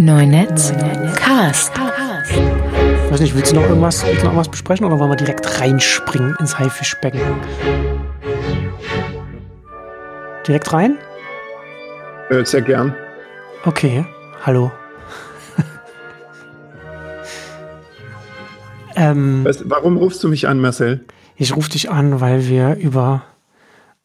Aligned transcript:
Neunetz 0.00 0.72
Cast. 1.16 1.72
Weiß 3.10 3.20
nicht, 3.20 3.34
willst 3.34 3.52
du 3.52 3.56
noch 3.56 3.68
irgendwas, 3.68 4.04
willst 4.04 4.20
du 4.20 4.26
noch 4.26 4.32
irgendwas 4.32 4.48
besprechen 4.48 4.86
oder 4.86 4.98
wollen 4.98 5.10
wir 5.10 5.16
direkt 5.16 5.60
reinspringen 5.60 6.36
ins 6.38 6.58
Haifischbecken? 6.58 7.20
Direkt 10.46 10.72
rein? 10.72 10.98
Äh, 12.30 12.44
sehr 12.44 12.62
gern. 12.62 12.94
Okay, 13.64 14.04
hallo. 14.44 14.70
ähm, 18.96 19.44
Weißt, 19.44 19.62
warum 19.66 19.96
rufst 19.96 20.22
du 20.22 20.28
mich 20.28 20.46
an, 20.48 20.60
Marcel? 20.60 21.04
ich 21.36 21.54
rufe 21.56 21.70
dich 21.70 21.90
an, 21.90 22.20
weil 22.20 22.46
wir 22.48 22.76
über 22.76 23.22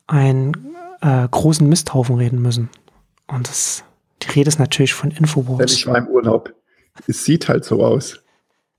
einen 0.07 0.54
äh, 1.02 1.28
großen 1.30 1.68
Misthaufen 1.68 2.16
reden 2.16 2.41
müssen. 2.41 2.70
Und 3.28 3.48
das, 3.48 3.84
die 4.26 4.32
Rede 4.32 4.48
ist 4.48 4.60
natürlich 4.60 4.94
von 4.94 5.12
Infowars. 5.12 5.73
ich 5.73 5.88
war 5.88 5.98
im 5.98 6.08
Urlaub. 6.08 6.54
Es 7.08 7.26
sieht 7.26 7.48
halt 7.48 7.66
so 7.66 7.84
aus. 7.84 8.20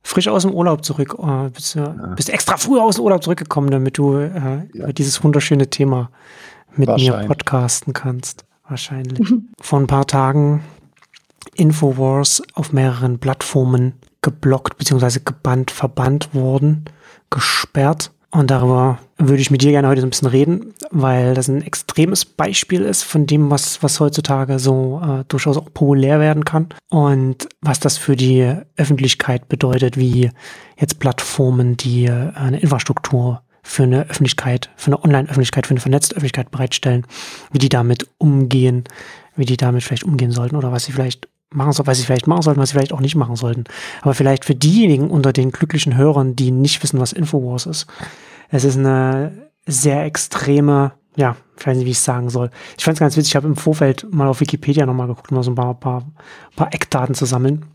Frisch 0.03 0.29
aus 0.29 0.43
dem 0.43 0.53
Urlaub 0.53 0.85
zurück. 0.85 1.17
Äh, 1.19 1.49
bist, 1.51 1.75
du, 1.75 2.13
bist 2.15 2.29
extra 2.29 2.57
früh 2.57 2.79
aus 2.79 2.97
dem 2.97 3.05
Urlaub 3.05 3.23
zurückgekommen, 3.23 3.71
damit 3.71 3.99
du 3.99 4.19
äh, 4.19 4.67
über 4.73 4.93
dieses 4.93 5.25
wunderschöne 5.25 5.69
Thema 5.69 6.11
mit 6.77 6.89
mir 6.97 7.25
podcasten 7.27 7.93
kannst. 7.93 8.45
Wahrscheinlich. 8.69 9.33
Vor 9.61 9.81
ein 9.81 9.87
paar 9.87 10.07
Tagen 10.07 10.63
Infowars 11.55 12.43
auf 12.55 12.73
mehreren 12.73 13.19
Plattformen 13.19 13.95
geblockt 14.23 14.79
bzw. 14.79 15.21
gebannt, 15.25 15.71
verbannt 15.71 16.35
worden, 16.35 16.85
gesperrt. 17.31 18.11
Und 18.35 18.51
darüber 18.51 18.99
würde 19.17 19.41
ich 19.41 19.53
mit 19.53 19.63
dir 19.63 19.71
gerne 19.71 19.87
heute 19.87 20.01
so 20.01 20.09
ein 20.09 20.11
bisschen 20.11 20.27
reden, 20.27 20.75
weil 20.91 21.35
das 21.35 21.47
ein 21.47 21.63
extremes 21.63 22.25
Beispiel 22.25 22.83
ist 22.83 23.05
von 23.05 23.27
dem, 23.27 23.49
was, 23.49 23.81
was 23.81 24.01
heutzutage 24.01 24.59
so 24.59 25.01
äh, 25.05 25.25
durchaus 25.29 25.57
auch 25.57 25.73
populär 25.73 26.19
werden 26.19 26.45
kann. 26.45 26.71
Und 26.91 27.49
was 27.61 27.79
das 27.79 27.97
für 27.97 28.17
die 28.17 28.53
Öffentlichkeit 28.77 29.49
bedeutet, 29.49 29.97
wie 29.97 30.33
jetzt 30.77 30.99
Plattformen, 30.99 31.77
die 31.77 32.07
äh, 32.07 32.33
eine 32.35 32.59
Infrastruktur 32.59 33.41
für 33.63 33.85
eine 33.85 34.11
Öffentlichkeit, 34.11 34.69
für 34.75 34.89
eine 34.89 35.05
Online-Öffentlichkeit, 35.05 35.69
für 35.69 35.75
eine 35.75 35.81
vernetzte 35.81 36.17
Öffentlichkeit 36.17 36.51
bereitstellen, 36.51 37.07
wie 37.53 37.59
die 37.59 37.69
damit 37.69 38.09
umgehen, 38.19 38.83
wie 39.37 39.45
die 39.45 39.57
damit 39.57 39.85
vielleicht 39.85 40.05
umgehen 40.05 40.33
sollten 40.33 40.57
oder 40.57 40.73
was 40.73 40.87
sie 40.87 40.93
vielleicht 40.93 41.29
machen 41.55 41.73
sollten, 41.73 41.91
was 41.91 41.99
sie 41.99 42.05
vielleicht 42.05 42.27
machen 42.27 42.43
sollten, 42.43 42.61
was 42.61 42.71
sie 42.71 42.75
vielleicht 42.75 42.93
auch 42.93 43.01
nicht 43.01 43.17
machen 43.17 43.37
sollten. 43.37 43.65
Aber 44.03 44.15
vielleicht 44.15 44.45
für 44.45 44.55
diejenigen 44.55 45.11
unter 45.11 45.33
den 45.33 45.51
glücklichen 45.51 45.97
Hörern, 45.97 46.37
die 46.37 46.51
nicht 46.51 46.83
wissen, 46.83 47.01
was 47.01 47.13
Infowars 47.13 47.67
ist, 47.67 47.87
es 48.51 48.65
ist 48.65 48.77
eine 48.77 49.51
sehr 49.67 50.05
extreme, 50.05 50.93
ja, 51.17 51.37
ich 51.59 51.67
weiß 51.67 51.77
nicht, 51.77 51.87
wie 51.87 51.91
ich 51.91 51.97
es 51.97 52.05
sagen 52.05 52.31
soll. 52.31 52.51
Ich 52.77 52.85
fand 52.85 52.97
es 52.97 53.01
ganz 53.01 53.17
witzig, 53.17 53.33
ich 53.33 53.37
habe 53.37 53.47
im 53.47 53.57
Vorfeld 53.57 54.07
mal 54.13 54.29
auf 54.29 54.41
Wikipedia 54.41 54.87
nochmal 54.87 55.07
geguckt, 55.07 55.31
um 55.31 55.37
mal 55.37 55.43
so 55.43 55.51
ein 55.51 55.57
paar, 55.57 55.75
paar, 55.75 56.05
paar 56.57 56.73
Eckdaten 56.75 57.15
zu 57.15 57.25
sammeln. 57.25 57.67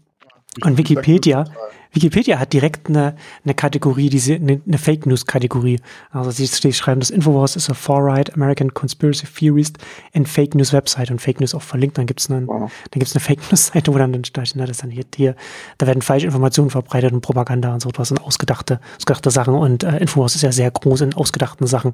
Und 0.63 0.77
Wikipedia, 0.77 1.45
Wikipedia 1.91 2.37
hat 2.37 2.53
direkt 2.53 2.87
eine, 2.87 3.15
eine 3.43 3.55
Kategorie, 3.55 4.09
diese, 4.09 4.35
eine, 4.35 4.61
eine 4.65 4.77
Fake 4.77 5.07
News 5.07 5.25
Kategorie. 5.25 5.79
Also 6.11 6.29
sie 6.29 6.45
sie 6.45 6.71
schreiben, 6.71 6.99
das 6.99 7.09
Infowars 7.09 7.55
ist 7.55 7.69
a 7.69 7.73
far-right 7.73 8.33
American 8.35 8.73
Conspiracy 8.73 9.25
Theorist 9.25 9.77
and 10.13 10.27
Fake 10.29 10.53
News 10.53 10.71
Website 10.71 11.09
und 11.09 11.19
Fake 11.19 11.39
News 11.39 11.55
auch 11.55 11.63
verlinkt. 11.63 11.97
Dann 11.97 12.05
gibt's 12.05 12.29
einen, 12.29 12.47
Wow. 12.47 12.71
dann 12.91 12.99
gibt's 12.99 13.15
eine 13.15 13.21
Fake 13.21 13.39
News 13.49 13.67
Seite, 13.67 13.93
wo 13.93 13.97
dann 13.97 14.13
dann 14.13 14.23
steht, 14.23 14.51
na, 14.55 14.63
das 14.63 14.77
ist 14.77 14.83
dann 14.83 14.91
hier, 14.91 15.05
hier, 15.15 15.35
da 15.79 15.87
werden 15.87 16.01
falsche 16.01 16.27
Informationen 16.27 16.69
verbreitet 16.69 17.11
und 17.11 17.21
Propaganda 17.21 17.73
und 17.73 17.81
so 17.81 17.89
etwas 17.89 18.11
und 18.11 18.21
ausgedachte, 18.21 18.79
ausgedachte 18.97 19.31
Sachen. 19.31 19.55
Und 19.55 19.83
äh, 19.83 19.97
Infowars 19.97 20.35
ist 20.35 20.43
ja 20.43 20.51
sehr 20.51 20.69
groß 20.69 21.01
in 21.01 21.13
ausgedachten 21.15 21.65
Sachen. 21.65 21.93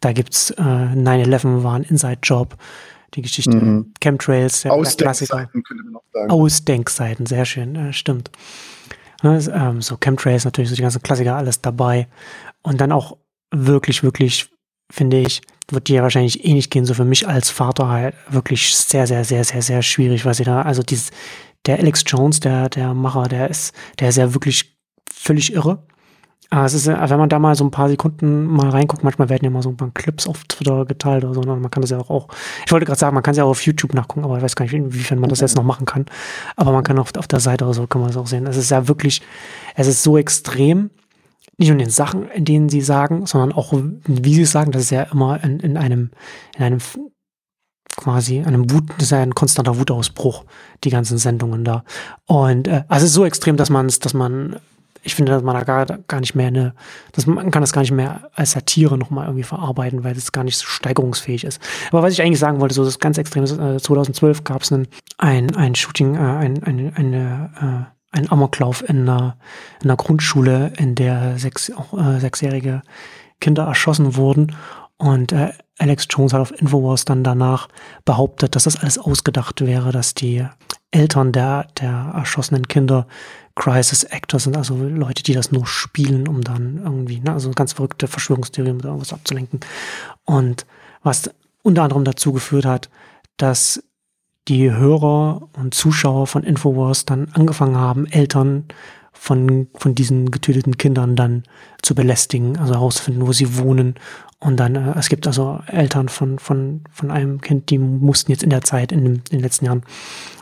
Da 0.00 0.12
gibt's 0.12 0.50
äh, 0.50 0.62
9-11 0.62 1.64
war 1.64 1.74
ein 1.74 1.82
Inside-Job. 1.82 2.56
Die 3.14 3.22
Geschichte 3.22 3.56
Mhm. 3.56 3.92
Chemtrails, 4.00 4.62
der 4.62 4.72
Klassiker. 4.72 5.08
Ausdenkseiten 5.10 5.62
könnte 5.62 5.84
man 5.84 5.96
auch 5.96 6.04
sagen. 6.12 6.30
Ausdenkseiten, 6.30 7.26
sehr 7.26 7.44
schön, 7.44 7.76
äh, 7.76 7.92
stimmt. 7.92 8.30
Ne, 9.22 9.38
ähm, 9.54 9.82
so 9.82 9.96
Chemtrails 9.98 10.44
natürlich, 10.44 10.70
so 10.70 10.76
die 10.76 10.82
ganzen 10.82 11.02
Klassiker, 11.02 11.36
alles 11.36 11.60
dabei. 11.60 12.08
Und 12.62 12.80
dann 12.80 12.90
auch 12.90 13.16
wirklich, 13.50 14.02
wirklich, 14.02 14.48
finde 14.90 15.18
ich, 15.20 15.42
wird 15.70 15.88
dir 15.88 16.02
wahrscheinlich 16.02 16.44
eh 16.44 16.54
nicht 16.54 16.70
gehen, 16.70 16.84
so 16.84 16.94
für 16.94 17.04
mich 17.04 17.28
als 17.28 17.50
Vater 17.50 17.88
halt 17.88 18.14
wirklich 18.30 18.74
sehr, 18.74 19.06
sehr, 19.06 19.24
sehr, 19.24 19.44
sehr, 19.44 19.62
sehr 19.62 19.82
schwierig, 19.82 20.24
was 20.24 20.38
sie 20.38 20.44
da, 20.44 20.62
also 20.62 20.82
dieses, 20.82 21.10
der 21.66 21.78
Alex 21.78 22.02
Jones, 22.06 22.40
der, 22.40 22.68
der 22.68 22.94
Macher, 22.94 23.28
der 23.28 23.48
ist, 23.48 23.74
der 24.00 24.08
ist 24.08 24.16
ja 24.16 24.34
wirklich 24.34 24.76
völlig 25.12 25.52
irre. 25.52 25.86
Aber 26.50 26.66
es 26.66 26.74
ist, 26.74 26.86
äh, 26.86 26.96
wenn 27.08 27.18
man 27.18 27.28
da 27.28 27.38
mal 27.38 27.54
so 27.54 27.64
ein 27.64 27.70
paar 27.70 27.88
Sekunden 27.88 28.44
mal 28.44 28.68
reinguckt, 28.68 29.04
manchmal 29.04 29.28
werden 29.28 29.44
ja 29.44 29.50
mal 29.50 29.62
so 29.62 29.70
ein 29.70 29.76
paar 29.76 29.90
Clips 29.94 30.26
auf 30.26 30.44
Twitter 30.44 30.84
geteilt 30.84 31.24
oder 31.24 31.34
so, 31.34 31.40
und 31.40 31.48
man 31.48 31.70
kann 31.70 31.80
das 31.80 31.90
ja 31.90 31.98
auch, 31.98 32.28
ich 32.66 32.72
wollte 32.72 32.84
gerade 32.84 32.98
sagen, 32.98 33.14
man 33.14 33.22
kann 33.22 33.32
es 33.32 33.38
ja 33.38 33.44
auch 33.44 33.50
auf 33.50 33.64
YouTube 33.64 33.94
nachgucken, 33.94 34.24
aber 34.24 34.36
ich 34.36 34.42
weiß 34.42 34.56
gar 34.56 34.64
nicht, 34.64 34.74
inwiefern 34.74 35.18
man 35.18 35.30
das 35.30 35.40
jetzt 35.40 35.56
noch 35.56 35.64
machen 35.64 35.86
kann. 35.86 36.06
Aber 36.56 36.72
man 36.72 36.84
kann 36.84 36.98
auf, 36.98 37.14
auf 37.16 37.26
der 37.26 37.40
Seite 37.40 37.64
oder 37.64 37.74
so, 37.74 37.86
kann 37.86 38.00
man 38.00 38.10
es 38.10 38.16
auch 38.16 38.26
sehen. 38.26 38.46
Es 38.46 38.56
ist 38.56 38.70
ja 38.70 38.86
wirklich, 38.88 39.22
es 39.74 39.86
ist 39.86 40.02
so 40.02 40.18
extrem, 40.18 40.90
nicht 41.56 41.68
nur 41.68 41.78
in 41.78 41.86
den 41.86 41.90
Sachen, 41.90 42.28
in 42.30 42.44
denen 42.44 42.68
sie 42.68 42.80
sagen, 42.80 43.26
sondern 43.26 43.52
auch, 43.52 43.72
wie 43.72 44.34
sie 44.34 44.42
es 44.42 44.52
sagen, 44.52 44.72
das 44.72 44.82
ist 44.82 44.90
ja 44.90 45.02
immer 45.04 45.42
in, 45.42 45.60
in 45.60 45.76
einem, 45.76 46.10
in 46.56 46.64
einem 46.64 46.80
quasi 47.96 48.40
einem 48.40 48.70
Wut, 48.70 48.84
das 48.96 49.04
ist 49.04 49.10
ja 49.10 49.20
ein 49.20 49.34
konstanter 49.34 49.78
Wutausbruch, 49.78 50.44
die 50.84 50.90
ganzen 50.90 51.18
Sendungen 51.18 51.64
da. 51.64 51.84
Und 52.26 52.68
äh, 52.68 52.84
also 52.88 53.04
es 53.04 53.10
ist 53.10 53.14
so 53.14 53.24
extrem, 53.24 53.56
dass 53.56 53.70
man 53.70 53.86
es, 53.86 53.98
dass 53.98 54.14
man, 54.14 54.56
ich 55.02 55.14
finde, 55.14 55.32
dass 55.32 55.42
man 55.42 55.54
da 55.54 55.64
gar, 55.64 55.86
gar 55.86 56.20
nicht 56.20 56.34
mehr 56.34 56.46
eine, 56.46 56.74
dass 57.12 57.26
man, 57.26 57.50
kann 57.50 57.62
das 57.62 57.72
gar 57.72 57.80
nicht 57.80 57.92
mehr 57.92 58.30
als 58.34 58.52
Satire 58.52 58.96
nochmal 58.96 59.26
irgendwie 59.26 59.42
verarbeiten, 59.42 60.04
weil 60.04 60.16
es 60.16 60.32
gar 60.32 60.44
nicht 60.44 60.56
so 60.56 60.66
steigerungsfähig 60.66 61.44
ist. 61.44 61.60
Aber 61.90 62.02
was 62.02 62.12
ich 62.12 62.22
eigentlich 62.22 62.38
sagen 62.38 62.60
wollte, 62.60 62.74
so 62.74 62.84
das 62.84 62.98
ganz 62.98 63.18
extrem 63.18 63.44
ist, 63.44 63.58
äh, 63.58 63.78
2012 63.78 64.44
gab 64.44 64.62
es 64.62 64.72
ein, 64.72 64.86
ein, 65.18 65.54
ein 65.56 65.74
Shooting, 65.74 66.14
äh, 66.14 66.18
ein, 66.18 66.62
ein, 66.62 66.92
eine, 66.94 67.50
äh, 67.60 68.16
ein 68.16 68.30
Amoklauf 68.30 68.88
in 68.88 69.08
einer, 69.08 69.36
in 69.82 69.90
einer 69.90 69.96
Grundschule, 69.96 70.72
in 70.76 70.94
der 70.94 71.38
sechs, 71.38 71.72
auch, 71.72 71.98
äh, 71.98 72.20
sechsjährige 72.20 72.82
Kinder 73.40 73.64
erschossen 73.64 74.16
wurden. 74.16 74.54
Und 74.98 75.32
äh, 75.32 75.52
Alex 75.78 76.06
Jones 76.10 76.32
hat 76.32 76.40
auf 76.40 76.60
Infowars 76.60 77.04
dann 77.04 77.24
danach 77.24 77.68
behauptet, 78.04 78.54
dass 78.54 78.64
das 78.64 78.76
alles 78.76 78.98
ausgedacht 78.98 79.66
wäre, 79.66 79.90
dass 79.90 80.14
die 80.14 80.46
Eltern 80.92 81.32
der, 81.32 81.66
der 81.80 82.12
erschossenen 82.14 82.68
Kinder 82.68 83.06
Crisis 83.54 84.04
Actors 84.04 84.44
sind, 84.44 84.56
also 84.56 84.76
Leute, 84.76 85.22
die 85.22 85.34
das 85.34 85.52
nur 85.52 85.66
spielen, 85.66 86.26
um 86.28 86.42
dann 86.42 86.80
irgendwie, 86.82 87.20
ne, 87.20 87.32
also 87.32 87.50
ganz 87.50 87.74
verrückte 87.74 88.08
Verschwörungstheorien 88.08 88.76
mit 88.76 88.84
irgendwas 88.84 89.12
abzulenken. 89.12 89.60
Und 90.24 90.66
was 91.02 91.30
unter 91.62 91.82
anderem 91.82 92.04
dazu 92.04 92.32
geführt 92.32 92.64
hat, 92.64 92.90
dass 93.36 93.82
die 94.48 94.72
Hörer 94.72 95.48
und 95.56 95.74
Zuschauer 95.74 96.26
von 96.26 96.42
Infowars 96.42 97.04
dann 97.04 97.28
angefangen 97.32 97.76
haben, 97.76 98.06
Eltern 98.06 98.64
von, 99.12 99.68
von 99.74 99.94
diesen 99.94 100.30
getöteten 100.30 100.78
Kindern 100.78 101.16
dann 101.16 101.44
zu 101.82 101.94
belästigen, 101.94 102.58
also 102.58 102.74
herauszufinden, 102.74 103.26
wo 103.26 103.32
sie 103.32 103.56
wohnen. 103.58 103.94
Und 104.40 104.56
dann, 104.58 104.74
äh, 104.74 104.98
es 104.98 105.08
gibt 105.08 105.26
also 105.26 105.60
Eltern 105.66 106.08
von, 106.08 106.38
von, 106.38 106.82
von 106.90 107.10
einem 107.10 107.40
Kind, 107.40 107.70
die 107.70 107.78
mussten 107.78 108.32
jetzt 108.32 108.42
in 108.42 108.50
der 108.50 108.62
Zeit, 108.62 108.90
in, 108.90 109.04
dem, 109.04 109.14
in 109.14 109.22
den 109.38 109.40
letzten 109.40 109.66
Jahren, 109.66 109.82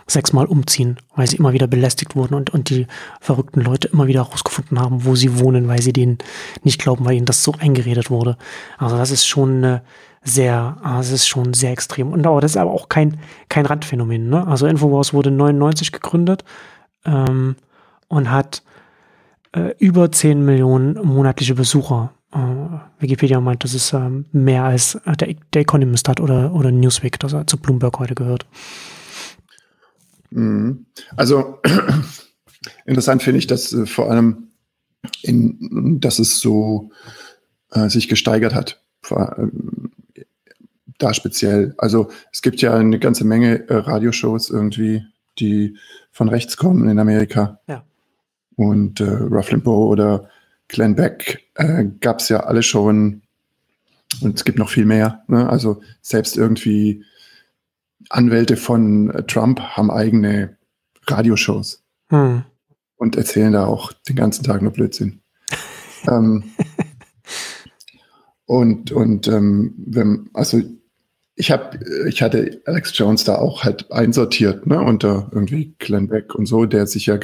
sechsmal 0.07 0.47
umziehen, 0.47 0.97
weil 1.15 1.29
sie 1.29 1.37
immer 1.37 1.53
wieder 1.53 1.67
belästigt 1.67 2.17
wurden 2.17 2.35
und, 2.35 2.51
und 2.51 2.69
die 2.69 2.87
verrückten 3.21 3.61
Leute 3.61 3.89
immer 3.89 4.09
wieder 4.09 4.25
herausgefunden 4.25 4.81
haben, 4.81 5.05
wo 5.05 5.15
sie 5.15 5.39
wohnen, 5.39 5.69
weil 5.69 5.81
sie 5.81 5.93
denen 5.93 6.19
nicht 6.65 6.81
glauben, 6.81 7.05
weil 7.05 7.17
ihnen 7.17 7.27
das 7.27 7.45
so 7.45 7.55
eingeredet 7.59 8.11
wurde. 8.11 8.37
Also 8.79 8.97
das 8.97 9.11
ist 9.11 9.27
schon 9.27 9.59
eine 9.59 9.83
sehr, 10.23 10.77
ah, 10.83 10.99
das 10.99 11.13
ist 11.13 11.29
schon 11.29 11.55
sehr 11.55 11.71
extrem. 11.71 12.13
Und 12.13 12.27
aber 12.27 12.41
das 12.41 12.53
ist 12.53 12.57
aber 12.57 12.73
auch 12.73 12.89
kein, 12.89 13.21
kein 13.49 13.67
Randphänomen. 13.67 14.29
Ne? 14.29 14.47
Also 14.47 14.67
Infowars 14.67 15.15
wurde 15.15 15.31
99 15.31 15.93
gegründet 15.93 16.45
ähm, 17.05 17.57
und 18.11 18.31
hat 18.31 18.63
äh, 19.53 19.75
über 19.79 20.13
10 20.13 20.45
Millionen 20.45 20.95
monatliche 20.95 21.55
Besucher. 21.55 22.13
Äh, 22.33 22.39
Wikipedia 22.99 23.41
meint, 23.41 23.65
das 23.65 23.73
ist 23.73 23.93
ähm, 23.93 24.27
mehr 24.33 24.65
als 24.65 24.97
äh, 25.07 25.17
der, 25.17 25.35
der 25.55 25.63
Economist 25.63 26.09
hat 26.09 26.21
oder, 26.21 26.53
oder 26.53 26.71
Newsweek, 26.71 27.19
das 27.21 27.35
zu 27.47 27.57
Bloomberg 27.57 27.99
heute 27.99 28.15
gehört. 28.15 28.47
Mhm. 30.31 30.87
Also 31.17 31.61
interessant 32.85 33.23
finde 33.23 33.39
ich, 33.39 33.47
dass 33.47 33.73
äh, 33.73 33.87
vor 33.87 34.11
allem 34.11 34.49
in, 35.23 35.99
dass 36.01 36.19
es 36.19 36.41
so 36.41 36.91
äh, 37.71 37.89
sich 37.89 38.09
gesteigert 38.09 38.55
hat. 38.55 38.83
Vor, 39.03 39.37
ähm, 39.39 39.93
da 40.99 41.15
speziell. 41.15 41.75
Also 41.79 42.11
es 42.33 42.43
gibt 42.43 42.61
ja 42.61 42.75
eine 42.75 42.99
ganze 42.99 43.25
Menge 43.25 43.69
äh, 43.69 43.75
Radioshows 43.75 44.51
irgendwie, 44.51 45.03
die 45.39 45.77
von 46.11 46.29
rechts 46.29 46.57
kommen 46.57 46.89
in 46.89 46.99
Amerika. 46.99 47.61
Ja. 47.67 47.85
Und 48.61 49.01
äh, 49.01 49.05
Ruff 49.05 49.51
Limbaugh 49.51 49.89
oder 49.89 50.29
Glenn 50.69 50.95
Beck 50.95 51.47
äh, 51.55 51.87
gab 52.01 52.19
es 52.19 52.29
ja 52.29 52.41
alle 52.41 52.63
schon. 52.63 53.23
Und 54.21 54.37
es 54.37 54.45
gibt 54.45 54.59
noch 54.59 54.69
viel 54.69 54.85
mehr. 54.85 55.23
Ne? 55.29 55.49
Also 55.49 55.81
selbst 56.03 56.37
irgendwie 56.37 57.03
Anwälte 58.11 58.59
von 58.59 59.09
äh, 59.13 59.23
Trump 59.23 59.61
haben 59.61 59.91
eigene 59.91 60.59
Radioshows 61.07 61.83
Hm. 62.11 62.43
und 62.97 63.17
erzählen 63.17 63.53
da 63.55 63.65
auch 63.65 63.95
den 64.07 64.17
ganzen 64.17 64.45
Tag 64.45 64.61
nur 64.61 64.73
Blödsinn. 64.73 65.21
ähm, 66.07 66.45
und 68.45 68.93
und 68.93 69.27
ähm, 69.27 69.73
wenn, 69.79 70.29
also 70.35 70.61
ich 71.35 71.51
habe, 71.51 71.79
ich 72.09 72.21
hatte 72.21 72.61
Alex 72.67 72.93
Jones 72.99 73.25
da 73.25 73.37
auch 73.37 73.65
halt 73.65 73.91
einsortiert, 73.91 74.67
ne, 74.67 74.83
unter 74.83 75.31
irgendwie 75.33 75.75
Glenn 75.79 76.09
Beck 76.09 76.35
und 76.35 76.45
so, 76.45 76.67
der 76.67 76.87
sich 76.87 77.07
ja 77.07 77.17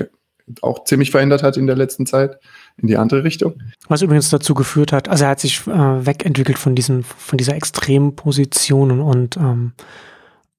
auch 0.62 0.84
ziemlich 0.84 1.10
verändert 1.10 1.43
hat 1.43 1.56
in 1.56 1.66
der 1.66 1.76
letzten 1.76 2.06
Zeit 2.06 2.38
in 2.76 2.88
die 2.88 2.96
andere 2.96 3.25
Richtung. 3.25 3.54
Was 3.88 4.02
übrigens 4.02 4.31
dazu 4.31 4.54
geführt 4.54 4.93
hat, 4.93 5.08
also 5.08 5.25
er 5.25 5.31
hat 5.31 5.40
sich 5.40 5.66
äh, 5.66 6.06
wegentwickelt 6.06 6.58
von 6.58 6.75
diesen, 6.75 7.02
von 7.02 7.38
dieser 7.38 7.54
extremen 7.54 8.14
Position 8.16 9.00
und 9.00 9.37
ähm, 9.37 9.72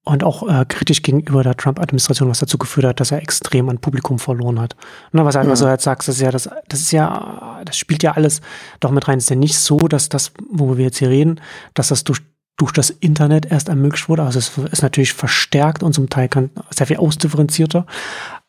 und 0.07 0.23
auch 0.23 0.47
äh, 0.47 0.65
kritisch 0.65 1.01
gegenüber 1.01 1.43
der 1.43 1.57
Trump-Administration, 1.57 2.29
was 2.29 2.39
dazu 2.39 2.57
geführt 2.57 2.85
hat, 2.85 2.99
dass 3.01 3.11
er 3.11 3.21
extrem 3.21 3.67
an 3.67 3.79
Publikum 3.79 4.19
verloren 4.19 4.59
hat. 4.59 4.75
Ne, 5.11 5.25
was, 5.25 5.35
halt, 5.35 5.47
ja. 5.47 5.51
was 5.51 5.59
du 5.59 5.65
halt 5.67 5.81
sagst, 5.81 6.07
das 6.07 6.15
ist 6.15 6.21
ja 6.21 6.31
das, 6.31 6.49
das 6.69 6.79
ist 6.79 6.91
ja, 6.91 7.61
das 7.65 7.77
spielt 7.77 8.03
ja 8.03 8.13
alles 8.13 8.39
doch 8.79 8.91
mit 8.91 9.07
rein. 9.07 9.17
Es 9.17 9.25
ist 9.25 9.31
ja 9.31 9.35
nicht 9.35 9.57
so, 9.57 9.77
dass 9.77 10.07
das, 10.07 10.31
wo 10.49 10.77
wir 10.77 10.85
jetzt 10.85 10.99
hier 10.99 11.09
reden, 11.09 11.41
dass 11.73 11.89
das 11.89 12.05
durch 12.05 12.21
durch 12.59 12.71
das 12.71 12.89
Internet 12.89 13.45
erst 13.51 13.69
ermöglicht 13.69 14.09
wurde. 14.09 14.23
Also 14.23 14.39
es 14.39 14.57
ist 14.71 14.81
natürlich 14.81 15.13
verstärkt 15.13 15.83
und 15.83 15.93
zum 15.93 16.09
Teil 16.09 16.27
kann 16.27 16.49
sehr 16.71 16.87
viel 16.87 16.97
ausdifferenzierter. 16.97 17.85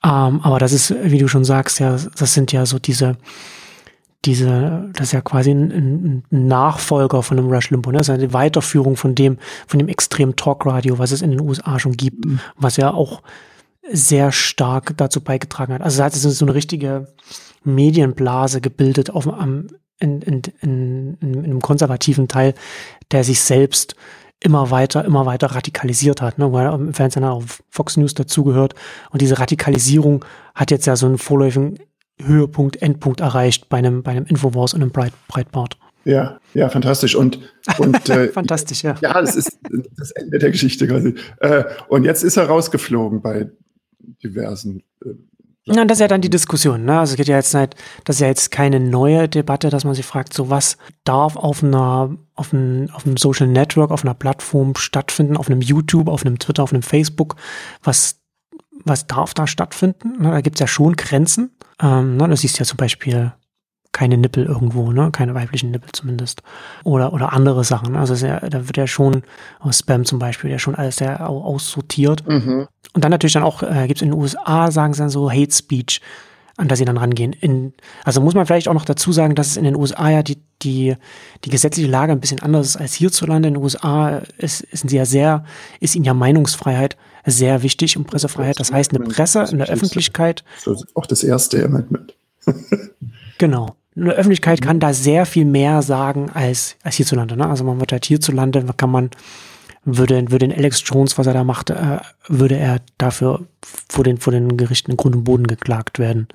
Ähm, 0.04 0.40
aber 0.42 0.58
das 0.58 0.72
ist, 0.72 0.94
wie 1.02 1.18
du 1.18 1.28
schon 1.28 1.44
sagst, 1.44 1.80
ja, 1.80 1.96
das 1.96 2.34
sind 2.34 2.52
ja 2.52 2.66
so 2.66 2.78
diese, 2.78 3.16
diese, 4.24 4.90
das 4.94 5.08
ist 5.08 5.12
ja 5.12 5.20
quasi 5.20 5.50
ein, 5.50 5.70
ein 5.70 6.24
Nachfolger 6.30 7.22
von 7.22 7.38
einem 7.38 7.48
Rush 7.48 7.70
Limbo, 7.70 7.90
ne? 7.90 7.98
Das 7.98 8.08
ist 8.08 8.14
eine 8.14 8.32
Weiterführung 8.32 8.96
von 8.96 9.14
dem, 9.14 9.38
von 9.66 9.78
dem 9.78 9.88
extremen 9.88 10.36
Talkradio, 10.36 10.98
was 10.98 11.12
es 11.12 11.22
in 11.22 11.30
den 11.30 11.40
USA 11.40 11.78
schon 11.78 11.92
gibt, 11.92 12.24
mhm. 12.24 12.40
was 12.56 12.76
ja 12.76 12.92
auch 12.92 13.22
sehr 13.90 14.32
stark 14.32 14.96
dazu 14.96 15.20
beigetragen 15.20 15.72
hat. 15.74 15.82
Also 15.82 16.02
es 16.02 16.04
hat 16.04 16.14
so 16.14 16.44
eine 16.44 16.54
richtige 16.54 17.08
Medienblase 17.64 18.60
gebildet 18.60 19.10
auf, 19.10 19.26
am, 19.26 19.68
in, 19.98 20.20
in, 20.22 20.42
in, 20.60 21.14
in 21.20 21.44
einem 21.44 21.60
konservativen 21.60 22.28
Teil, 22.28 22.54
der 23.10 23.24
sich 23.24 23.40
selbst 23.40 23.96
immer 24.40 24.70
weiter, 24.70 25.04
immer 25.04 25.26
weiter 25.26 25.48
radikalisiert 25.48 26.22
hat, 26.22 26.38
ne, 26.38 26.52
weil 26.52 26.66
er 26.66 26.74
im 26.74 26.94
Fernsehen 26.94 27.24
auf 27.24 27.62
Fox 27.70 27.96
News 27.96 28.14
dazugehört. 28.14 28.74
Und 29.10 29.20
diese 29.20 29.38
Radikalisierung 29.38 30.24
hat 30.54 30.70
jetzt 30.70 30.86
ja 30.86 30.96
so 30.96 31.06
einen 31.06 31.18
vorläufigen 31.18 31.78
Höhepunkt, 32.20 32.82
Endpunkt 32.82 33.20
erreicht 33.20 33.68
bei 33.68 33.78
einem, 33.78 34.02
bei 34.02 34.12
einem 34.12 34.26
Infowars 34.26 34.74
und 34.74 34.82
einem 34.82 34.90
Breit, 34.90 35.12
Breitbart. 35.28 35.78
Ja, 36.04 36.40
ja, 36.54 36.68
fantastisch. 36.68 37.14
Und, 37.14 37.38
und 37.78 38.08
äh, 38.08 38.28
fantastisch, 38.28 38.82
ja. 38.82 38.94
Ja, 39.00 39.20
das 39.20 39.36
ist 39.36 39.58
das 39.96 40.10
Ende 40.12 40.38
der 40.38 40.50
Geschichte 40.50 40.86
quasi. 40.86 41.14
Äh, 41.40 41.64
und 41.88 42.04
jetzt 42.04 42.22
ist 42.22 42.36
er 42.36 42.46
rausgeflogen 42.46 43.20
bei 43.20 43.50
diversen 44.22 44.82
äh, 45.04 45.10
und 45.68 45.88
das 45.88 45.96
ist 45.96 46.00
ja 46.00 46.08
dann 46.08 46.20
die 46.20 46.30
Diskussion. 46.30 46.84
Ne? 46.84 46.98
Also 46.98 47.12
es 47.12 47.16
geht 47.16 47.28
ja 47.28 47.36
jetzt 47.36 47.54
nicht, 47.54 47.74
das 48.04 48.16
ist 48.16 48.20
ja 48.20 48.26
jetzt 48.28 48.50
keine 48.50 48.80
neue 48.80 49.28
Debatte, 49.28 49.70
dass 49.70 49.84
man 49.84 49.94
sich 49.94 50.06
fragt, 50.06 50.32
so 50.32 50.50
was 50.50 50.76
darf 51.04 51.36
auf 51.36 51.62
einer, 51.62 52.16
auf 52.34 52.52
einem, 52.52 52.90
auf 52.92 53.06
einem 53.06 53.16
Social 53.16 53.46
Network, 53.46 53.90
auf 53.90 54.04
einer 54.04 54.14
Plattform 54.14 54.74
stattfinden, 54.76 55.36
auf 55.36 55.50
einem 55.50 55.60
YouTube, 55.60 56.08
auf 56.08 56.24
einem 56.24 56.38
Twitter, 56.38 56.62
auf 56.62 56.72
einem 56.72 56.82
Facebook, 56.82 57.36
was, 57.82 58.20
was 58.84 59.06
darf 59.06 59.34
da 59.34 59.46
stattfinden? 59.46 60.22
Ne? 60.22 60.30
Da 60.30 60.40
gibt's 60.40 60.60
ja 60.60 60.66
schon 60.66 60.96
Grenzen. 60.96 61.50
Ähm, 61.80 62.16
ne? 62.16 62.28
Du 62.28 62.36
siehst 62.36 62.58
ja 62.58 62.64
zum 62.64 62.76
Beispiel 62.76 63.32
keine 63.92 64.16
Nippel 64.16 64.44
irgendwo, 64.44 64.92
ne? 64.92 65.10
Keine 65.12 65.34
weiblichen 65.34 65.70
Nippel 65.70 65.90
zumindest. 65.92 66.42
Oder, 66.84 67.12
oder 67.12 67.32
andere 67.32 67.64
Sachen. 67.64 67.96
Also 67.96 68.14
ja, 68.26 68.40
da 68.40 68.66
wird 68.66 68.76
ja 68.76 68.86
schon 68.86 69.22
aus 69.58 69.78
Spam 69.78 70.04
zum 70.04 70.18
Beispiel 70.18 70.50
ja 70.50 70.58
schon 70.58 70.74
alles 70.74 70.96
sehr 70.96 71.28
aussortiert. 71.28 72.26
Mhm. 72.26 72.68
Und 72.94 73.04
dann 73.04 73.10
natürlich 73.10 73.32
dann 73.32 73.42
auch, 73.42 73.62
äh, 73.62 73.86
gibt 73.86 73.98
es 73.98 74.02
in 74.02 74.10
den 74.10 74.18
USA, 74.18 74.70
sagen 74.70 74.92
sie 74.92 75.00
dann 75.00 75.10
so 75.10 75.30
Hate 75.30 75.52
Speech, 75.52 76.00
an 76.56 76.68
das 76.68 76.78
sie 76.78 76.84
dann 76.84 76.96
rangehen. 76.96 77.32
In, 77.32 77.72
also 78.04 78.20
muss 78.20 78.34
man 78.34 78.46
vielleicht 78.46 78.68
auch 78.68 78.74
noch 78.74 78.84
dazu 78.84 79.12
sagen, 79.12 79.34
dass 79.34 79.48
es 79.48 79.56
in 79.56 79.64
den 79.64 79.76
USA 79.76 80.10
ja 80.10 80.22
die, 80.22 80.38
die, 80.62 80.96
die 81.44 81.50
gesetzliche 81.50 81.88
Lage 81.88 82.12
ein 82.12 82.20
bisschen 82.20 82.40
anders 82.40 82.66
ist 82.66 82.76
als 82.76 82.94
hierzulande. 82.94 83.48
In 83.48 83.54
den 83.54 83.62
USA 83.62 84.22
ist, 84.38 84.60
ist 84.60 84.88
sie 84.88 84.96
ja 84.96 85.06
sehr, 85.06 85.44
ist 85.80 85.96
ihnen 85.96 86.04
ja 86.04 86.14
Meinungsfreiheit 86.14 86.96
sehr 87.24 87.62
wichtig 87.62 87.96
und 87.96 88.06
Pressefreiheit. 88.06 88.60
Das 88.60 88.72
heißt, 88.72 88.94
eine 88.94 89.04
Presse 89.06 89.44
in 89.50 89.58
der 89.58 89.68
Öffentlichkeit. 89.68 90.44
Auch 90.94 91.06
das 91.06 91.22
erste 91.22 91.64
Amendment. 91.64 92.14
genau. 93.38 93.77
Eine 94.00 94.12
Öffentlichkeit 94.12 94.62
kann 94.62 94.80
da 94.80 94.92
sehr 94.92 95.26
viel 95.26 95.44
mehr 95.44 95.82
sagen 95.82 96.30
als, 96.32 96.76
als 96.82 96.96
hierzulande. 96.96 97.36
Ne? 97.36 97.48
Also 97.48 97.64
man 97.64 97.80
wird 97.80 97.92
halt 97.92 98.06
hierzulande, 98.06 98.64
kann 98.76 98.90
man 98.90 99.10
würde, 99.84 100.30
würde 100.30 100.46
in 100.46 100.52
Alex 100.52 100.82
Jones, 100.84 101.18
was 101.18 101.26
er 101.26 101.34
da 101.34 101.44
macht, 101.44 101.70
äh, 101.70 101.98
würde 102.28 102.56
er 102.56 102.80
dafür 102.98 103.46
vor 103.88 104.04
den, 104.04 104.18
vor 104.18 104.32
den 104.32 104.56
Gerichten 104.56 104.90
in 104.90 104.96
Grund 104.96 105.16
und 105.16 105.24
Boden 105.24 105.46
geklagt 105.46 105.98
werden. 105.98 106.28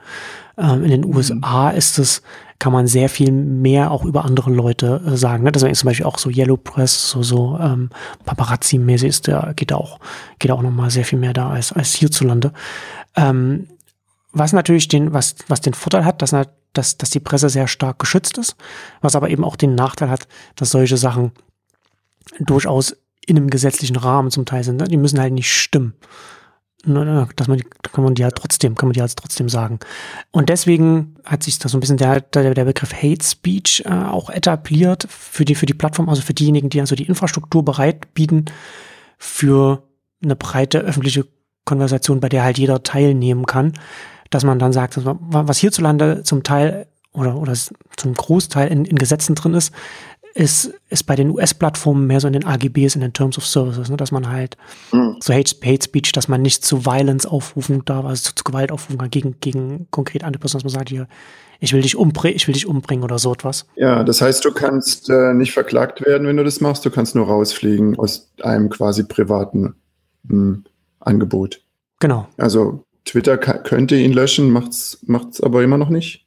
Ähm, 0.57 0.83
in 0.83 0.89
den. 0.89 1.05
USA 1.05 1.69
ist 1.69 1.99
es, 1.99 2.23
kann 2.59 2.73
man 2.73 2.87
sehr 2.87 3.09
viel 3.09 3.31
mehr 3.31 3.91
auch 3.91 4.05
über 4.05 4.25
andere 4.25 4.51
Leute 4.51 5.01
äh, 5.05 5.15
sagen. 5.17 5.43
Ne? 5.43 5.51
Deswegen 5.51 5.71
ist 5.71 5.79
zum 5.79 5.87
Beispiel 5.87 6.05
auch 6.05 6.17
so 6.17 6.29
Yellow 6.29 6.57
Press, 6.57 7.09
so, 7.09 7.21
so 7.21 7.57
ähm, 7.59 7.89
Paparazzi-mäßig 8.25 9.07
ist 9.07 9.27
der, 9.27 9.53
geht 9.55 9.73
auch, 9.73 9.99
geht 10.39 10.51
auch 10.51 10.61
nochmal 10.61 10.89
sehr 10.89 11.05
viel 11.05 11.19
mehr 11.19 11.33
da 11.33 11.49
als, 11.49 11.71
als 11.71 11.93
hierzulande. 11.93 12.53
Ähm, 13.15 13.67
was 14.31 14.53
natürlich 14.53 14.87
den, 14.87 15.13
was, 15.13 15.35
was 15.47 15.61
den 15.61 15.75
Vorteil 15.75 16.05
hat, 16.05 16.21
dass, 16.21 16.33
dass, 16.73 16.97
dass 16.97 17.11
die 17.11 17.19
Presse 17.19 17.49
sehr 17.49 17.67
stark 17.67 17.99
geschützt 17.99 18.37
ist, 18.37 18.55
was 19.01 19.15
aber 19.15 19.29
eben 19.29 19.43
auch 19.43 19.55
den 19.55 19.75
Nachteil 19.75 20.09
hat, 20.09 20.27
dass 20.55 20.71
solche 20.71 20.97
Sachen 20.97 21.31
durchaus 22.39 22.95
in 23.25 23.37
einem 23.37 23.49
gesetzlichen 23.49 23.95
Rahmen 23.95 24.31
zum 24.31 24.45
Teil 24.45 24.63
sind. 24.63 24.77
Ne? 24.77 24.87
Die 24.87 24.97
müssen 24.97 25.19
halt 25.19 25.33
nicht 25.33 25.53
stimmen. 25.53 25.93
Ne, 26.85 27.05
ne, 27.05 27.29
dass 27.37 27.47
man, 27.47 27.61
kann 27.81 28.03
man 28.03 28.13
die 28.13 28.25
halt 28.25 28.35
trotzdem, 28.35 28.75
kann 28.75 28.89
man 28.89 28.93
die 28.93 28.99
halt 28.99 29.15
trotzdem 29.15 29.47
sagen. 29.47 29.79
Und 30.31 30.49
deswegen 30.49 31.15
hat 31.23 31.41
sich 31.41 31.57
da 31.57 31.69
so 31.69 31.77
ein 31.77 31.79
bisschen 31.79 31.95
der, 31.95 32.19
der, 32.19 32.53
der 32.53 32.65
Begriff 32.65 32.93
Hate 32.93 33.23
Speech 33.23 33.83
äh, 33.85 33.89
auch 33.89 34.29
etabliert 34.29 35.07
für 35.09 35.45
die, 35.45 35.55
für 35.55 35.65
die 35.65 35.73
Plattform, 35.73 36.09
also 36.09 36.21
für 36.21 36.33
diejenigen, 36.33 36.69
die 36.69 36.81
also 36.81 36.95
die 36.95 37.05
Infrastruktur 37.05 37.63
bereit 37.63 38.13
bieten 38.13 38.45
für 39.17 39.87
eine 40.21 40.35
breite 40.35 40.79
öffentliche 40.79 41.25
Konversation, 41.63 42.19
bei 42.19 42.27
der 42.27 42.43
halt 42.43 42.57
jeder 42.57 42.83
teilnehmen 42.83 43.45
kann, 43.45 43.79
dass 44.33 44.43
man 44.43 44.59
dann 44.59 44.73
sagt, 44.73 44.99
was 45.03 45.57
hierzulande 45.57 46.23
zum 46.23 46.43
Teil 46.43 46.87
oder, 47.13 47.37
oder 47.37 47.53
zum 47.53 48.13
Großteil 48.13 48.69
in, 48.69 48.85
in 48.85 48.97
Gesetzen 48.97 49.35
drin 49.35 49.53
ist, 49.53 49.71
ist, 50.33 50.73
ist 50.89 51.03
bei 51.03 51.15
den 51.15 51.29
US-Plattformen 51.29 52.07
mehr 52.07 52.19
so 52.19 52.27
in 52.27 52.33
den 52.33 52.45
AGBs, 52.45 52.95
in 52.95 53.01
den 53.01 53.13
Terms 53.13 53.37
of 53.37 53.45
Services, 53.45 53.89
ne, 53.89 53.97
dass 53.97 54.11
man 54.11 54.29
halt 54.31 54.57
mhm. 54.91 55.17
so 55.21 55.33
Hate, 55.33 55.55
Hate 55.63 55.83
Speech, 55.83 56.11
dass 56.11 56.27
man 56.27 56.41
nicht 56.41 56.65
zu 56.65 56.85
Violence 56.85 57.25
aufrufen 57.25 57.85
darf, 57.85 58.05
also 58.05 58.29
zu, 58.29 58.35
zu 58.35 58.43
Gewalt 58.43 58.71
aufrufen 58.71 58.97
kann 58.97 59.11
gegen, 59.11 59.35
gegen 59.39 59.87
konkret 59.91 60.23
andere 60.23 60.39
Personen, 60.39 60.63
dass 60.63 60.73
man 60.73 60.79
sagt, 60.79 60.89
hier, 60.89 61.07
ich 61.59 61.71
will 61.73 61.81
dich 61.81 61.95
umbringen, 61.95 62.35
ich 62.35 62.47
will 62.47 62.53
dich 62.53 62.65
umbringen 62.65 63.03
oder 63.03 63.19
so 63.19 63.31
etwas. 63.31 63.67
Ja, 63.75 64.03
das 64.03 64.21
heißt, 64.21 64.43
du 64.43 64.51
kannst 64.51 65.09
äh, 65.09 65.33
nicht 65.33 65.53
verklagt 65.53 66.03
werden, 66.05 66.27
wenn 66.27 66.37
du 66.37 66.43
das 66.43 66.61
machst, 66.61 66.83
du 66.83 66.89
kannst 66.89 67.15
nur 67.15 67.27
rausfliegen 67.27 67.97
aus 67.99 68.31
einem 68.41 68.69
quasi 68.69 69.03
privaten 69.03 69.75
mh, 70.23 70.29
hm, 70.29 70.63
Angebot. 70.99 71.61
Genau. 71.99 72.27
Also 72.37 72.85
Twitter 73.05 73.37
könnte 73.37 73.95
ihn 73.95 74.13
löschen, 74.13 74.49
macht's, 74.51 74.99
macht's 75.05 75.41
aber 75.41 75.63
immer 75.63 75.77
noch 75.77 75.89
nicht. 75.89 76.25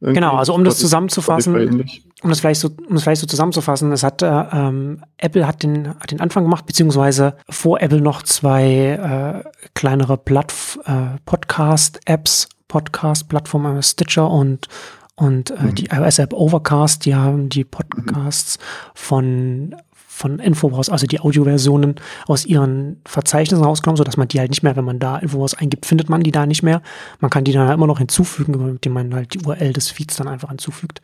Irgendwie 0.00 0.20
genau, 0.20 0.34
also 0.34 0.52
um 0.52 0.64
das 0.64 0.78
zusammenzufassen, 0.78 1.86
um 2.22 2.28
das 2.28 2.40
vielleicht 2.40 2.60
so, 2.60 2.70
um 2.88 2.94
das 2.94 3.04
vielleicht 3.04 3.20
so 3.20 3.26
zusammenzufassen, 3.28 3.92
es 3.92 4.02
hat 4.02 4.20
äh, 4.20 4.26
ähm, 4.26 5.00
Apple 5.16 5.46
hat 5.46 5.62
den, 5.62 5.88
hat 5.88 6.10
den 6.10 6.20
Anfang 6.20 6.42
gemacht, 6.42 6.66
beziehungsweise 6.66 7.36
vor 7.48 7.80
Apple 7.80 8.00
noch 8.00 8.22
zwei 8.24 9.44
äh, 9.44 9.68
kleinere 9.74 10.18
Platt, 10.18 10.52
äh, 10.86 11.18
Podcast-Apps, 11.24 12.48
Podcast-Plattformen, 12.66 13.80
Stitcher 13.82 14.28
und 14.28 14.68
und 15.14 15.50
äh, 15.50 15.62
mhm. 15.62 15.74
die 15.76 15.86
iOS-App 15.86 16.32
Overcast, 16.32 17.04
die 17.04 17.14
haben 17.14 17.48
die 17.48 17.64
Podcasts 17.64 18.58
mhm. 18.58 18.62
von 18.94 19.76
von 20.12 20.38
Infowars, 20.38 20.90
also 20.90 21.06
die 21.06 21.20
Audioversionen 21.20 21.94
aus 22.26 22.44
ihren 22.44 23.00
Verzeichnissen 23.06 23.64
rausgenommen, 23.64 23.96
sodass 23.96 24.18
man 24.18 24.28
die 24.28 24.38
halt 24.38 24.50
nicht 24.50 24.62
mehr, 24.62 24.76
wenn 24.76 24.84
man 24.84 24.98
da 24.98 25.16
Infowars 25.16 25.54
eingibt, 25.54 25.86
findet 25.86 26.10
man 26.10 26.22
die 26.22 26.30
da 26.30 26.44
nicht 26.44 26.62
mehr. 26.62 26.82
Man 27.20 27.30
kann 27.30 27.44
die 27.44 27.52
dann 27.52 27.66
halt 27.66 27.78
immer 27.78 27.86
noch 27.86 27.98
hinzufügen, 27.98 28.52
indem 28.68 28.92
man 28.92 29.14
halt 29.14 29.32
die 29.32 29.40
URL 29.40 29.72
des 29.72 29.90
Feeds 29.90 30.16
dann 30.16 30.28
einfach 30.28 30.50
hinzufügt. 30.50 31.00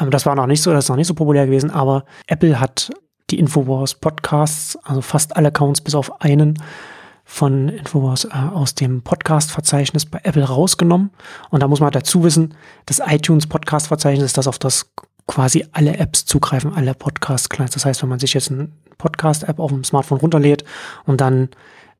Ähm, 0.00 0.10
das 0.10 0.24
war 0.24 0.34
noch 0.34 0.46
nicht 0.46 0.62
so, 0.62 0.72
das 0.72 0.86
ist 0.86 0.88
noch 0.88 0.96
nicht 0.96 1.06
so 1.06 1.14
populär 1.14 1.44
gewesen, 1.44 1.70
aber 1.70 2.04
Apple 2.26 2.58
hat 2.58 2.90
die 3.30 3.38
Infowars 3.38 3.94
Podcasts, 3.94 4.78
also 4.82 5.02
fast 5.02 5.36
alle 5.36 5.48
Accounts 5.48 5.82
bis 5.82 5.94
auf 5.94 6.22
einen 6.22 6.54
von 7.24 7.68
Infowars 7.68 8.24
äh, 8.24 8.30
aus 8.30 8.74
dem 8.74 9.02
Podcast-Verzeichnis 9.02 10.06
bei 10.06 10.20
Apple 10.22 10.44
rausgenommen. 10.44 11.10
Und 11.50 11.62
da 11.62 11.68
muss 11.68 11.80
man 11.80 11.92
dazu 11.92 12.24
wissen, 12.24 12.54
das 12.86 13.02
iTunes 13.06 13.46
Podcast-Verzeichnis, 13.46 14.32
das 14.32 14.48
auf 14.48 14.58
das 14.58 14.90
quasi 15.28 15.64
alle 15.72 15.96
Apps 15.98 16.24
zugreifen, 16.24 16.74
alle 16.74 16.94
Podcast-Clients. 16.94 17.74
Das 17.74 17.84
heißt, 17.84 18.02
wenn 18.02 18.08
man 18.08 18.18
sich 18.18 18.34
jetzt 18.34 18.50
eine 18.50 18.70
Podcast-App 18.96 19.60
auf 19.60 19.70
dem 19.70 19.84
Smartphone 19.84 20.18
runterlädt 20.18 20.64
und 21.04 21.20
dann 21.20 21.50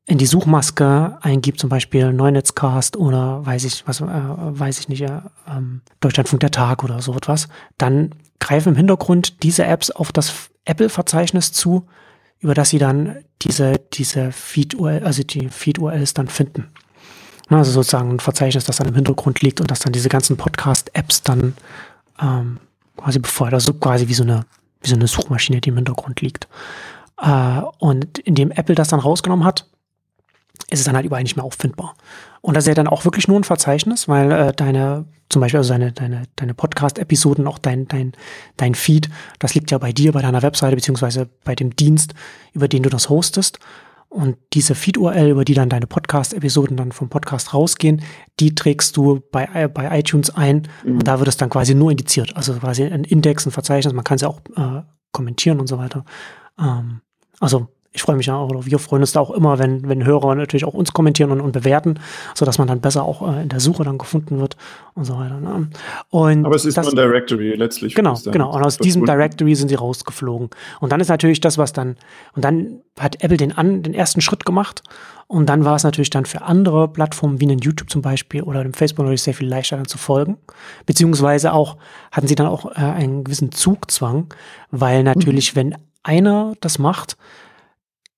in 0.07 0.19
die 0.19 0.27
Suchmaske 0.27 1.19
eingibt, 1.21 1.61
zum 1.61 1.69
Beispiel 1.69 2.13
Neunetzcast 2.13 2.97
oder 2.97 3.45
weiß 3.45 3.65
ich, 3.65 3.87
was, 3.87 4.01
äh, 4.01 4.07
weiß 4.07 4.81
ich 4.81 4.89
nicht, 4.89 5.03
äh, 5.03 5.21
ähm, 5.47 5.83
Deutschlandfunk 6.01 6.41
der 6.41 6.51
Tag 6.51 6.83
oder 6.83 7.03
so 7.03 7.15
etwas, 7.15 7.49
dann 7.77 8.15
greifen 8.41 8.71
im 8.71 8.77
Hintergrund 8.77 9.43
diese 9.43 9.67
Apps 9.67 9.91
auf 9.91 10.11
das 10.11 10.49
Apple-Verzeichnis 10.65 11.53
zu, 11.53 11.87
über 12.41 12.55
das 12.55 12.71
sie 12.71 12.79
dann 12.79 13.19
diese, 13.43 13.79
diese 13.93 14.33
Feed-URL, 14.33 15.05
also 15.05 15.23
die 15.23 15.51
Feed-URLs 15.51 16.15
dann 16.15 16.29
finden. 16.29 16.69
Also 17.51 17.73
sozusagen 17.73 18.11
ein 18.11 18.21
Verzeichnis, 18.21 18.65
das 18.65 18.77
dann 18.79 18.89
im 18.89 18.95
Hintergrund 18.95 19.43
liegt 19.43 19.61
und 19.61 19.71
das 19.71 19.81
dann 19.81 19.93
diese 19.93 20.09
ganzen 20.09 20.39
Podcast-Apps 20.39 21.23
dann 21.23 21.55
ähm, 22.21 22.61
quasi 22.99 23.19
befeuert, 23.19 23.55
also 23.55 23.73
quasi 23.73 24.09
wie 24.09 24.14
so 24.14 24.23
eine, 24.23 24.45
wie 24.83 24.88
so 24.88 24.97
eine 24.97 25.07
Suchmaschine, 25.07 25.61
die 25.61 25.71
im 25.71 25.76
Hintergrund 25.76 26.21
liegt. 26.21 26.49
Äh, 27.21 27.62
und 27.78 28.19
indem 28.19 28.50
Apple 28.50 28.75
das 28.75 28.88
dann 28.88 29.00
rausgenommen 29.00 29.47
hat, 29.47 29.67
ist 30.71 30.81
es 30.81 30.85
dann 30.85 30.97
halt 30.97 31.07
überall 31.07 31.23
nicht 31.23 31.37
mehr 31.37 31.45
auffindbar. 31.45 31.95
Und 32.40 32.55
das 32.55 32.64
ist 32.64 32.69
ja 32.69 32.75
dann 32.75 32.88
auch 32.88 33.05
wirklich 33.05 33.28
nur 33.28 33.38
ein 33.38 33.45
Verzeichnis, 33.45 34.09
weil 34.09 34.31
äh, 34.31 34.52
deine, 34.52 35.07
zum 35.28 35.40
Beispiel 35.40 35.59
also 35.59 35.73
deine, 35.73 35.93
deine, 35.93 36.25
deine 36.37 36.55
Podcast-Episoden, 36.55 37.47
auch 37.47 37.59
dein, 37.59 37.88
dein, 37.88 38.12
dein 38.57 38.75
Feed, 38.75 39.09
das 39.38 39.55
liegt 39.55 39.71
ja 39.71 39.78
bei 39.78 39.93
dir, 39.93 40.12
bei 40.12 40.23
deiner 40.23 40.43
Webseite, 40.43 40.76
beziehungsweise 40.76 41.28
bei 41.45 41.55
dem 41.55 41.75
Dienst, 41.75 42.14
über 42.52 42.69
den 42.69 42.83
du 42.83 42.90
das 42.90 43.09
hostest. 43.09 43.59
Und 44.09 44.37
diese 44.55 44.75
Feed-URL, 44.75 45.31
über 45.31 45.45
die 45.45 45.55
dann 45.55 45.69
deine 45.69 45.87
Podcast-Episoden 45.87 46.77
dann 46.77 46.93
vom 46.93 47.11
Podcast 47.11 47.53
rausgehen, 47.53 48.03
die 48.41 48.55
trägst 48.55 48.97
du 48.97 49.21
bei, 49.31 49.69
bei 49.69 49.99
iTunes 49.99 50.31
ein 50.31 50.67
mhm. 50.83 50.99
und 50.99 51.07
da 51.07 51.19
wird 51.19 51.29
es 51.29 51.37
dann 51.37 51.50
quasi 51.50 51.75
nur 51.75 51.91
indiziert. 51.91 52.35
Also 52.35 52.55
quasi 52.55 52.85
ein 52.85 53.05
Index, 53.05 53.47
ein 53.47 53.53
Verzeichnis, 53.53 53.93
man 53.93 54.05
kann 54.05 54.17
es 54.17 54.23
ja 54.23 54.29
auch 54.29 54.41
äh, 54.57 54.83
kommentieren 55.12 55.61
und 55.61 55.67
so 55.67 55.77
weiter. 55.77 56.05
Ähm, 56.59 57.03
also 57.38 57.69
ich 57.92 58.02
freue 58.02 58.16
mich 58.16 58.26
ja 58.26 58.37
auch, 58.37 58.50
oder 58.50 58.66
wir 58.66 58.78
freuen 58.78 59.02
uns 59.02 59.12
da 59.12 59.21
auch 59.21 59.30
immer, 59.30 59.59
wenn, 59.59 59.88
wenn 59.88 60.04
Hörer 60.04 60.35
natürlich 60.35 60.64
auch 60.64 60.75
uns 60.75 60.92
kommentieren 60.92 61.30
und, 61.30 61.40
und 61.40 61.52
bewerten, 61.52 61.99
so 62.35 62.45
dass 62.45 62.59
man 62.59 62.68
dann 62.68 62.80
besser 62.80 63.02
auch 63.02 63.26
äh, 63.26 63.42
in 63.42 63.49
der 63.49 63.61
Suche 63.61 63.83
dann 63.83 63.97
gefunden 63.97 64.38
wird 64.38 64.57
und 64.95 65.04
so 65.04 65.16
weiter. 65.16 65.40
Ne? 65.40 65.68
Und 66.11 66.45
Aber 66.45 66.54
es 66.54 66.64
ist 66.66 66.76
das, 66.76 66.87
nur 66.87 66.92
ein 66.92 67.09
Directory 67.09 67.54
letztlich. 67.54 67.95
Genau, 67.95 68.18
genau. 68.30 68.54
Und 68.54 68.62
aus 68.62 68.76
diesem 68.76 69.07
Directory 69.07 69.54
sind 69.54 69.68
sie 69.68 69.75
rausgeflogen. 69.75 70.50
Und 70.80 70.92
dann 70.92 71.00
ist 71.00 71.09
natürlich 71.09 71.40
das, 71.40 71.57
was 71.57 71.73
dann, 71.73 71.97
und 72.35 72.45
dann 72.45 72.80
hat 72.99 73.23
Apple 73.23 73.38
den, 73.38 73.57
an, 73.57 73.83
den 73.83 73.95
ersten 73.95 74.21
Schritt 74.21 74.45
gemacht. 74.45 74.83
Und 75.26 75.47
dann 75.47 75.64
war 75.64 75.76
es 75.76 75.85
natürlich 75.85 76.11
dann 76.11 76.25
für 76.25 76.42
andere 76.42 76.88
Plattformen 76.88 77.40
wie 77.40 77.45
einen 77.45 77.59
YouTube 77.59 77.90
zum 77.90 78.02
Beispiel 78.02 78.42
oder 78.42 78.62
dem 78.62 78.75
Facebook 78.75 79.04
natürlich 79.04 79.23
sehr 79.23 79.35
viel 79.35 79.49
leichter 79.49 79.76
dann 79.76 79.87
zu 79.87 79.99
folgen. 79.99 80.38
Beziehungsweise 80.87 81.52
auch 81.52 81.76
hatten 82.12 82.26
sie 82.26 82.35
dann 82.35 82.47
auch 82.47 82.71
äh, 82.73 82.80
einen 82.80 83.25
gewissen 83.25 83.52
Zugzwang, 83.52 84.33
weil 84.71 85.02
natürlich, 85.02 85.54
mhm. 85.54 85.57
wenn 85.59 85.76
einer 86.02 86.54
das 86.61 86.78
macht, 86.78 87.16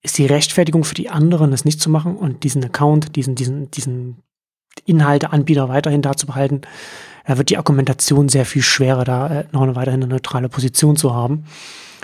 ist 0.02 0.18
die 0.18 0.26
Rechtfertigung 0.26 0.84
für 0.84 0.94
die 0.94 1.10
anderen, 1.10 1.50
das 1.50 1.64
nicht 1.64 1.80
zu 1.80 1.90
machen 1.90 2.16
und 2.16 2.44
diesen 2.44 2.64
Account, 2.64 3.16
diesen, 3.16 3.34
diesen, 3.34 3.70
diesen 3.70 4.22
Inhalteanbieter 4.86 5.68
weiterhin 5.68 6.02
da 6.02 6.16
zu 6.16 6.26
behalten, 6.26 6.62
da 7.26 7.38
wird 7.38 7.50
die 7.50 7.58
Argumentation 7.58 8.28
sehr 8.28 8.46
viel 8.46 8.62
schwerer, 8.62 9.04
da 9.04 9.40
äh, 9.40 9.44
noch 9.52 9.62
eine 9.62 9.76
weiterhin 9.76 10.02
eine 10.02 10.12
neutrale 10.12 10.48
Position 10.48 10.96
zu 10.96 11.14
haben. 11.14 11.44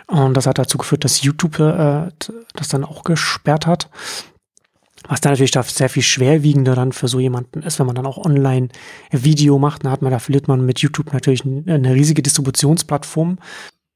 Und 0.07 0.37
das 0.37 0.47
hat 0.47 0.59
dazu 0.59 0.79
geführt, 0.79 1.05
dass 1.05 1.23
YouTube 1.23 1.59
äh, 1.59 2.11
das 2.55 2.69
dann 2.69 2.85
auch 2.85 3.03
gesperrt 3.03 3.67
hat. 3.67 3.89
Was 5.09 5.21
dann 5.21 5.33
natürlich 5.33 5.53
da 5.53 5.63
sehr 5.63 5.89
viel 5.89 6.03
schwerwiegender 6.03 6.75
dann 6.75 6.93
für 6.93 7.09
so 7.09 7.21
jemanden 7.21 7.63
ist, 7.63 7.79
wenn 7.79 7.87
man 7.87 7.95
dann 7.95 8.07
auch 8.07 8.19
online 8.19 8.69
Video 9.11 9.59
macht, 9.59 9.85
dann 9.85 9.93
hat 9.93 10.03
man, 10.03 10.11
da 10.11 10.19
verliert 10.19 10.49
man 10.49 10.65
mit 10.65 10.81
YouTube 10.81 11.13
natürlich 11.13 11.45
eine 11.45 11.95
riesige 11.95 12.23
Distributionsplattform. 12.23 13.39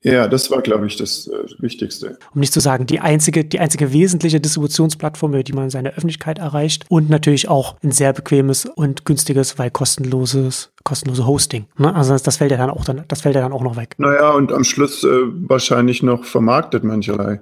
Ja, 0.03 0.29
das 0.29 0.51
war, 0.51 0.63
glaube 0.63 0.87
ich, 0.87 0.97
das 0.97 1.29
äh, 1.29 1.45
Wichtigste. 1.59 2.19
Um 2.35 2.41
nicht 2.41 2.55
zu 2.55 2.61
sagen, 2.61 2.87
die 2.87 3.01
einzige, 3.01 3.45
die 3.45 3.61
einzige 3.61 3.93
wesentliche 3.93 4.41
Distributionsplattform, 4.41 5.33
über 5.33 5.43
die 5.43 5.53
man 5.53 5.69
seine 5.69 5.91
Öffentlichkeit 5.91 6.39
erreicht 6.39 6.87
und 6.89 7.11
natürlich 7.11 7.49
auch 7.49 7.77
ein 7.83 7.93
sehr 7.93 8.15
bequemes 8.15 8.65
und 8.65 9.05
günstiges, 9.05 9.59
weil 9.59 9.71
kostenloses, 9.71 10.73
kostenlose 10.85 11.27
Hosting. 11.27 11.67
Ne? 11.77 11.95
Also 11.95 12.13
das, 12.13 12.23
das, 12.23 12.39
fällt 12.39 12.51
ja 12.51 12.57
dann 12.57 12.71
auch 12.71 12.85
dann, 12.85 13.05
das 13.09 13.21
fällt 13.21 13.35
ja 13.35 13.43
dann 13.43 13.53
auch 13.53 13.63
noch 13.63 13.77
weg. 13.77 13.95
Naja, 13.99 14.31
und 14.31 14.53
am 14.53 14.65
Schluss 14.65 15.05
äh, 15.05 15.09
wahrscheinlich 15.09 16.03
noch 16.03 16.25
vermarktet 16.25 16.83
mancherlei 16.83 17.41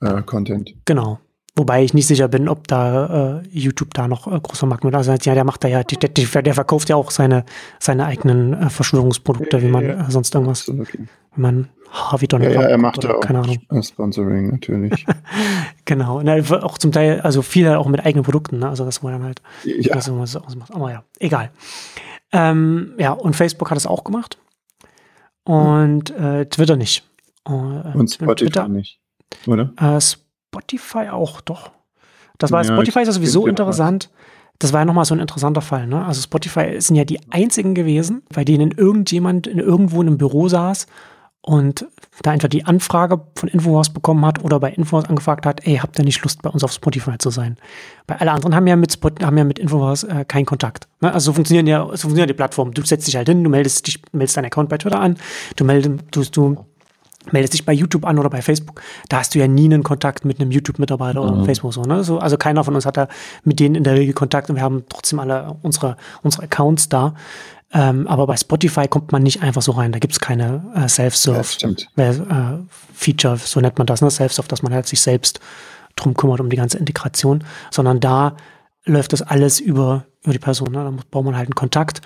äh, 0.00 0.22
Content. 0.22 0.74
Genau. 0.86 1.18
Wobei 1.56 1.84
ich 1.84 1.92
nicht 1.92 2.06
sicher 2.06 2.28
bin, 2.28 2.48
ob 2.48 2.68
da 2.68 3.40
äh, 3.40 3.48
YouTube 3.50 3.92
da 3.92 4.08
noch 4.08 4.26
äh, 4.26 4.40
groß 4.40 4.60
vermarkten 4.60 4.88
wird. 4.88 4.94
Also 4.94 5.12
ja, 5.12 5.34
der 5.34 5.44
macht 5.44 5.64
da 5.64 5.68
ja, 5.68 5.82
der, 5.82 6.08
der, 6.08 6.54
verkauft 6.54 6.88
ja 6.88 6.96
auch 6.96 7.10
seine, 7.10 7.44
seine 7.78 8.06
eigenen 8.06 8.54
äh, 8.54 8.70
Verschwörungsprodukte, 8.70 9.60
wie 9.60 9.68
man 9.68 9.84
äh, 9.84 10.04
sonst 10.08 10.34
irgendwas, 10.34 10.68
okay. 10.68 11.06
man 11.36 11.68
Harvey 11.90 12.28
Donald 12.28 12.54
ja, 12.54 12.62
ja, 12.62 12.68
er 12.68 12.78
macht 12.78 13.02
ja 13.02 13.14
auch 13.14 13.20
keine 13.20 13.40
Ahnung. 13.40 13.82
Sponsoring 13.82 14.50
natürlich. 14.50 15.04
genau, 15.84 16.18
und 16.18 16.28
auch 16.52 16.78
zum 16.78 16.92
Teil, 16.92 17.20
also 17.20 17.42
viel 17.42 17.68
halt 17.68 17.78
auch 17.78 17.88
mit 17.88 18.04
eigenen 18.04 18.24
Produkten, 18.24 18.60
ne? 18.60 18.68
also 18.68 18.84
das 18.84 19.02
wo 19.02 19.08
dann 19.08 19.24
halt 19.24 19.42
ja. 19.64 19.94
das 19.94 20.06
irgendwas 20.06 20.36
ausmacht. 20.36 20.72
Aber 20.72 20.90
ja, 20.90 21.02
egal. 21.18 21.50
Ähm, 22.32 22.94
ja, 22.98 23.12
und 23.12 23.34
Facebook 23.34 23.70
hat 23.70 23.76
es 23.76 23.86
auch 23.86 24.04
gemacht 24.04 24.38
und 25.44 26.10
äh, 26.10 26.46
Twitter 26.46 26.76
nicht. 26.76 27.04
Äh, 27.46 27.50
und 27.50 28.10
Spotify 28.10 28.34
Twitter, 28.34 28.68
nicht, 28.68 29.00
oder? 29.46 29.72
Äh, 29.76 30.00
Spotify 30.00 31.08
auch, 31.10 31.40
doch. 31.40 31.72
Das 32.38 32.52
war 32.52 32.62
ja, 32.62 32.72
Spotify 32.72 33.00
ist 33.00 33.08
ja 33.08 33.12
sowieso 33.12 33.46
interessant. 33.46 34.10
Das 34.58 34.72
war 34.72 34.80
ja 34.80 34.84
nochmal 34.84 35.06
so 35.06 35.14
ein 35.14 35.20
interessanter 35.20 35.60
Fall. 35.60 35.86
Ne? 35.86 36.04
Also 36.04 36.22
Spotify 36.22 36.80
sind 36.80 36.96
ja 36.96 37.04
die 37.04 37.18
einzigen 37.30 37.74
gewesen, 37.74 38.22
bei 38.32 38.44
denen 38.44 38.70
irgendjemand 38.72 39.46
in 39.46 39.58
irgendwo 39.58 40.00
in 40.02 40.08
einem 40.08 40.18
Büro 40.18 40.48
saß 40.48 40.86
und 41.42 41.86
da 42.22 42.32
einfach 42.32 42.48
die 42.48 42.66
Anfrage 42.66 43.20
von 43.34 43.48
Infowars 43.48 43.90
bekommen 43.90 44.26
hat 44.26 44.44
oder 44.44 44.60
bei 44.60 44.70
Infowars 44.70 45.08
angefragt 45.08 45.46
hat, 45.46 45.66
ey, 45.66 45.76
habt 45.76 45.98
ihr 45.98 46.04
nicht 46.04 46.22
Lust, 46.22 46.42
bei 46.42 46.50
uns 46.50 46.62
auf 46.62 46.72
Spotify 46.72 47.16
zu 47.18 47.30
sein? 47.30 47.56
Bei 48.06 48.20
alle 48.20 48.32
anderen 48.32 48.54
haben 48.54 48.66
ja 48.66 48.76
mit, 48.76 48.92
Spot, 48.92 49.10
haben 49.22 49.38
ja 49.38 49.44
mit 49.44 49.58
Infowars 49.58 50.04
äh, 50.04 50.24
keinen 50.26 50.44
Kontakt. 50.44 50.86
Ne? 51.00 51.12
Also 51.12 51.30
so 51.30 51.32
funktionieren 51.32 51.66
ja, 51.66 51.80
so 51.80 51.86
funktionieren 51.86 52.28
die 52.28 52.34
Plattformen. 52.34 52.74
Du 52.74 52.82
setzt 52.82 53.06
dich 53.06 53.16
halt 53.16 53.28
hin, 53.28 53.42
du 53.42 53.48
meldest 53.48 53.86
dich, 53.86 54.02
meldest 54.12 54.36
deinen 54.36 54.46
Account 54.46 54.68
bei 54.68 54.76
Twitter 54.76 55.00
an, 55.00 55.16
du 55.56 55.64
meldest, 55.64 56.04
du, 56.10 56.24
du 56.24 56.66
meldest 57.32 57.54
dich 57.54 57.64
bei 57.64 57.72
YouTube 57.72 58.04
an 58.04 58.18
oder 58.18 58.28
bei 58.28 58.42
Facebook, 58.42 58.82
da 59.08 59.18
hast 59.18 59.34
du 59.34 59.38
ja 59.38 59.46
nie 59.46 59.64
einen 59.64 59.82
Kontakt 59.82 60.24
mit 60.24 60.40
einem 60.40 60.50
YouTube-Mitarbeiter 60.50 61.22
mhm. 61.22 61.30
oder 61.30 61.44
Facebook 61.44 61.72
so, 61.72 61.82
ne? 61.82 62.04
So, 62.04 62.18
also 62.18 62.36
keiner 62.36 62.64
von 62.64 62.74
uns 62.74 62.86
hat 62.86 62.96
da 62.96 63.08
mit 63.44 63.60
denen 63.60 63.74
in 63.74 63.84
der 63.84 63.94
Regel 63.94 64.14
Kontakt 64.14 64.50
und 64.50 64.56
wir 64.56 64.62
haben 64.62 64.84
trotzdem 64.88 65.18
alle 65.20 65.56
unsere, 65.62 65.96
unsere 66.22 66.44
Accounts 66.44 66.88
da. 66.88 67.14
Ähm, 67.72 68.08
aber 68.08 68.26
bei 68.26 68.36
Spotify 68.36 68.88
kommt 68.88 69.12
man 69.12 69.22
nicht 69.22 69.42
einfach 69.42 69.62
so 69.62 69.70
rein. 69.72 69.92
Da 69.92 70.00
gibt's 70.00 70.18
keine 70.18 70.64
äh, 70.74 70.88
Self-Serve-Feature, 70.88 73.34
äh, 73.34 73.38
so 73.38 73.60
nennt 73.60 73.78
man 73.78 73.86
das, 73.86 74.00
ne? 74.00 74.10
Self-Serve, 74.10 74.48
dass 74.48 74.62
man 74.62 74.74
halt 74.74 74.88
sich 74.88 75.00
selbst 75.00 75.38
drum 75.94 76.14
kümmert, 76.14 76.40
um 76.40 76.50
die 76.50 76.56
ganze 76.56 76.78
Integration, 76.78 77.44
sondern 77.70 78.00
da 78.00 78.34
läuft 78.84 79.12
das 79.12 79.22
alles 79.22 79.60
über, 79.60 80.04
über 80.24 80.32
die 80.32 80.38
Person. 80.38 80.72
Ne? 80.72 80.82
Da 80.82 80.92
braucht 81.10 81.24
man 81.24 81.36
halt 81.36 81.46
einen 81.46 81.54
Kontakt 81.54 82.00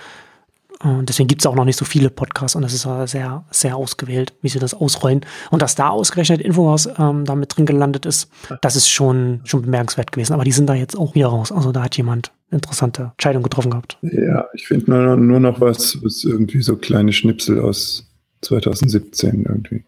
und 0.85 1.09
deswegen 1.09 1.29
gibt 1.29 1.41
es 1.41 1.47
auch 1.47 1.55
noch 1.55 1.65
nicht 1.65 1.79
so 1.79 1.85
viele 1.85 2.11
Podcasts 2.11 2.57
und 2.57 2.63
das 2.63 2.75
ist 2.75 2.83
sehr, 2.83 3.45
sehr 3.51 3.77
ausgewählt, 3.77 4.35
wie 4.43 4.51
sie 4.51 4.59
das 4.59 4.75
ausrollen. 4.75 5.25
Und 5.51 5.63
dass 5.63 5.75
da 5.75 5.89
ausgerechnet 5.89 6.43
Infowars 6.43 6.89
ähm, 6.99 7.25
da 7.25 7.35
mit 7.35 7.57
drin 7.57 7.65
gelandet 7.65 8.05
ist, 8.05 8.31
das 8.61 8.77
ist 8.77 8.89
schon, 8.89 9.41
schon 9.45 9.63
bemerkenswert 9.63 10.13
gewesen. 10.13 10.35
Aber 10.35 10.45
die 10.45 10.53
sind 10.53 10.67
da 10.67 10.75
jetzt 10.75 10.97
auch 10.97 11.15
wieder 11.15 11.29
raus. 11.29 11.53
Also 11.53 11.73
da 11.73 11.85
hat 11.85 11.97
jemand 11.97 12.33
interessante 12.55 13.13
Entscheidung 13.13 13.43
getroffen 13.43 13.71
gehabt. 13.71 13.99
Ja, 14.03 14.47
ich 14.55 14.67
finde 14.67 14.91
nur, 14.91 15.17
nur 15.17 15.41
noch 15.41 15.61
was, 15.61 16.03
was 16.03 16.25
irgendwie 16.25 16.63
so 16.63 16.77
kleine 16.77 17.13
Schnipsel 17.13 17.61
aus 17.61 18.07
2017 18.43 19.45
irgendwie. 19.47 19.85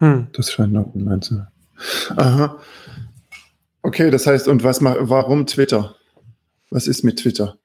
Hm. 0.00 0.28
Das 0.32 0.52
scheint 0.52 0.72
noch 0.72 0.94
online 0.94 1.20
zu 1.20 1.36
sein. 1.36 1.48
Aha. 2.16 2.58
Okay, 3.82 4.10
das 4.10 4.26
heißt, 4.26 4.48
und 4.48 4.64
was 4.64 4.82
warum 4.82 5.46
Twitter? 5.46 5.94
Was 6.70 6.86
ist 6.86 7.04
mit 7.04 7.20
Twitter? 7.20 7.56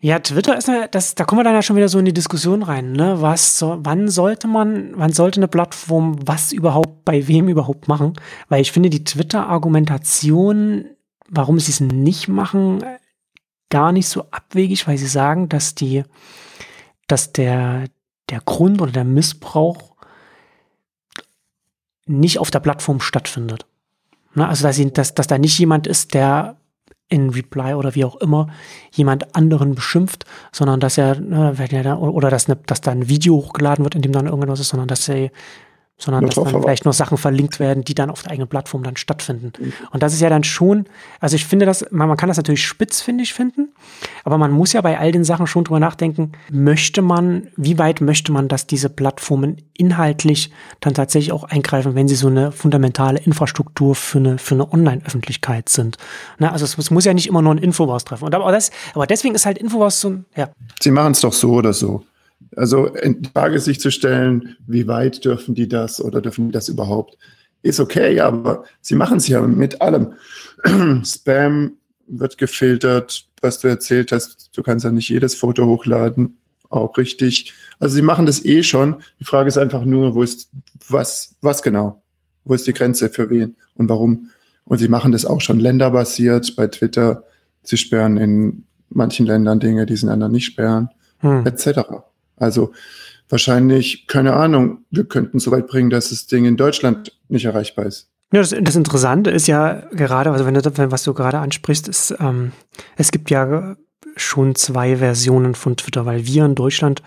Ja, 0.00 0.18
Twitter 0.20 0.56
ist 0.56 0.68
ja, 0.68 0.86
das, 0.88 1.14
da 1.14 1.24
kommen 1.24 1.40
wir 1.40 1.44
dann 1.44 1.54
ja 1.54 1.62
schon 1.62 1.76
wieder 1.76 1.88
so 1.88 1.98
in 1.98 2.04
die 2.04 2.12
Diskussion 2.12 2.62
rein, 2.62 2.92
ne? 2.92 3.20
Was 3.20 3.58
so, 3.58 3.78
wann 3.80 4.08
sollte 4.08 4.46
man, 4.46 4.92
wann 4.94 5.12
sollte 5.12 5.40
eine 5.40 5.48
Plattform 5.48 6.16
was 6.24 6.52
überhaupt 6.52 7.04
bei 7.04 7.26
wem 7.26 7.48
überhaupt 7.48 7.88
machen? 7.88 8.12
Weil 8.48 8.60
ich 8.60 8.72
finde 8.72 8.90
die 8.90 9.04
Twitter-Argumentation, 9.04 10.86
warum 11.28 11.58
sie 11.58 11.72
es 11.72 11.80
nicht 11.80 12.28
machen, 12.28 12.84
gar 13.70 13.92
nicht 13.92 14.08
so 14.08 14.26
abwegig, 14.30 14.86
weil 14.86 14.98
sie 14.98 15.06
sagen, 15.06 15.48
dass 15.48 15.74
die, 15.74 16.04
dass 17.06 17.32
der, 17.32 17.84
der 18.30 18.40
Grund 18.40 18.80
oder 18.80 18.92
der 18.92 19.04
Missbrauch 19.04 19.94
nicht 22.06 22.38
auf 22.38 22.50
der 22.50 22.60
Plattform 22.60 23.00
stattfindet. 23.00 23.66
Ne? 24.34 24.48
Also, 24.48 24.62
dass, 24.62 24.76
sie, 24.76 24.92
dass, 24.92 25.14
dass 25.14 25.26
da 25.26 25.38
nicht 25.38 25.58
jemand 25.58 25.86
ist, 25.86 26.14
der 26.14 26.56
in 27.10 27.30
Reply 27.30 27.74
oder 27.74 27.94
wie 27.94 28.04
auch 28.04 28.16
immer 28.16 28.48
jemand 28.92 29.34
anderen 29.34 29.74
beschimpft, 29.74 30.26
sondern 30.52 30.78
dass 30.80 30.98
er, 30.98 31.16
äh, 31.16 31.58
wenn 31.58 31.70
er 31.70 31.82
da, 31.82 31.96
oder 31.96 32.30
dass, 32.30 32.48
ne, 32.48 32.56
dass 32.66 32.80
da 32.80 32.90
ein 32.90 33.08
Video 33.08 33.36
hochgeladen 33.36 33.84
wird, 33.84 33.94
in 33.94 34.02
dem 34.02 34.12
dann 34.12 34.26
irgendwas 34.26 34.60
ist, 34.60 34.68
sondern 34.68 34.88
dass 34.88 35.08
er 35.08 35.30
sondern 35.98 36.24
dass 36.24 36.36
dann 36.36 36.62
vielleicht 36.62 36.84
nur 36.84 36.94
Sachen 36.94 37.18
verlinkt 37.18 37.58
werden, 37.58 37.82
die 37.82 37.94
dann 37.94 38.08
auf 38.08 38.22
der 38.22 38.30
eigenen 38.30 38.48
Plattform 38.48 38.84
dann 38.84 38.96
stattfinden. 38.96 39.52
Mhm. 39.58 39.72
Und 39.90 40.02
das 40.02 40.14
ist 40.14 40.20
ja 40.20 40.30
dann 40.30 40.44
schon, 40.44 40.86
also 41.18 41.34
ich 41.34 41.44
finde 41.44 41.66
das, 41.66 41.84
man, 41.90 42.06
man 42.06 42.16
kann 42.16 42.28
das 42.28 42.36
natürlich 42.36 42.64
spitzfindig 42.64 43.34
finden, 43.34 43.74
aber 44.24 44.38
man 44.38 44.52
muss 44.52 44.72
ja 44.72 44.80
bei 44.80 44.98
all 44.98 45.10
den 45.10 45.24
Sachen 45.24 45.48
schon 45.48 45.64
drüber 45.64 45.80
nachdenken, 45.80 46.32
möchte 46.50 47.02
man, 47.02 47.48
wie 47.56 47.78
weit 47.78 48.00
möchte 48.00 48.30
man, 48.30 48.46
dass 48.46 48.68
diese 48.68 48.88
Plattformen 48.88 49.60
inhaltlich 49.74 50.52
dann 50.80 50.94
tatsächlich 50.94 51.32
auch 51.32 51.44
eingreifen, 51.44 51.96
wenn 51.96 52.06
sie 52.06 52.14
so 52.14 52.28
eine 52.28 52.52
fundamentale 52.52 53.18
Infrastruktur 53.18 53.96
für 53.96 54.18
eine, 54.18 54.38
für 54.38 54.54
eine 54.54 54.72
Online-Öffentlichkeit 54.72 55.68
sind. 55.68 55.98
Na, 56.38 56.52
also 56.52 56.64
es, 56.64 56.78
es, 56.78 56.90
muss 56.90 57.04
ja 57.04 57.14
nicht 57.14 57.26
immer 57.26 57.42
nur 57.42 57.54
ein 57.54 57.58
Infowars 57.58 58.04
treffen. 58.04 58.24
Und 58.24 58.34
aber, 58.34 58.52
das, 58.52 58.70
aber 58.94 59.06
deswegen 59.06 59.34
ist 59.34 59.46
halt 59.46 59.58
Infowars 59.58 60.00
so 60.00 60.10
ein, 60.10 60.24
ja. 60.36 60.48
Sie 60.80 60.90
machen 60.92 61.12
es 61.12 61.20
doch 61.20 61.32
so 61.32 61.52
oder 61.52 61.72
so. 61.72 62.04
Also 62.58 62.86
in 62.86 63.24
Frage 63.24 63.60
sich 63.60 63.80
zu 63.80 63.92
stellen, 63.92 64.56
wie 64.66 64.88
weit 64.88 65.24
dürfen 65.24 65.54
die 65.54 65.68
das 65.68 66.00
oder 66.00 66.20
dürfen 66.20 66.46
die 66.46 66.52
das 66.52 66.68
überhaupt, 66.68 67.16
ist 67.62 67.78
okay, 67.78 68.18
aber 68.18 68.64
sie 68.80 68.96
machen 68.96 69.18
es 69.18 69.28
ja 69.28 69.40
mit 69.40 69.80
allem. 69.80 70.14
Spam 71.04 71.74
wird 72.08 72.36
gefiltert, 72.36 73.26
was 73.40 73.60
du 73.60 73.68
erzählt 73.68 74.10
hast, 74.10 74.50
du 74.56 74.62
kannst 74.64 74.84
ja 74.84 74.90
nicht 74.90 75.08
jedes 75.08 75.36
Foto 75.36 75.66
hochladen, 75.66 76.38
auch 76.68 76.96
richtig. 76.98 77.54
Also 77.78 77.94
sie 77.94 78.02
machen 78.02 78.26
das 78.26 78.44
eh 78.44 78.64
schon. 78.64 78.96
Die 79.20 79.24
Frage 79.24 79.48
ist 79.48 79.58
einfach 79.58 79.84
nur, 79.84 80.16
wo 80.16 80.22
ist 80.24 80.50
was, 80.88 81.36
was 81.40 81.62
genau? 81.62 82.02
Wo 82.44 82.54
ist 82.54 82.66
die 82.66 82.72
Grenze 82.72 83.08
für 83.08 83.30
wen 83.30 83.56
und 83.74 83.88
warum? 83.88 84.30
Und 84.64 84.78
sie 84.78 84.88
machen 84.88 85.12
das 85.12 85.24
auch 85.24 85.40
schon 85.40 85.60
länderbasiert 85.60 86.56
bei 86.56 86.66
Twitter. 86.66 87.24
Sie 87.62 87.76
sperren 87.76 88.16
in 88.16 88.64
manchen 88.88 89.26
Ländern 89.26 89.60
Dinge, 89.60 89.86
die 89.86 89.96
sie 89.96 90.06
in 90.06 90.12
anderen 90.12 90.32
nicht 90.32 90.46
sperren, 90.46 90.88
hm. 91.20 91.46
etc. 91.46 91.80
Also 92.38 92.72
wahrscheinlich, 93.28 94.06
keine 94.06 94.34
Ahnung, 94.34 94.84
wir 94.90 95.04
könnten 95.04 95.38
so 95.38 95.50
weit 95.50 95.66
bringen, 95.66 95.90
dass 95.90 96.10
das 96.10 96.26
Ding 96.26 96.44
in 96.44 96.56
Deutschland 96.56 97.12
nicht 97.28 97.44
erreichbar 97.44 97.86
ist. 97.86 98.08
Ja, 98.32 98.40
das, 98.40 98.54
das 98.60 98.76
Interessante 98.76 99.30
ist 99.30 99.46
ja 99.46 99.86
gerade, 99.90 100.30
also 100.30 100.44
wenn 100.44 100.54
du, 100.54 100.90
was 100.90 101.02
du 101.02 101.14
gerade 101.14 101.38
ansprichst, 101.38 101.88
ist, 101.88 102.14
ähm, 102.20 102.52
es 102.96 103.10
gibt 103.10 103.30
ja 103.30 103.76
schon 104.16 104.54
zwei 104.54 104.96
Versionen 104.96 105.54
von 105.54 105.76
Twitter, 105.76 106.04
weil 106.04 106.26
wir 106.26 106.44
in 106.44 106.54
Deutschland 106.54 107.02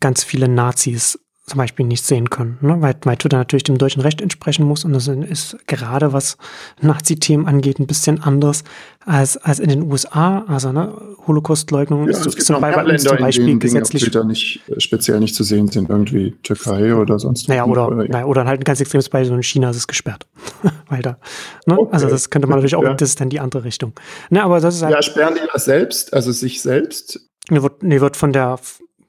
ganz 0.00 0.24
viele 0.24 0.48
Nazis 0.48 1.18
zum 1.46 1.58
Beispiel 1.58 1.86
nicht 1.86 2.04
sehen 2.04 2.28
können, 2.28 2.58
ne? 2.60 2.76
weil, 2.80 2.94
weil 3.04 3.16
Twitter 3.16 3.38
natürlich 3.38 3.64
dem 3.64 3.78
deutschen 3.78 4.02
Recht 4.02 4.20
entsprechen 4.20 4.66
muss 4.66 4.84
und 4.84 4.92
das 4.92 5.08
ist 5.08 5.56
gerade 5.66 6.12
was 6.12 6.36
Nazi-Themen 6.82 7.46
angeht 7.46 7.78
ein 7.78 7.86
bisschen 7.86 8.22
anders 8.22 8.64
als, 9.06 9.38
als 9.38 9.58
in 9.58 9.70
den 9.70 9.82
USA. 9.82 10.44
Also 10.46 10.72
ne, 10.72 11.07
Holocaust-Leugnung 11.28 12.04
ja, 12.04 12.10
ist, 12.10 12.26
ist 12.26 12.46
zum, 12.46 12.60
bei 12.60 12.84
uns 12.84 13.04
zum 13.04 13.18
Beispiel 13.18 13.48
in 13.48 13.60
gesetzlich. 13.60 14.02
Twitter 14.02 14.24
nicht, 14.24 14.62
äh, 14.68 14.80
speziell 14.80 15.20
nicht 15.20 15.34
zu 15.34 15.44
sehen 15.44 15.68
sind, 15.68 15.88
irgendwie 15.88 16.32
Türkei 16.42 16.94
oder 16.94 17.18
sonst 17.18 17.48
Naja, 17.48 17.64
oder, 17.64 17.88
oder, 17.88 18.08
naja, 18.08 18.24
oder 18.24 18.44
halt 18.44 18.60
ein 18.60 18.64
ganz 18.64 18.80
extremes 18.80 19.08
Beispiel, 19.08 19.36
in 19.36 19.42
China 19.42 19.70
ist 19.70 19.76
es 19.76 19.86
gesperrt. 19.86 20.26
weil 20.88 21.02
da, 21.02 21.18
ne? 21.66 21.78
Okay. 21.78 21.92
Also 21.92 22.08
das 22.08 22.30
könnte 22.30 22.48
man 22.48 22.58
natürlich 22.58 22.74
auch, 22.74 22.82
ja. 22.82 22.94
das 22.94 23.10
ist 23.10 23.20
dann 23.20 23.30
die 23.30 23.38
andere 23.38 23.64
Richtung. 23.64 23.92
Ne, 24.30 24.42
aber 24.42 24.60
das 24.60 24.76
ist 24.76 24.82
halt, 24.82 24.94
ja, 24.94 25.02
sperren 25.02 25.34
die 25.34 25.46
das 25.52 25.66
selbst, 25.66 26.12
also 26.12 26.32
sich 26.32 26.60
selbst? 26.60 27.20
Nee, 27.50 27.62
wird, 27.62 27.82
nee, 27.82 28.00
wird 28.00 28.16
von 28.16 28.32
der 28.32 28.58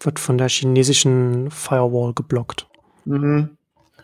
wird 0.01 0.19
von 0.19 0.37
der 0.37 0.49
chinesischen 0.49 1.51
Firewall 1.51 2.13
geblockt. 2.13 2.67
Mhm. 3.05 3.57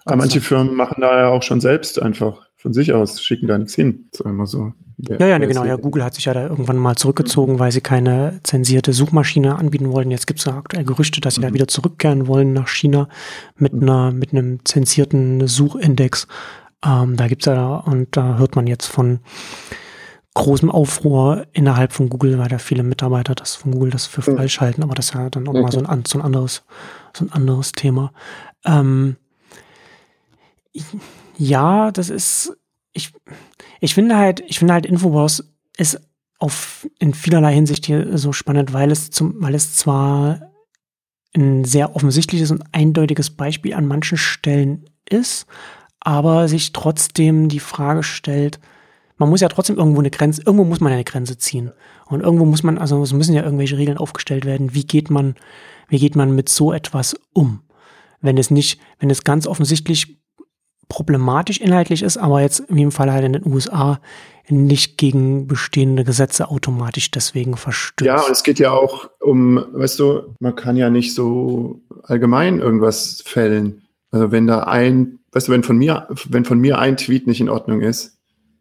Aber 0.06 0.18
manche 0.18 0.42
Firmen 0.42 0.76
machen 0.76 1.02
da 1.02 1.18
ja 1.18 1.28
auch 1.30 1.42
schon 1.42 1.62
selbst 1.62 2.02
einfach 2.02 2.48
von 2.58 2.74
sich 2.74 2.94
aus, 2.94 3.22
schicken 3.22 3.48
da 3.48 3.58
nichts 3.58 3.76
hin. 3.76 4.10
So 4.12 4.24
immer 4.26 4.46
so. 4.46 4.74
Ja, 4.98 5.28
ja, 5.28 5.38
genau. 5.38 5.66
Ja, 5.66 5.76
Google 5.76 6.04
hat 6.04 6.14
sich 6.14 6.26
ja 6.26 6.34
da 6.34 6.48
irgendwann 6.48 6.78
mal 6.78 6.96
zurückgezogen, 6.96 7.60
weil 7.60 7.72
sie 7.72 7.82
keine 7.82 8.40
zensierte 8.44 8.94
Suchmaschine 8.94 9.58
anbieten 9.58 9.92
wollten. 9.92 10.12
Jetzt 10.12 10.28
gibt 10.28 10.40
es 10.40 10.46
ja 10.46 10.58
aktuell 10.58 10.86
Gerüchte, 10.86 11.20
dass 11.20 11.36
sie 11.36 11.42
mhm. 11.42 11.48
da 11.48 11.54
wieder 11.54 11.68
zurückkehren 11.68 12.28
wollen 12.28 12.54
nach 12.54 12.70
China 12.70 13.10
mit 13.58 13.74
mhm. 13.74 13.84
einer, 13.84 14.12
mit 14.12 14.32
einem 14.32 14.64
zensierten 14.64 15.48
Suchindex. 15.48 16.28
Ähm, 16.86 17.18
da 17.18 17.28
gibt's 17.28 17.46
ja, 17.46 17.76
und 17.78 18.16
da 18.16 18.38
hört 18.38 18.56
man 18.56 18.68
jetzt 18.68 18.86
von 18.86 19.20
großem 20.36 20.70
Aufruhr 20.70 21.48
innerhalb 21.54 21.94
von 21.94 22.10
Google, 22.10 22.38
weil 22.38 22.50
da 22.50 22.58
viele 22.58 22.84
Mitarbeiter 22.84 23.36
das 23.36 23.56
von 23.56 23.72
Google 23.72 23.90
das 23.90 24.06
für 24.06 24.30
mhm. 24.30 24.38
falsch 24.38 24.62
halten, 24.62 24.84
aber 24.84 24.94
das 24.94 25.08
ist 25.08 25.14
ja 25.14 25.30
dann 25.30 25.48
auch 25.48 25.54
okay. 25.54 25.62
mal 25.62 25.72
so 25.72 25.84
ein, 25.84 26.04
so 26.06 26.20
ein 26.20 26.26
anderes, 26.26 26.64
so 27.14 27.26
ein 27.26 27.32
anderes 27.32 27.72
Thema. 27.72 28.12
Ähm, 28.66 29.16
ja, 31.38 31.92
das 31.92 32.10
ist, 32.10 32.56
ich, 32.92 33.14
ich 33.86 33.94
finde 33.94 34.18
halt, 34.18 34.44
ich 34.48 34.58
finde 34.58 34.74
halt 34.74 34.86
Infowars 34.86 35.54
ist 35.78 36.02
auf, 36.40 36.88
in 37.00 37.14
vielerlei 37.14 37.54
Hinsicht 37.54 37.86
hier 37.86 38.18
so 38.18 38.34
spannend, 38.34 38.74
weil 38.74 38.92
es 38.92 39.12
zum, 39.12 39.36
weil 39.38 39.54
es 39.54 39.76
zwar 39.76 40.52
ein 41.36 41.64
sehr 41.66 41.96
offensichtliches 41.96 42.50
und 42.50 42.64
eindeutiges 42.72 43.30
Beispiel 43.30 43.76
an 43.76 43.86
manchen 43.86 44.18
Stellen 44.18 44.90
ist, 45.08 45.46
aber 46.00 46.48
sich 46.48 46.74
trotzdem 46.74 47.48
die 47.48 47.60
Frage 47.60 48.02
stellt, 48.02 48.60
man 49.18 49.30
muss 49.30 49.42
ja 49.42 49.50
trotzdem 49.50 49.78
irgendwo 49.78 50.00
eine 50.00 50.10
Grenze, 50.10 50.42
irgendwo 50.44 50.66
muss 50.66 50.80
man 50.80 50.92
eine 50.92 51.04
Grenze 51.04 51.38
ziehen. 51.38 51.72
Und 52.08 52.22
irgendwo 52.22 52.46
muss 52.46 52.64
man, 52.64 52.80
also 52.80 53.02
es 53.04 53.14
müssen 53.14 53.36
ja 53.36 53.44
irgendwelche 53.44 53.78
Regeln 53.78 53.98
aufgestellt 53.98 54.46
werden. 54.46 54.74
Wie 54.74 54.86
geht 54.86 55.10
man, 55.12 55.36
wie 55.90 56.00
geht 56.00 56.16
man 56.16 56.34
mit 56.34 56.50
so 56.50 56.74
etwas 56.74 57.16
um? 57.34 57.62
Wenn 58.20 58.38
es 58.38 58.50
nicht, 58.50 58.80
wenn 59.00 59.12
es 59.12 59.24
ganz 59.24 59.46
offensichtlich 59.46 60.18
problematisch 60.88 61.60
inhaltlich 61.60 62.04
ist, 62.04 62.18
aber 62.18 62.42
jetzt 62.42 62.64
wie 62.70 62.84
im 62.84 62.92
Fall 62.92 63.12
halt 63.12 63.26
in 63.26 63.34
den 63.34 63.46
USA 63.46 64.00
nicht 64.50 64.98
gegen 64.98 65.48
bestehende 65.48 66.04
Gesetze 66.04 66.50
automatisch 66.50 67.10
deswegen 67.12 67.58
verstößt. 67.58 68.06
Ja, 68.06 68.22
und 68.22 68.32
es 68.32 68.44
geht 68.44 68.60
ja 68.60 68.72
auch 68.72 69.10
um, 69.20 69.64
weißt 69.74 70.00
du, 70.00 70.36
man 70.40 70.56
kann 70.56 70.78
ja 70.78 70.90
nicht 70.90 71.16
so 71.16 71.82
allgemein 72.04 72.60
irgendwas 72.60 73.24
fällen. 73.26 73.84
Also 74.12 74.32
wenn 74.32 74.48
da 74.48 74.64
ein, 74.64 75.20
weißt 75.32 75.48
du, 75.48 75.52
wenn 75.52 75.64
von 75.64 75.78
mir, 75.78 76.08
wenn 76.30 76.46
von 76.46 76.60
mir 76.60 76.78
ein 76.78 76.98
Tweet 76.98 77.28
nicht 77.28 77.42
in 77.42 77.50
Ordnung 77.50 77.82
ist, 77.82 78.18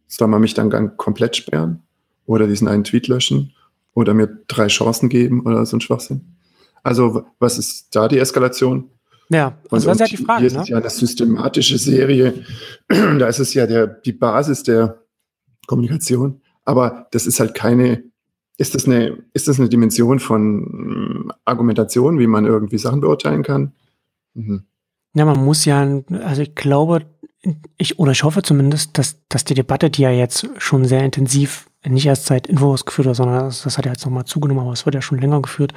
soll 0.06 0.28
man 0.28 0.40
mich 0.40 0.54
dann 0.54 0.96
komplett 0.96 1.36
sperren 1.36 1.82
oder 2.26 2.46
diesen 2.46 2.68
einen 2.68 2.84
Tweet 2.84 3.08
löschen 3.08 3.52
oder 3.94 4.14
mir 4.14 4.38
drei 4.48 4.68
Chancen 4.68 5.08
geben 5.08 5.42
oder 5.44 5.66
so 5.66 5.76
ein 5.76 5.80
Schwachsinn? 5.80 6.36
Also, 6.82 7.24
was 7.38 7.58
ist 7.58 7.94
da 7.96 8.08
die 8.08 8.18
Eskalation? 8.18 8.90
Ja, 9.30 9.58
das 9.70 9.86
war 9.86 9.96
ja 9.96 10.06
die 10.06 10.16
Frage. 10.16 10.40
Hier 10.40 10.46
ist 10.48 10.56
ne? 10.56 10.64
ja 10.66 10.78
eine 10.78 10.90
systematische 10.90 11.78
Serie. 11.78 12.44
da 12.88 13.26
ist 13.26 13.38
es 13.38 13.54
ja 13.54 13.66
der, 13.66 13.86
die 13.86 14.12
Basis 14.12 14.62
der 14.62 15.02
Kommunikation. 15.66 16.40
Aber 16.64 17.08
das 17.10 17.26
ist 17.26 17.40
halt 17.40 17.54
keine, 17.54 18.04
ist 18.56 18.74
das 18.74 18.86
eine, 18.86 19.24
ist 19.32 19.48
das 19.48 19.58
eine 19.58 19.68
Dimension 19.68 20.18
von 20.18 20.56
mm, 20.56 21.32
Argumentation, 21.44 22.18
wie 22.18 22.26
man 22.26 22.46
irgendwie 22.46 22.78
Sachen 22.78 23.00
beurteilen 23.00 23.42
kann? 23.42 23.72
Mhm. 24.34 24.64
Ja, 25.14 25.24
man 25.24 25.44
muss 25.44 25.64
ja, 25.64 26.02
also 26.22 26.42
ich 26.42 26.54
glaube, 26.54 27.02
ich 27.76 27.98
oder 27.98 28.12
ich 28.12 28.24
hoffe 28.24 28.42
zumindest, 28.42 28.98
dass, 28.98 29.20
dass 29.28 29.44
die 29.44 29.54
Debatte, 29.54 29.90
die 29.90 30.02
ja 30.02 30.10
jetzt 30.10 30.48
schon 30.58 30.84
sehr 30.84 31.04
intensiv 31.04 31.68
nicht 31.86 32.06
erst 32.06 32.26
seit 32.26 32.46
Infos 32.46 32.84
geführt 32.84 33.06
wird, 33.06 33.16
sondern 33.16 33.44
das, 33.44 33.78
hat 33.78 33.84
ja 33.84 33.92
jetzt 33.92 34.04
nochmal 34.04 34.24
zugenommen, 34.24 34.62
aber 34.62 34.72
es 34.72 34.86
wird 34.86 34.94
ja 34.94 35.02
schon 35.02 35.18
länger 35.18 35.42
geführt, 35.42 35.72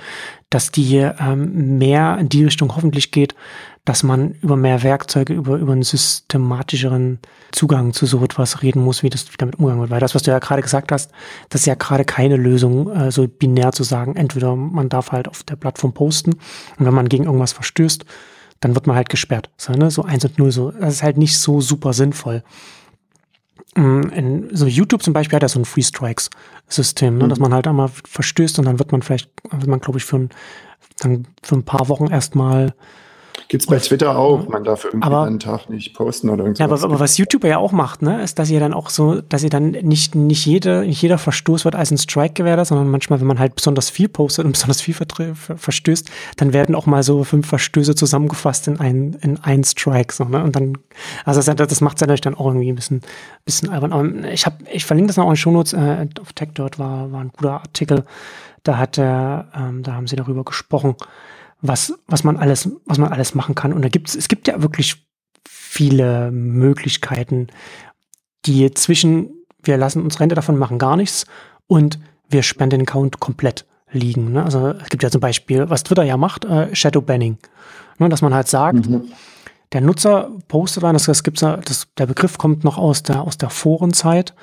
dass 0.50 0.72
die 0.72 0.96
ähm, 0.98 1.78
mehr 1.78 2.18
in 2.20 2.30
die 2.30 2.46
Richtung 2.46 2.76
hoffentlich 2.76 3.12
geht, 3.12 3.36
dass 3.84 4.04
man 4.04 4.32
über 4.42 4.58
mehr 4.58 4.84
Werkzeuge, 4.84 5.34
über, 5.34 5.58
über 5.58 5.72
einen 5.72 5.84
systematischeren 5.84 7.20
Zugang 7.52 7.94
zu 7.94 8.06
so 8.06 8.24
etwas 8.24 8.62
reden 8.62 8.84
muss, 8.84 9.02
wie 9.02 9.10
das 9.10 9.26
damit 9.38 9.56
umgegangen 9.56 9.82
wird. 9.82 9.92
Weil 9.92 10.02
das, 10.02 10.14
was 10.14 10.24
du 10.24 10.32
ja 10.32 10.40
gerade 10.40 10.62
gesagt 10.62 10.92
hast, 10.92 11.12
das 11.50 11.62
ist 11.62 11.68
ja 11.68 11.76
gerade 11.76 12.04
keine 12.04 12.36
Lösung, 12.36 12.92
äh, 12.92 13.12
so 13.12 13.28
binär 13.28 13.72
zu 13.72 13.84
sagen, 13.84 14.16
entweder 14.16 14.56
man 14.56 14.90
darf 14.90 15.12
halt 15.12 15.28
auf 15.28 15.44
der 15.44 15.56
Plattform 15.56 15.94
posten 15.94 16.34
und 16.78 16.86
wenn 16.86 16.94
man 16.94 17.10
gegen 17.10 17.26
irgendwas 17.26 17.54
verstößt, 17.54 18.06
dann 18.60 18.76
wird 18.76 18.88
man 18.88 18.96
halt 18.96 19.10
gesperrt. 19.10 19.50
So, 19.58 19.74
ne? 19.74 19.92
so 19.92 20.04
1 20.04 20.26
und 20.26 20.38
0, 20.38 20.52
so. 20.52 20.72
Das 20.72 20.96
ist 20.96 21.04
halt 21.04 21.18
nicht 21.18 21.38
so 21.38 21.62
super 21.62 21.94
sinnvoll. 21.94 22.44
Mm, 23.78 24.10
in, 24.10 24.50
so 24.56 24.66
YouTube 24.66 25.04
zum 25.04 25.14
Beispiel 25.14 25.36
hat 25.36 25.44
ja 25.44 25.50
so 25.50 25.60
ein 25.60 25.66
Free 25.66 25.84
Strikes 25.84 26.32
System, 26.68 27.20
ne? 27.20 27.26
Mhm. 27.26 27.30
dass 27.30 27.40
man 27.40 27.54
halt 27.54 27.68
einmal 27.68 27.90
verstößt 27.90 28.58
und 28.58 28.66
dann 28.66 28.80
wird 28.80 28.92
man 28.92 29.04
vielleicht, 29.04 29.30
wird 29.52 29.68
man 29.68 29.80
glaube 29.80 30.00
ich 30.00 30.06
für 30.06 30.18
ein, 30.18 30.30
dann 31.00 31.28
für 31.44 31.56
ein 31.56 31.64
paar 31.64 31.88
Wochen 31.88 32.08
erstmal 32.08 32.74
Gibt 33.50 33.64
es 33.64 33.68
bei 33.68 33.80
Twitter 33.80 34.18
auch. 34.18 34.48
Man 34.50 34.64
darf 34.66 34.84
irgendwie 34.84 35.06
aber, 35.06 35.24
einen 35.24 35.40
Tag 35.40 35.70
nicht 35.70 35.94
posten 35.94 36.30
oder 36.30 36.44
irgendwas. 36.44 36.60
Ja, 36.60 36.66
aber, 36.66 36.84
aber, 36.84 37.00
was 37.00 37.18
YouTube 37.18 37.46
ja 37.46 37.58
auch 37.58 37.72
macht, 37.72 38.02
ne, 38.02 38.22
ist, 38.22 38.40
dass 38.40 38.50
ihr 38.50 38.60
dann 38.60 38.74
auch 38.74 38.90
so, 38.90 39.22
dass 39.22 39.44
ihr 39.44 39.50
dann 39.50 39.72
nicht, 39.72 40.16
nicht, 40.16 40.46
jede, 40.46 40.82
nicht 40.82 41.02
jeder 41.02 41.18
Verstoß 41.18 41.64
wird 41.64 41.76
als 41.76 41.92
ein 41.92 41.98
Strike 41.98 42.34
gewährt, 42.34 42.66
sondern 42.68 42.90
manchmal, 42.90 43.22
wenn 43.22 43.28
man 43.28 43.40
halt 43.40 43.56
besonders 43.56 43.90
viel 43.90 44.10
postet 44.10 44.46
und 44.46 44.52
besonders 44.54 44.82
viel 44.82 44.94
verstößt, 44.94 46.10
dann 46.36 46.52
werden 46.52 46.76
auch 46.76 46.88
mal 46.88 47.04
so 47.04 47.24
fünf 47.24 47.48
Verstöße 47.48 47.96
zusammengefasst 47.96 48.68
in 48.68 48.80
ein, 48.80 49.18
in 49.22 49.40
ein 49.42 49.64
Strike, 49.64 50.14
so, 50.14 50.26
ne, 50.26 50.44
und 50.44 50.56
dann, 50.56 50.78
also 51.24 51.42
das, 51.42 51.56
das 51.56 51.82
macht 51.82 51.98
es 51.98 52.02
natürlich 52.02 52.22
dann 52.22 52.36
auch 52.36 52.48
irgendwie 52.48 52.70
ein 52.70 52.76
bisschen, 52.76 53.02
bisschen 53.46 53.70
albern. 53.70 53.94
Aber 53.94 54.30
ich 54.30 54.46
habe, 54.46 54.58
ich 54.72 54.86
verlinke 54.86 55.08
das 55.08 55.18
noch 55.18 55.26
in 55.26 55.32
den 55.32 55.38
Shownotes, 55.38 55.74
äh, 55.74 56.08
auf 56.20 56.34
Tech 56.34 56.50
dort 56.54 56.80
war, 56.80 57.12
war 57.14 57.22
ein 57.22 57.32
guter 57.32 57.54
Artikel, 57.54 58.04
da 58.64 58.78
hat 58.78 58.98
er, 58.98 59.48
ähm, 59.56 59.84
da 59.84 59.94
haben 59.94 60.08
sie 60.08 60.18
darüber 60.18 60.44
gesprochen, 60.44 60.96
was, 61.62 61.94
was 62.08 62.24
man 62.24 62.38
alles, 62.38 62.70
was 62.86 62.98
man 62.98 63.12
alles 63.12 63.36
machen 63.36 63.56
kann. 63.56 63.74
Und 63.74 63.82
da 63.82 63.90
gibt 63.90 64.10
es, 64.10 64.16
es 64.16 64.28
gibt 64.28 64.48
ja 64.48 64.62
wirklich 64.62 65.08
viele 65.48 66.32
Möglichkeiten, 66.32 67.48
die 68.46 68.72
zwischen, 68.72 69.30
wir 69.64 69.78
lassen 69.78 70.02
uns 70.02 70.20
Rente 70.20 70.36
davon, 70.36 70.58
machen 70.58 70.80
gar 70.80 70.98
nichts 70.98 71.26
und 71.68 72.00
wir 72.30 72.44
sperren 72.44 72.70
den 72.70 72.82
Account 72.82 73.20
komplett 73.20 73.66
liegen. 73.92 74.34
Ne? 74.34 74.44
Also 74.44 74.70
es 74.70 74.90
gibt 74.90 75.04
ja 75.04 75.10
zum 75.10 75.22
Beispiel, 75.22 75.70
was 75.70 75.84
Twitter 75.84 76.04
ja 76.04 76.18
macht, 76.18 76.46
äh, 76.46 76.74
Shadow 76.76 77.02
Banning. 77.02 77.38
Ne? 78.00 78.10
Dass 78.10 78.22
man 78.22 78.34
halt 78.34 78.48
sagt, 78.48 78.88
mhm. 78.88 79.12
Der 79.74 79.82
Nutzer 79.82 80.32
postet 80.48 80.84
dann, 80.84 80.94
das, 80.94 81.06
das 81.06 81.24
gibt's, 81.24 81.42
das, 81.42 81.88
der 81.98 82.06
Begriff 82.06 82.38
kommt 82.38 82.64
noch 82.64 82.78
aus 82.78 83.04
der, 83.04 83.22
aus 83.22 83.38
der 83.38 83.50
Forenzeit, 83.50 84.34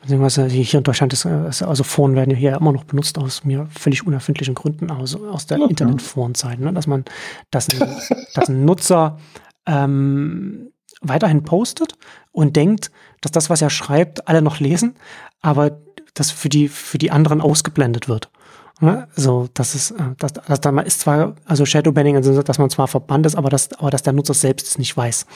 beziehungsweise 0.00 0.46
hier 0.46 0.78
in 0.78 0.84
Deutschland 0.84 1.12
ist, 1.12 1.26
also 1.26 1.84
Foren 1.84 2.16
werden 2.16 2.34
hier 2.34 2.56
immer 2.56 2.72
noch 2.72 2.84
benutzt 2.84 3.18
aus 3.18 3.44
mir 3.44 3.68
völlig 3.70 4.06
unerfindlichen 4.06 4.54
Gründen, 4.54 4.90
also 4.90 5.28
aus 5.28 5.46
der 5.46 5.58
ja, 5.58 5.66
Internetforenzeit, 5.66 6.58
ne? 6.58 6.72
dass 6.72 6.86
man, 6.86 7.04
dass 7.50 7.68
ein, 7.68 7.78
dass 8.34 8.48
ein 8.48 8.64
Nutzer 8.64 9.18
ähm, 9.66 10.72
weiterhin 11.00 11.44
postet 11.44 11.94
und 12.32 12.56
denkt, 12.56 12.90
dass 13.20 13.32
das, 13.32 13.50
was 13.50 13.62
er 13.62 13.70
schreibt, 13.70 14.28
alle 14.28 14.42
noch 14.42 14.58
lesen, 14.58 14.96
aber 15.40 15.78
das 16.14 16.30
für 16.30 16.48
die, 16.48 16.68
für 16.68 16.98
die 16.98 17.10
anderen 17.10 17.40
ausgeblendet 17.40 18.08
wird. 18.08 18.30
Ne? 18.80 19.06
So, 19.14 19.48
das 19.54 19.74
ist, 19.74 19.92
äh, 19.92 20.02
das, 20.18 20.32
das, 20.32 20.60
das 20.60 20.86
ist 20.86 21.00
zwar, 21.00 21.34
also 21.44 21.64
Shadowbanning, 21.64 22.16
also 22.16 22.42
dass 22.42 22.58
man 22.58 22.68
zwar 22.68 22.88
verbannt 22.88 23.26
ist, 23.26 23.36
aber 23.36 23.48
dass, 23.48 23.72
aber 23.74 23.90
dass 23.90 24.02
der 24.02 24.12
Nutzer 24.12 24.34
selbst 24.34 24.66
es 24.66 24.78
nicht 24.78 24.96
weiß. 24.96 25.26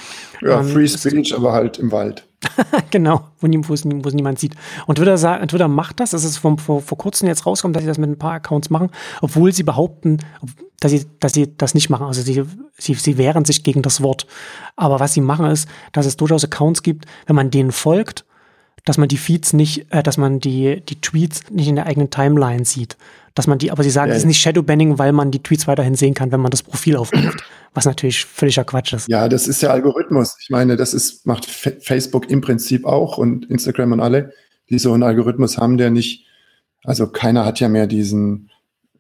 Ja, 0.43 0.61
ähm, 0.61 0.67
Free 0.67 0.89
Speech, 0.89 1.35
aber 1.35 1.53
halt 1.53 1.79
im 1.79 1.93
Wald. 1.93 2.27
genau, 2.91 3.29
wo, 3.41 3.49
wo, 3.49 3.75
es, 3.75 3.85
wo 3.85 4.09
es 4.09 4.15
niemand 4.15 4.39
sieht. 4.39 4.57
Und 4.87 4.97
Twitter, 4.97 5.17
sagt, 5.17 5.49
Twitter 5.51 5.69
macht 5.69 6.01
das, 6.01 6.11
das 6.11 6.25
ist 6.25 6.39
vor, 6.39 6.59
vor, 6.59 6.83
vor 6.83 6.99
kurzem 6.99 7.29
jetzt 7.29 7.47
rauskommt, 7.47 7.77
dass 7.77 7.83
sie 7.83 7.89
das 7.89 7.99
mit 7.99 8.11
ein 8.11 8.19
paar 8.19 8.33
Accounts 8.33 8.71
machen, 8.71 8.91
obwohl 9.21 9.53
sie 9.53 9.63
behaupten, 9.63 10.19
dass 10.81 10.91
sie, 10.91 11.07
dass 11.21 11.33
sie 11.33 11.57
das 11.57 11.75
nicht 11.75 11.89
machen. 11.89 12.07
Also 12.07 12.23
sie, 12.23 12.43
sie, 12.77 12.95
sie 12.95 13.17
wehren 13.17 13.45
sich 13.45 13.63
gegen 13.63 13.83
das 13.83 14.03
Wort. 14.03 14.27
Aber 14.75 14.99
was 14.99 15.15
sie 15.15 15.21
machen 15.21 15.47
ist, 15.47 15.69
dass 15.93 16.07
es 16.07 16.17
durchaus 16.17 16.45
Accounts 16.45 16.83
gibt, 16.83 17.07
wenn 17.27 17.37
man 17.37 17.51
denen 17.51 17.73
folgt, 17.73 18.25
dass 18.85 18.99
man 18.99 19.09
die 19.09 19.17
Feeds 19.17 19.53
nicht, 19.53 19.93
äh, 19.93 20.03
dass 20.03 20.17
man 20.17 20.41
die, 20.41 20.81
die 20.81 21.01
Tweets 21.01 21.51
nicht 21.51 21.69
in 21.69 21.77
der 21.77 21.87
eigenen 21.87 22.11
Timeline 22.11 22.65
sieht 22.65 22.97
dass 23.37 23.47
man 23.47 23.59
die, 23.59 23.71
aber 23.71 23.85
sie 23.85 23.91
sagen, 23.91 24.11
es 24.11 24.17
ja. 24.17 24.19
ist 24.21 24.25
nicht 24.25 24.41
Shadowbanning, 24.41 24.99
weil 24.99 25.13
man 25.13 25.31
die 25.31 25.43
Tweets 25.43 25.67
weiterhin 25.67 25.95
sehen 25.95 26.15
kann, 26.15 26.33
wenn 26.33 26.41
man 26.41 26.51
das 26.51 26.63
Profil 26.63 26.97
aufruft. 26.97 27.45
was 27.75 27.85
natürlich 27.85 28.25
völliger 28.25 28.65
Quatsch 28.65 28.95
ist. 28.95 29.09
Ja, 29.09 29.29
das 29.29 29.47
ist 29.47 29.61
der 29.61 29.71
Algorithmus. 29.71 30.37
Ich 30.41 30.49
meine, 30.49 30.77
das 30.77 30.95
ist, 30.95 31.27
macht 31.27 31.45
Facebook 31.45 32.31
im 32.31 32.41
Prinzip 32.41 32.87
auch 32.87 33.19
und 33.19 33.45
Instagram 33.51 33.93
und 33.93 34.01
alle, 34.01 34.33
die 34.71 34.79
so 34.79 34.95
einen 34.95 35.03
Algorithmus 35.03 35.59
haben, 35.59 35.77
der 35.77 35.91
nicht, 35.91 36.25
also 36.83 37.07
keiner 37.07 37.45
hat 37.45 37.61
ja 37.61 37.69
mehr 37.69 37.87
diesen 37.87 38.51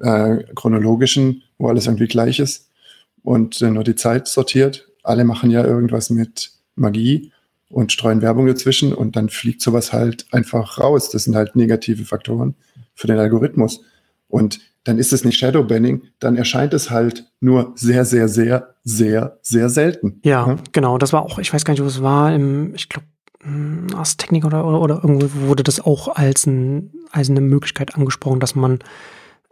äh, 0.01 0.45
chronologischen, 0.55 1.43
wo 1.57 1.69
alles 1.69 1.87
irgendwie 1.87 2.07
gleich 2.07 2.39
ist 2.39 2.69
und 3.23 3.63
äh, 3.63 3.71
nur 3.71 3.85
die 3.85 3.95
Zeit 3.97 4.29
sortiert. 4.29 4.87
Alle 5.03 5.25
machen 5.25 5.51
ja 5.51 5.65
irgendwas 5.65 6.11
mit 6.11 6.53
Magie 6.75 7.33
und 7.71 7.93
streuen 7.93 8.21
Werbung 8.21 8.47
dazwischen 8.47 8.93
und 8.93 9.17
dann 9.17 9.31
fliegt 9.31 9.63
sowas 9.63 9.95
halt 9.95 10.27
einfach 10.33 10.79
raus. 10.79 11.09
Das 11.09 11.25
sind 11.25 11.35
halt 11.35 11.57
negative 11.57 12.05
Faktoren 12.05 12.55
für 12.95 13.07
den 13.07 13.19
Algorithmus. 13.19 13.81
Und 14.29 14.61
dann 14.85 14.99
ist 14.99 15.13
es 15.13 15.25
nicht 15.25 15.39
Shadowbanning, 15.39 16.03
dann 16.21 16.37
erscheint 16.37 16.73
es 16.73 16.91
halt 16.91 17.31
nur 17.41 17.73
sehr, 17.75 18.05
sehr, 18.05 18.29
sehr, 18.29 18.75
sehr, 18.85 19.39
sehr 19.43 19.69
selten. 19.69 20.21
Ja, 20.25 20.47
ja? 20.47 20.57
genau. 20.73 20.99
Das 20.99 21.13
war 21.13 21.23
auch, 21.23 21.39
ich 21.39 21.53
weiß 21.53 21.65
gar 21.65 21.73
nicht, 21.73 21.83
wo 21.83 21.87
es 21.87 22.03
war, 22.03 22.35
im, 22.35 22.75
ich 22.75 22.89
glaube, 22.89 23.07
hm, 23.43 23.89
aus 23.97 24.17
Technik 24.17 24.45
oder, 24.45 24.65
oder, 24.67 24.81
oder 24.81 24.95
irgendwo 25.03 25.49
wurde 25.49 25.63
das 25.63 25.81
auch 25.81 26.09
als, 26.09 26.47
ein, 26.47 26.93
als 27.11 27.31
eine 27.31 27.41
Möglichkeit 27.41 27.97
angesprochen, 27.97 28.41
dass 28.41 28.55
man 28.55 28.79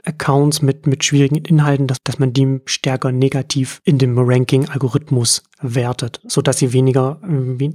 Accounts 0.04 0.62
mit, 0.62 0.86
mit 0.86 1.02
schwierigen 1.04 1.36
Inhalten, 1.36 1.86
dass, 1.86 1.98
dass 2.04 2.18
man 2.18 2.32
die 2.32 2.60
stärker 2.66 3.10
negativ 3.10 3.80
in 3.84 3.98
dem 3.98 4.18
Ranking-Algorithmus 4.18 5.42
wertet, 5.64 6.20
so 6.26 6.42
dass 6.42 6.58
sie 6.58 6.72
weniger, 6.72 7.18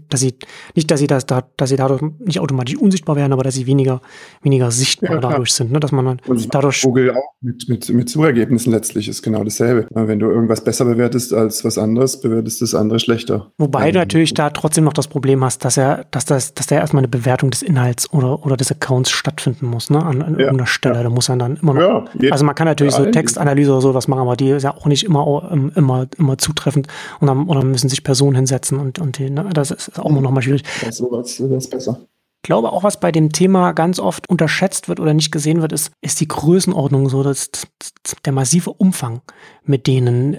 dass 0.09 0.19
sie, 0.19 0.35
nicht, 0.75 0.89
dass 0.91 0.99
sie 0.99 1.07
das, 1.07 1.25
da, 1.25 1.43
dass 1.57 1.69
sie 1.69 1.75
dadurch 1.75 2.01
nicht 2.19 2.39
automatisch 2.39 2.77
unsichtbar 2.77 3.15
werden, 3.15 3.33
aber 3.33 3.43
dass 3.43 3.55
sie 3.55 3.65
weniger, 3.65 4.01
weniger 4.43 4.69
sichtbar 4.71 5.15
ja, 5.15 5.19
dadurch 5.19 5.53
sind, 5.53 5.71
ne? 5.71 5.79
dass 5.79 5.91
man 5.91 6.05
dann 6.05 6.21
Und 6.27 6.53
dadurch. 6.53 6.81
Google 6.81 7.11
auch 7.11 7.33
mit, 7.41 7.67
mit, 7.67 7.89
mit 7.89 8.09
Suchergebnissen 8.09 8.71
letztlich 8.71 9.07
ist 9.07 9.23
genau 9.23 9.43
dasselbe. 9.43 9.87
Wenn 9.89 10.19
du 10.19 10.29
irgendwas 10.29 10.63
besser 10.63 10.85
bewertest 10.85 11.33
als 11.33 11.65
was 11.65 11.77
anderes, 11.77 12.21
bewertest 12.21 12.61
das 12.61 12.75
andere 12.75 12.99
schlechter. 12.99 13.51
Wobei 13.57 13.87
ja. 13.87 13.91
du 13.91 13.99
natürlich 13.99 14.33
da 14.33 14.49
trotzdem 14.51 14.83
noch 14.83 14.93
das 14.93 15.07
Problem 15.07 15.43
hast, 15.43 15.65
dass 15.65 15.77
er, 15.77 16.05
dass 16.11 16.25
das, 16.25 16.53
dass 16.53 16.67
da 16.67 16.75
erstmal 16.75 17.01
eine 17.01 17.07
Bewertung 17.07 17.49
des 17.49 17.61
Inhalts 17.61 18.11
oder, 18.13 18.45
oder 18.45 18.55
des 18.55 18.71
Accounts 18.71 19.09
stattfinden 19.09 19.65
muss, 19.65 19.89
ne? 19.89 20.03
An, 20.03 20.21
an 20.21 20.33
ja. 20.33 20.39
irgendeiner 20.41 20.67
Stelle. 20.67 21.01
Da 21.01 21.09
muss 21.09 21.29
er 21.29 21.37
dann 21.37 21.57
immer 21.57 21.73
noch. 21.73 22.09
also 22.29 22.45
man 22.45 22.55
kann 22.55 22.67
natürlich 22.67 22.93
so 22.93 23.05
Textanalyse 23.05 23.71
oder 23.71 23.81
sowas 23.81 24.07
machen, 24.07 24.21
aber 24.21 24.35
die 24.35 24.49
ist 24.49 24.63
ja 24.63 24.75
auch 24.75 24.85
nicht 24.85 25.03
immer, 25.03 25.51
immer, 25.75 26.07
immer 26.17 26.37
zutreffend. 26.37 26.87
Und 27.19 27.27
dann, 27.27 27.47
oder 27.47 27.63
müssen 27.79 27.89
sich 27.89 28.03
Personen 28.03 28.35
hinsetzen 28.35 28.77
und, 28.77 28.99
und 28.99 29.17
die, 29.17 29.29
ne, 29.29 29.49
das 29.53 29.71
ist 29.71 29.97
auch 29.97 30.05
immer 30.05 30.19
noch 30.19 30.31
mal 30.31 30.41
schwierig. 30.41 30.63
Ja, 30.83 30.91
sowas 30.91 31.39
ist 31.39 31.71
besser. 31.71 32.01
Ich 32.41 32.47
glaube 32.47 32.71
auch, 32.71 32.83
was 32.83 32.99
bei 32.99 33.11
dem 33.11 33.31
Thema 33.31 33.71
ganz 33.71 33.99
oft 33.99 34.29
unterschätzt 34.29 34.89
wird 34.89 34.99
oder 34.99 35.13
nicht 35.13 35.31
gesehen 35.31 35.61
wird, 35.61 35.71
ist, 35.71 35.91
ist 36.01 36.19
die 36.19 36.27
Größenordnung, 36.27 37.09
so 37.09 37.23
dass 37.23 37.49
der 38.25 38.33
massive 38.33 38.71
Umfang, 38.71 39.21
mit 39.63 39.87
denen 39.87 40.37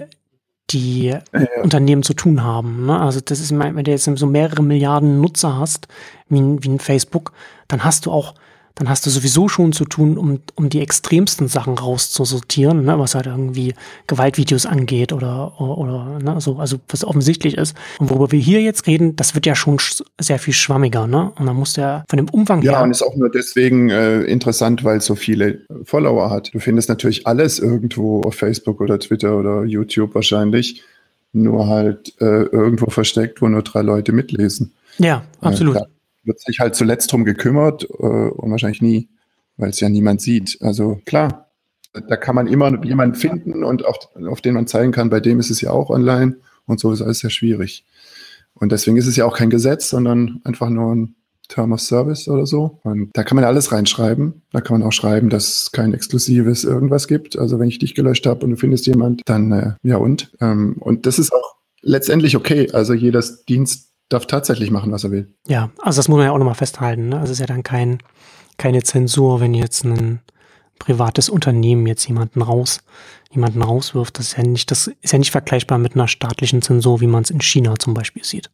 die 0.69 1.07
ja. 1.07 1.21
Unternehmen 1.63 2.03
zu 2.03 2.13
tun 2.13 2.43
haben. 2.43 2.85
Ne? 2.85 2.99
Also 2.99 3.19
das 3.19 3.39
ist, 3.39 3.57
wenn 3.57 3.83
du 3.83 3.91
jetzt 3.91 4.05
so 4.05 4.25
mehrere 4.25 4.63
Milliarden 4.63 5.19
Nutzer 5.19 5.57
hast, 5.57 5.87
wie, 6.29 6.39
wie 6.39 6.69
ein 6.69 6.79
Facebook, 6.79 7.33
dann 7.67 7.83
hast 7.83 8.05
du 8.05 8.11
auch 8.11 8.35
dann 8.75 8.89
hast 8.89 9.05
du 9.05 9.09
sowieso 9.09 9.47
schon 9.47 9.73
zu 9.73 9.85
tun, 9.85 10.17
um, 10.17 10.39
um 10.55 10.69
die 10.69 10.81
extremsten 10.81 11.47
Sachen 11.47 11.77
rauszusortieren, 11.77 12.83
ne, 12.85 12.97
was 12.99 13.15
halt 13.15 13.25
irgendwie 13.25 13.73
Gewaltvideos 14.07 14.65
angeht 14.65 15.13
oder, 15.13 15.59
oder, 15.59 16.19
ne, 16.19 16.39
so, 16.39 16.57
also 16.57 16.79
was 16.87 17.03
offensichtlich 17.03 17.57
ist. 17.57 17.75
Und 17.99 18.09
worüber 18.09 18.31
wir 18.31 18.39
hier 18.39 18.61
jetzt 18.61 18.87
reden, 18.87 19.15
das 19.15 19.35
wird 19.35 19.45
ja 19.45 19.55
schon 19.55 19.77
sehr 20.19 20.39
viel 20.39 20.53
schwammiger, 20.53 21.07
ne? 21.07 21.31
Und 21.37 21.45
dann 21.45 21.55
muss 21.55 21.73
der 21.73 22.05
von 22.09 22.17
dem 22.17 22.29
Umfang 22.29 22.61
ja, 22.61 22.71
her. 22.71 22.79
Ja, 22.79 22.83
und 22.83 22.91
ist 22.91 23.01
auch 23.01 23.15
nur 23.15 23.29
deswegen 23.29 23.89
äh, 23.89 24.21
interessant, 24.21 24.83
weil 24.83 24.97
es 24.97 25.05
so 25.05 25.15
viele 25.15 25.61
Follower 25.83 26.29
hat. 26.29 26.53
Du 26.53 26.59
findest 26.59 26.89
natürlich 26.89 27.27
alles 27.27 27.59
irgendwo 27.59 28.21
auf 28.21 28.35
Facebook 28.35 28.81
oder 28.81 28.99
Twitter 28.99 29.37
oder 29.37 29.63
YouTube 29.63 30.15
wahrscheinlich, 30.15 30.83
nur 31.33 31.67
halt 31.67 32.13
äh, 32.19 32.43
irgendwo 32.43 32.89
versteckt, 32.89 33.41
wo 33.41 33.47
nur 33.47 33.63
drei 33.63 33.81
Leute 33.81 34.11
mitlesen. 34.11 34.73
Ja, 34.97 35.23
absolut. 35.39 35.77
Äh, 35.77 35.83
wird 36.23 36.39
sich 36.39 36.59
halt 36.59 36.75
zuletzt 36.75 37.11
drum 37.11 37.25
gekümmert 37.25 37.83
äh, 37.83 38.05
und 38.05 38.51
wahrscheinlich 38.51 38.81
nie, 38.81 39.09
weil 39.57 39.69
es 39.69 39.79
ja 39.79 39.89
niemand 39.89 40.21
sieht. 40.21 40.57
Also 40.61 41.01
klar, 41.05 41.51
da 41.93 42.15
kann 42.15 42.35
man 42.35 42.47
immer 42.47 42.83
jemanden 42.85 43.15
finden 43.15 43.63
und 43.63 43.85
auf, 43.85 43.97
auf 44.27 44.41
den 44.41 44.53
man 44.53 44.67
zeigen 44.67 44.91
kann, 44.91 45.09
bei 45.09 45.19
dem 45.19 45.39
ist 45.39 45.49
es 45.49 45.61
ja 45.61 45.71
auch 45.71 45.89
online 45.89 46.37
und 46.65 46.79
so 46.79 46.91
ist 46.91 47.01
alles 47.01 47.19
sehr 47.19 47.29
schwierig. 47.29 47.85
Und 48.53 48.71
deswegen 48.71 48.97
ist 48.97 49.07
es 49.07 49.15
ja 49.15 49.25
auch 49.25 49.37
kein 49.37 49.49
Gesetz, 49.49 49.89
sondern 49.89 50.41
einfach 50.43 50.69
nur 50.69 50.95
ein 50.95 51.15
Term 51.47 51.73
of 51.73 51.81
Service 51.81 52.27
oder 52.27 52.45
so. 52.45 52.79
Und 52.83 53.09
da 53.13 53.23
kann 53.23 53.35
man 53.35 53.43
alles 53.43 53.71
reinschreiben. 53.71 54.41
Da 54.51 54.61
kann 54.61 54.79
man 54.79 54.87
auch 54.87 54.93
schreiben, 54.93 55.29
dass 55.29 55.63
es 55.63 55.71
kein 55.71 55.93
exklusives 55.93 56.63
irgendwas 56.63 57.07
gibt. 57.07 57.37
Also 57.37 57.59
wenn 57.59 57.67
ich 57.67 57.79
dich 57.79 57.93
gelöscht 57.93 58.25
habe 58.25 58.45
und 58.45 58.51
du 58.51 58.55
findest 58.55 58.87
jemand, 58.87 59.21
dann 59.25 59.51
äh, 59.51 59.73
ja 59.83 59.97
und. 59.97 60.31
Ähm, 60.39 60.77
und 60.79 61.05
das 61.05 61.19
ist 61.19 61.33
auch 61.33 61.55
letztendlich 61.81 62.37
okay. 62.37 62.71
Also 62.71 62.93
jedes 62.93 63.43
Dienst 63.45 63.90
darf 64.11 64.25
tatsächlich 64.25 64.71
machen, 64.71 64.91
was 64.91 65.03
er 65.03 65.11
will. 65.11 65.33
Ja, 65.47 65.71
also 65.79 65.97
das 65.97 66.07
muss 66.07 66.17
man 66.17 66.25
ja 66.25 66.31
auch 66.31 66.37
nochmal 66.37 66.55
festhalten. 66.55 67.09
Ne? 67.09 67.19
Also 67.19 67.31
es 67.31 67.39
ist 67.39 67.39
ja 67.39 67.45
dann 67.45 67.63
kein, 67.63 67.99
keine 68.57 68.83
Zensur, 68.83 69.39
wenn 69.39 69.53
jetzt 69.53 69.83
ein 69.83 70.21
privates 70.79 71.29
Unternehmen 71.29 71.85
jetzt 71.87 72.07
jemanden 72.07 72.41
raus, 72.41 72.81
jemanden 73.31 73.61
rauswirft. 73.61 74.17
Das 74.17 74.27
ist 74.27 74.37
ja 74.37 74.43
nicht, 74.43 74.71
das 74.71 74.87
ist 74.87 75.13
ja 75.13 75.19
nicht 75.19 75.31
vergleichbar 75.31 75.77
mit 75.77 75.95
einer 75.95 76.07
staatlichen 76.07 76.61
Zensur, 76.61 77.01
wie 77.01 77.07
man 77.07 77.23
es 77.23 77.29
in 77.29 77.41
China 77.41 77.75
zum 77.77 77.93
Beispiel 77.93 78.23
sieht. 78.23 78.49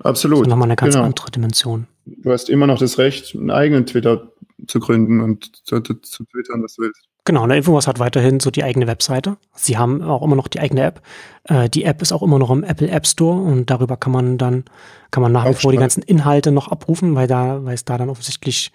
Absolut. 0.00 0.38
Das 0.38 0.46
ist 0.46 0.50
nochmal 0.50 0.68
eine 0.68 0.76
ganz 0.76 0.94
genau. 0.94 1.06
andere 1.06 1.30
Dimension. 1.30 1.86
Du 2.06 2.32
hast 2.32 2.50
immer 2.50 2.66
noch 2.66 2.78
das 2.78 2.98
Recht, 2.98 3.34
einen 3.34 3.50
eigenen 3.50 3.86
Twitter 3.86 4.32
zu 4.66 4.80
gründen 4.80 5.20
und 5.20 5.56
zu, 5.66 5.80
zu, 5.80 5.94
zu 5.94 6.24
twittern, 6.24 6.62
was 6.62 6.74
du 6.74 6.82
willst. 6.82 7.08
Genau, 7.26 7.46
der 7.46 7.56
Infowars 7.56 7.86
hat 7.86 7.98
weiterhin 7.98 8.38
so 8.38 8.50
die 8.50 8.64
eigene 8.64 8.86
Webseite. 8.86 9.38
Sie 9.54 9.78
haben 9.78 10.02
auch 10.02 10.22
immer 10.22 10.36
noch 10.36 10.48
die 10.48 10.60
eigene 10.60 10.82
App. 10.82 11.00
Äh, 11.44 11.70
die 11.70 11.84
App 11.84 12.02
ist 12.02 12.12
auch 12.12 12.22
immer 12.22 12.38
noch 12.38 12.50
im 12.50 12.62
Apple 12.64 12.88
App 12.88 13.06
Store 13.06 13.40
und 13.40 13.70
darüber 13.70 13.96
kann 13.96 14.12
man 14.12 14.36
dann, 14.36 14.64
kann 15.10 15.22
man 15.22 15.32
nach 15.32 15.48
wie 15.48 15.54
vor 15.54 15.72
die 15.72 15.78
ganzen 15.78 16.02
Inhalte 16.02 16.52
noch 16.52 16.68
abrufen, 16.68 17.14
weil 17.14 17.26
da, 17.26 17.64
weil 17.64 17.74
es 17.74 17.86
da 17.86 17.96
dann 17.96 18.10
offensichtlich 18.10 18.72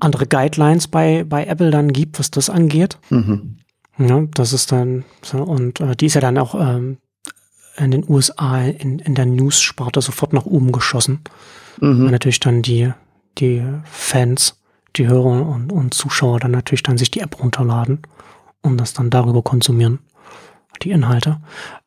andere 0.00 0.26
Guidelines 0.26 0.88
bei, 0.88 1.24
bei 1.24 1.46
Apple 1.46 1.70
dann 1.70 1.92
gibt, 1.92 2.18
was 2.18 2.30
das 2.30 2.50
angeht. 2.50 2.98
Mhm. 3.08 3.58
Ja, 3.98 4.24
das 4.34 4.52
ist 4.52 4.72
dann, 4.72 5.04
so, 5.22 5.38
und 5.38 5.80
äh, 5.80 5.96
die 5.96 6.06
ist 6.06 6.14
ja 6.14 6.20
dann 6.20 6.36
auch 6.36 6.54
ähm, 6.54 6.98
in 7.76 7.90
den 7.92 8.04
USA 8.08 8.60
in, 8.60 8.98
in 8.98 9.14
der 9.14 9.26
News-Sparte 9.26 10.00
sofort 10.02 10.32
nach 10.32 10.46
oben 10.46 10.70
geschossen. 10.70 11.20
Mhm. 11.80 12.04
Weil 12.04 12.10
natürlich 12.10 12.40
dann 12.40 12.62
die, 12.62 12.92
die 13.38 13.64
Fans 13.84 14.60
die 14.96 15.08
Hörer 15.08 15.48
und, 15.48 15.72
und 15.72 15.94
Zuschauer 15.94 16.40
dann 16.40 16.52
natürlich 16.52 16.82
dann 16.82 16.98
sich 16.98 17.10
die 17.10 17.20
App 17.20 17.40
runterladen 17.40 18.00
und 18.62 18.78
das 18.78 18.94
dann 18.94 19.10
darüber 19.10 19.42
konsumieren, 19.42 19.98
die 20.82 20.90
Inhalte. 20.90 21.38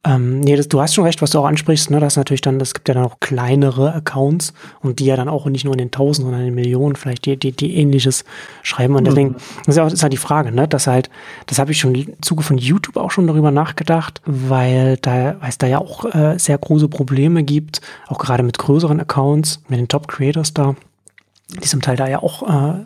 Ähm, 0.04 0.40
nee, 0.40 0.56
das, 0.56 0.70
du 0.70 0.80
hast 0.80 0.94
schon 0.94 1.04
recht, 1.04 1.22
was 1.22 1.32
du 1.32 1.40
auch 1.40 1.46
ansprichst, 1.46 1.90
ne, 1.90 2.00
dass 2.00 2.16
natürlich 2.16 2.42
dann, 2.42 2.60
es 2.62 2.74
gibt 2.74 2.88
ja 2.88 2.94
dann 2.94 3.04
auch 3.04 3.20
kleinere 3.20 3.94
Accounts 3.94 4.54
und 4.82 5.00
die 5.00 5.06
ja 5.06 5.16
dann 5.16 5.28
auch 5.28 5.46
nicht 5.46 5.66
nur 5.66 5.74
in 5.74 5.80
den 5.80 5.92
Tausenden, 5.92 6.32
sondern 6.32 6.42
in 6.42 6.48
den 6.48 6.56
Millionen 6.56 6.96
vielleicht 6.96 7.26
die, 7.26 7.38
die, 7.38 7.52
die 7.52 7.76
ähnliches 7.76 8.24
schreiben. 8.64 8.96
Und 8.96 9.06
deswegen, 9.06 9.36
das 9.66 9.76
ist, 9.76 9.80
auch, 9.80 9.86
das 9.86 9.94
ist 9.94 10.04
halt 10.04 10.14
die 10.14 10.18
Frage, 10.18 10.52
ne, 10.52 10.68
dass 10.68 10.88
halt, 10.88 11.10
das 11.48 11.60
habe 11.60 11.72
ich 11.72 11.80
schon 11.80 11.96
im 11.96 12.22
Zuge 12.22 12.44
von 12.44 12.58
YouTube 12.58 12.98
auch 12.98 13.12
schon 13.12 13.28
darüber 13.28 13.52
nachgedacht, 13.52 14.22
weil 14.26 14.98
da, 14.98 15.36
weil 15.40 15.50
es 15.50 15.58
da 15.58 15.68
ja 15.68 15.80
auch 15.80 16.06
äh, 16.14 16.38
sehr 16.38 16.58
große 16.58 16.88
Probleme 16.88 17.44
gibt, 17.44 17.82
auch 18.08 18.20
gerade 18.20 18.44
mit 18.44 18.58
größeren 18.58 19.00
Accounts, 19.00 19.62
mit 19.68 19.80
den 19.80 19.88
Top 19.88 20.08
Creators 20.08 20.54
da, 20.54 20.76
die 21.50 21.68
zum 21.68 21.82
Teil 21.82 21.98
da 21.98 22.08
ja 22.08 22.22
auch 22.22 22.44
äh, 22.44 22.86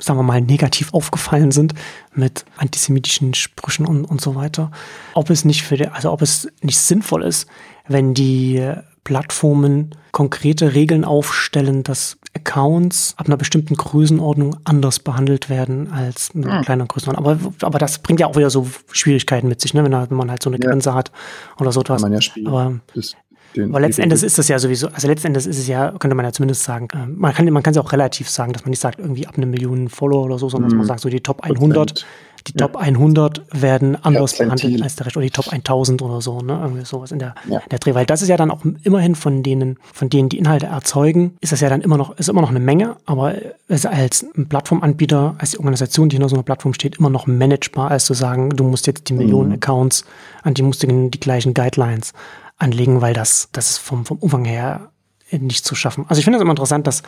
sagen 0.00 0.18
wir 0.18 0.24
mal, 0.24 0.40
negativ 0.40 0.92
aufgefallen 0.92 1.52
sind 1.52 1.74
mit 2.14 2.44
antisemitischen 2.56 3.34
Sprüchen 3.34 3.86
und, 3.86 4.04
und 4.04 4.20
so 4.20 4.34
weiter. 4.34 4.70
Ob 5.14 5.30
es 5.30 5.44
nicht 5.44 5.62
für 5.62 5.76
die, 5.76 5.86
also 5.86 6.10
ob 6.10 6.22
es 6.22 6.48
nicht 6.62 6.78
sinnvoll 6.78 7.22
ist, 7.22 7.46
wenn 7.86 8.14
die 8.14 8.74
Plattformen 9.04 9.94
konkrete 10.12 10.74
Regeln 10.74 11.04
aufstellen, 11.04 11.82
dass 11.82 12.18
Accounts 12.34 13.14
ab 13.16 13.26
einer 13.26 13.36
bestimmten 13.36 13.74
Größenordnung 13.74 14.56
anders 14.64 14.98
behandelt 14.98 15.48
werden 15.48 15.90
als 15.92 16.34
mit 16.34 16.46
einer 16.46 16.58
hm. 16.58 16.64
kleineren 16.64 16.88
Größenordnung. 16.88 17.26
Aber, 17.26 17.66
aber 17.66 17.78
das 17.78 17.98
bringt 17.98 18.20
ja 18.20 18.26
auch 18.26 18.36
wieder 18.36 18.50
so 18.50 18.68
Schwierigkeiten 18.92 19.48
mit 19.48 19.60
sich, 19.60 19.74
ne? 19.74 19.82
wenn, 19.82 20.16
man 20.16 20.30
halt 20.30 20.42
so 20.42 20.50
eine 20.50 20.58
ja. 20.62 20.68
Grenze 20.68 20.94
hat 20.94 21.10
oder 21.58 21.72
so 21.72 21.80
etwas. 21.80 22.02
Kann 22.02 22.12
man 22.12 22.20
ja. 22.20 22.48
Aber 22.48 22.80
das 22.94 23.16
den 23.56 23.70
Aber 23.70 23.80
letztendlich 23.80 24.22
ist 24.22 24.38
das 24.38 24.48
ja 24.48 24.58
sowieso, 24.58 24.88
also 24.88 25.08
letztendlich 25.08 25.46
ist 25.46 25.58
es 25.58 25.66
ja, 25.66 25.92
könnte 25.98 26.14
man 26.14 26.24
ja 26.24 26.32
zumindest 26.32 26.62
sagen, 26.62 26.88
äh, 26.92 27.06
man 27.06 27.34
kann 27.34 27.50
man 27.50 27.62
kann 27.62 27.72
es 27.72 27.78
auch 27.78 27.92
relativ 27.92 28.28
sagen, 28.28 28.52
dass 28.52 28.62
man 28.62 28.70
nicht 28.70 28.80
sagt, 28.80 28.98
irgendwie 28.98 29.26
ab 29.26 29.34
einer 29.36 29.46
Million 29.46 29.88
Follower 29.88 30.24
oder 30.24 30.38
so, 30.38 30.48
sondern 30.48 30.68
mm. 30.68 30.70
dass 30.70 30.76
man 30.76 30.84
mhm. 30.84 30.88
sagt, 30.88 31.00
so 31.00 31.08
die 31.08 31.20
Top 31.20 31.42
100, 31.42 32.06
die 32.46 32.52
Top 32.52 32.74
ja. 32.74 32.80
100 32.80 33.42
werden 33.52 33.96
anders 34.02 34.38
behandelt 34.38 34.82
als 34.82 34.96
der 34.96 35.06
Rest 35.06 35.16
oder 35.16 35.24
die 35.24 35.30
Top 35.30 35.48
1000 35.48 36.02
oder 36.02 36.20
so, 36.20 36.40
ne? 36.40 36.58
Irgendwie 36.62 36.84
sowas 36.84 37.12
in 37.12 37.18
der, 37.18 37.34
ja. 37.48 37.58
in 37.58 37.68
der 37.70 37.78
Dreh. 37.78 37.94
Weil 37.94 38.06
das 38.06 38.22
ist 38.22 38.28
ja 38.28 38.36
dann 38.36 38.50
auch 38.50 38.60
immerhin 38.82 39.14
von 39.14 39.42
denen, 39.42 39.78
von 39.92 40.08
denen 40.08 40.28
die 40.28 40.38
Inhalte 40.38 40.66
erzeugen, 40.66 41.36
ist 41.40 41.52
das 41.52 41.60
ja 41.60 41.68
dann 41.68 41.80
immer 41.80 41.96
noch, 41.96 42.16
ist 42.18 42.28
immer 42.28 42.40
noch 42.40 42.50
eine 42.50 42.60
Menge, 42.60 42.96
aber 43.06 43.34
ist 43.68 43.86
als 43.86 44.26
Plattformanbieter, 44.48 45.34
als 45.38 45.52
die 45.52 45.58
Organisation, 45.58 46.08
die 46.08 46.16
hinter 46.16 46.28
so 46.28 46.36
einer 46.36 46.42
Plattform 46.42 46.74
steht, 46.74 46.98
immer 46.98 47.10
noch 47.10 47.26
managebar, 47.26 47.90
als 47.90 48.04
zu 48.04 48.14
sagen, 48.14 48.50
du 48.50 48.64
musst 48.64 48.86
jetzt 48.86 49.08
die 49.08 49.14
Millionen 49.14 49.48
mhm. 49.48 49.54
Accounts, 49.56 50.04
an 50.42 50.54
die 50.54 50.62
musst 50.62 50.82
du 50.82 50.86
die 50.86 51.20
gleichen 51.20 51.54
Guidelines 51.54 52.12
anlegen, 52.60 53.00
weil 53.00 53.14
das, 53.14 53.48
das 53.52 53.70
ist 53.70 53.78
vom, 53.78 54.04
vom 54.04 54.18
Umfang 54.18 54.44
her 54.44 54.92
nicht 55.30 55.64
zu 55.64 55.74
schaffen. 55.74 56.04
Also 56.08 56.18
ich 56.18 56.24
finde 56.24 56.38
es 56.38 56.42
immer 56.42 56.52
interessant, 56.52 56.86
dass 56.86 57.02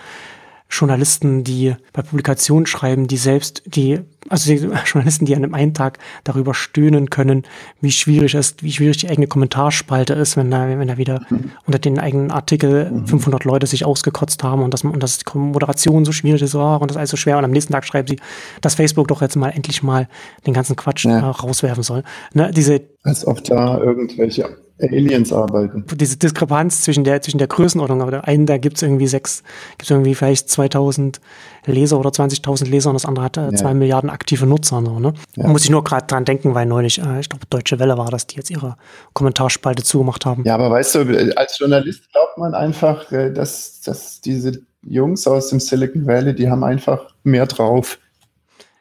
Journalisten, 0.73 1.45
die 1.45 1.75
bei 1.93 2.01
Publikationen 2.01 2.65
schreiben, 2.65 3.07
die 3.07 3.19
selbst, 3.19 3.63
die, 3.67 4.01
also 4.31 4.51
die 4.51 4.71
Journalisten, 4.87 5.27
die 5.27 5.37
an 5.37 5.45
einem 5.45 5.55
einen 5.55 5.75
Tag 5.75 5.99
darüber 6.25 6.55
stöhnen 6.55 7.11
können, 7.11 7.43
wie 7.83 7.91
schwierig 7.91 8.35
es, 8.35 8.57
wie 8.63 8.73
schwierig 8.73 8.97
die 8.97 9.11
eigene 9.11 9.27
Kommentarspalte 9.27 10.15
ist, 10.15 10.39
wenn 10.39 10.51
da, 10.51 10.67
wenn 10.67 10.89
da 10.89 10.97
wieder 10.97 11.27
mhm. 11.29 11.51
unter 11.67 11.79
den 11.79 11.99
eigenen 11.99 12.31
Artikel 12.31 12.91
mhm. 12.91 13.07
500 13.07 13.45
Leute 13.45 13.67
sich 13.67 13.85
ausgekotzt 13.85 14.43
haben 14.43 14.63
und 14.63 14.73
dass 14.73 14.83
und 14.83 15.03
dass 15.03 15.19
die 15.19 15.25
Moderation 15.37 16.07
so 16.07 16.13
schwierig 16.13 16.41
ist 16.41 16.55
oh, 16.55 16.77
und 16.77 16.91
das 16.91 16.97
alles 16.97 17.11
so 17.11 17.19
schwer 17.19 17.37
und 17.37 17.45
am 17.45 17.51
nächsten 17.51 17.75
Tag 17.75 17.85
schreiben 17.85 18.09
sie, 18.09 18.19
dass 18.63 18.75
Facebook 18.75 19.09
doch 19.09 19.21
jetzt 19.21 19.37
mal 19.37 19.51
endlich 19.51 19.83
mal 19.83 20.09
den 20.47 20.55
ganzen 20.55 20.75
Quatsch 20.75 21.05
ja. 21.05 21.19
äh, 21.19 21.23
rauswerfen 21.23 21.83
soll. 21.83 22.03
Ne, 22.33 22.51
diese 22.51 22.81
als 23.03 23.27
ob 23.27 23.45
da 23.45 23.79
irgendwelche 23.79 24.49
Aliens 24.91 25.33
arbeiten. 25.33 25.85
Diese 25.95 26.17
Diskrepanz 26.17 26.83
zwischen 26.83 27.05
der, 27.05 27.23
zwischen 27.23 27.39
der 27.39 27.47
Größenordnung, 27.47 28.03
aber 28.03 28.11
der 28.11 28.29
einen, 28.29 28.47
da 28.47 28.59
gibt's 28.59 28.83
irgendwie 28.83 29.07
sechs, 29.07 29.43
gibt's 29.79 29.91
irgendwie 29.91 30.15
vielleicht 30.15 30.49
2000 30.49 31.21
Leser 31.67 31.99
oder 31.99 32.11
20.000 32.11 32.69
Leser 32.69 32.91
und 32.91 32.95
das 32.95 33.07
andere 33.07 33.25
hat 33.25 33.37
äh, 33.37 33.43
ja. 33.43 33.53
zwei 33.53 33.75
Milliarden 33.75 34.11
aktive 34.11 34.47
Nutzer. 34.47 34.83
So, 34.85 34.99
ne? 34.99 35.15
Ja. 35.37 35.47
Muss 35.47 35.65
ich 35.65 35.71
nur 35.71 35.85
gerade 35.85 36.07
dran 36.07 36.25
denken, 36.25 36.55
weil 36.55 36.67
neulich, 36.67 36.99
äh, 36.99 37.21
ich 37.21 37.29
glaube, 37.29 37.47
Deutsche 37.49 37.79
Welle 37.79 37.97
war 37.99 38.11
das, 38.11 38.27
die 38.27 38.37
jetzt 38.37 38.51
ihre 38.51 38.77
Kommentarspalte 39.13 39.83
zugemacht 39.83 40.27
haben. 40.27 40.45
Ja, 40.45 40.55
aber 40.55 40.71
weißt 40.71 40.95
du, 40.97 41.37
als 41.37 41.59
Journalist 41.59 42.11
glaubt 42.13 42.39
man 42.39 42.55
einfach, 42.55 43.11
äh, 43.13 43.31
dass, 43.33 43.81
dass 43.83 44.21
diese 44.21 44.61
Jungs 44.83 45.27
aus 45.27 45.49
dem 45.49 45.61
Silicon 45.61 46.07
Valley, 46.07 46.35
die 46.35 46.51
haben 46.51 46.65
einfach 46.65 47.15
mehr 47.23 47.47
drauf. 47.47 47.99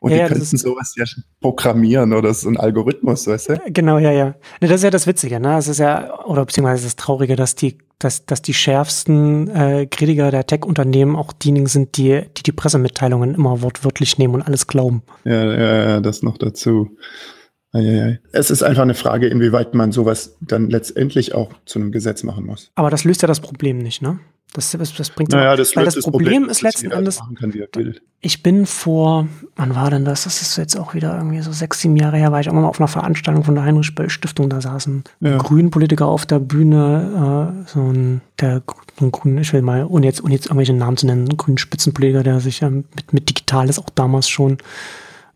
Und 0.02 0.12
ja, 0.12 0.28
die 0.28 0.34
könnten 0.34 0.58
sowas 0.58 0.96
ja 0.98 1.06
programmieren 1.42 2.12
oder 2.14 2.34
so 2.34 2.50
ein 2.50 2.58
Algorithmus, 2.58 3.28
weißt 3.28 3.50
du? 3.50 3.62
Genau, 3.68 4.00
ja, 4.00 4.12
ja. 4.12 4.26
Ne, 4.60 4.68
das 4.68 4.78
ist 4.78 4.84
ja 4.84 4.90
das 4.90 5.06
Witzige, 5.06 5.40
ne? 5.40 5.60
Es 5.60 5.68
ist 5.68 5.78
ja, 5.78 6.26
oder 6.26 6.44
beziehungsweise 6.44 6.86
das 6.86 6.96
Traurige, 6.96 7.36
dass 7.36 7.54
die, 7.54 7.78
dass, 8.00 8.26
dass 8.26 8.42
die 8.42 8.56
schärfsten 8.56 9.48
äh, 9.50 9.86
Kritiker 9.86 10.32
der 10.32 10.48
Tech-Unternehmen 10.48 11.16
auch 11.16 11.34
diejenigen 11.34 11.68
sind, 11.68 11.98
die, 11.98 12.24
die 12.36 12.42
die 12.42 12.52
Pressemitteilungen 12.52 13.36
immer 13.36 13.62
wortwörtlich 13.62 14.18
nehmen 14.18 14.34
und 14.34 14.42
alles 14.42 14.66
glauben. 14.66 15.04
Ja, 15.24 15.46
ja, 15.46 15.90
ja, 15.90 16.00
das 16.00 16.24
noch 16.24 16.40
dazu. 16.40 16.90
Es 17.74 18.52
ist 18.52 18.64
einfach 18.64 18.82
eine 18.82 18.96
Frage, 18.96 19.28
inwieweit 19.28 19.74
man 19.74 19.92
sowas 19.92 20.36
dann 20.42 20.70
letztendlich 20.70 21.34
auch 21.34 21.52
zu 21.66 21.80
einem 21.80 21.92
Gesetz 21.92 22.24
machen 22.24 22.46
muss. 22.46 22.70
Aber 22.76 22.90
das 22.90 23.06
löst 23.06 23.22
ja 23.22 23.28
das 23.28 23.40
Problem 23.40 23.78
nicht, 23.78 24.02
ne? 24.02 24.20
Das, 24.54 24.72
das, 24.72 24.94
das 24.94 25.10
bringt 25.10 25.32
naja, 25.32 25.56
das, 25.56 25.78
weil 25.78 25.86
das, 25.86 25.96
das 25.96 26.04
Problem, 26.04 26.26
Problem 26.26 26.50
ist 26.50 26.62
letzten 26.62 26.92
Endes. 26.92 27.22
Kann, 27.40 27.54
ich 28.20 28.44
bin 28.44 28.66
vor, 28.66 29.30
wann 29.56 29.76
war 29.76 29.90
denn 29.90 30.04
das? 30.04 30.26
Das 30.26 30.42
ist 30.42 30.58
jetzt 30.58 30.78
auch 30.78 30.94
wieder 30.94 31.16
irgendwie 31.16 31.42
so 31.42 31.54
sechs, 31.54 31.80
sieben 31.80 31.96
Jahre 31.96 32.18
her, 32.18 32.34
war 32.34 32.42
ich 32.42 32.48
irgendwann 32.48 32.64
mal 32.64 32.70
auf 32.70 32.82
einer 32.82 32.90
Veranstaltung 32.90 33.46
von 33.46 33.56
der 33.56 33.64
Heinrich 33.64 33.96
Böll 33.96 34.10
Stiftung. 34.10 34.50
Da 34.50 34.60
saßen 34.60 35.06
ja. 35.22 35.38
Grünen-Politiker 35.38 36.06
auf 36.06 36.26
der 36.26 36.40
Bühne, 36.40 37.64
äh, 37.66 37.70
so 37.70 37.80
ein, 37.80 38.20
der 38.42 38.62
ein 39.00 39.12
Grün, 39.14 39.38
ich 39.38 39.54
will 39.54 39.62
mal, 39.62 39.86
ohne 39.86 40.06
jetzt, 40.06 40.22
ohne 40.22 40.34
jetzt 40.34 40.48
irgendwelche 40.48 40.74
Namen 40.74 40.98
zu 40.98 41.06
nennen, 41.06 41.30
ein 41.30 41.38
grünen 41.38 41.58
Spitzenpolitiker, 41.58 42.24
der 42.24 42.42
sich 42.42 42.62
ähm, 42.62 42.84
mit, 42.94 43.14
mit 43.14 43.30
Digitales 43.30 43.80
auch 43.80 43.90
damals 43.90 44.28
schon 44.28 44.58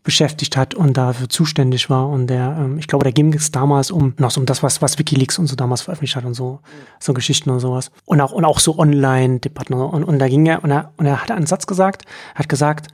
beschäftigt 0.06 0.56
hat 0.56 0.72
und 0.72 0.96
dafür 0.96 1.28
zuständig 1.28 1.90
war. 1.90 2.08
Und 2.08 2.28
der, 2.28 2.56
ähm, 2.60 2.78
ich 2.78 2.86
glaube, 2.86 3.04
da 3.04 3.10
ging 3.10 3.34
es 3.34 3.50
damals 3.50 3.90
um 3.90 4.14
noch 4.18 4.30
so 4.30 4.40
um 4.40 4.46
das, 4.46 4.62
was, 4.62 4.80
was 4.80 5.00
Wikileaks 5.00 5.36
und 5.36 5.48
so 5.48 5.56
damals 5.56 5.82
veröffentlicht 5.82 6.14
hat 6.14 6.24
und 6.24 6.34
so, 6.34 6.60
so 7.00 7.12
Geschichten 7.12 7.50
und 7.50 7.58
sowas. 7.58 7.90
Und 8.04 8.20
auch, 8.20 8.30
und 8.30 8.44
auch 8.44 8.60
so 8.60 8.78
Online-Debatten. 8.78 9.74
Und, 9.74 10.04
und 10.04 10.18
da 10.20 10.28
ging 10.28 10.46
er, 10.46 10.62
und 10.62 10.70
er, 10.70 10.92
und 10.96 11.06
er 11.06 11.20
hat 11.20 11.32
einen 11.32 11.46
Satz 11.46 11.66
gesagt, 11.66 12.04
hat 12.36 12.48
gesagt, 12.48 12.86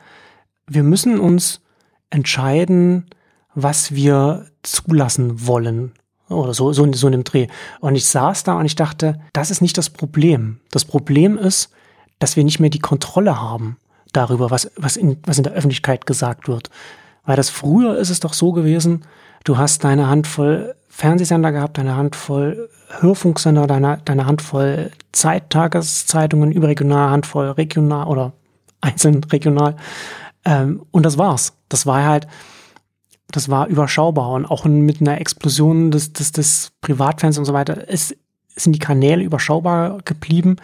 wir 0.66 0.82
müssen 0.82 1.20
uns 1.20 1.60
entscheiden, 2.08 3.10
was 3.54 3.94
wir 3.94 4.46
zulassen 4.62 5.46
wollen. 5.46 5.92
Oder 6.30 6.54
so, 6.54 6.72
so, 6.72 6.90
so 6.94 7.08
in 7.08 7.12
dem 7.12 7.24
Dreh. 7.24 7.46
Und 7.80 7.94
ich 7.94 8.06
saß 8.06 8.42
da 8.44 8.54
und 8.54 8.64
ich 8.64 8.74
dachte, 8.74 9.20
das 9.34 9.50
ist 9.50 9.60
nicht 9.60 9.76
das 9.76 9.90
Problem. 9.90 10.60
Das 10.70 10.86
Problem 10.86 11.36
ist, 11.36 11.68
dass 12.20 12.36
wir 12.36 12.44
nicht 12.44 12.58
mehr 12.58 12.70
die 12.70 12.78
Kontrolle 12.78 13.38
haben 13.38 13.76
darüber, 14.14 14.50
was, 14.50 14.70
was, 14.76 14.96
in, 14.96 15.18
was 15.24 15.36
in 15.36 15.44
der 15.44 15.52
Öffentlichkeit 15.52 16.06
gesagt 16.06 16.48
wird. 16.48 16.70
Weil 17.24 17.36
das 17.36 17.50
früher 17.50 17.96
ist 17.98 18.10
es 18.10 18.20
doch 18.20 18.32
so 18.32 18.52
gewesen, 18.52 19.04
du 19.44 19.56
hast 19.56 19.84
deine 19.84 20.08
Handvoll 20.08 20.74
Fernsehsender 20.88 21.52
gehabt, 21.52 21.78
deine 21.78 21.96
Handvoll 21.96 22.68
Hörfunksender, 23.00 23.66
deine, 23.66 23.98
deine 24.04 24.26
Handvoll 24.26 24.90
Zeittageszeitungen, 25.12 26.52
überregional, 26.52 27.10
Handvoll 27.10 27.48
regional 27.50 28.06
oder 28.06 28.32
einzeln 28.80 29.24
regional. 29.24 29.76
Ähm, 30.44 30.82
und 30.90 31.06
das 31.06 31.16
war's. 31.16 31.54
Das 31.68 31.86
war 31.86 32.04
halt, 32.04 32.26
das 33.30 33.48
war 33.48 33.68
überschaubar 33.68 34.30
und 34.32 34.44
auch 34.44 34.64
mit 34.64 35.00
einer 35.00 35.20
Explosion 35.20 35.90
des, 35.90 36.12
des, 36.12 36.32
des 36.32 36.72
Privatfernsehens 36.80 37.38
und 37.38 37.44
so 37.46 37.54
weiter 37.54 37.88
ist, 37.88 38.14
sind 38.54 38.74
die 38.74 38.78
Kanäle 38.78 39.22
überschaubar 39.22 39.98
geblieben. 40.04 40.56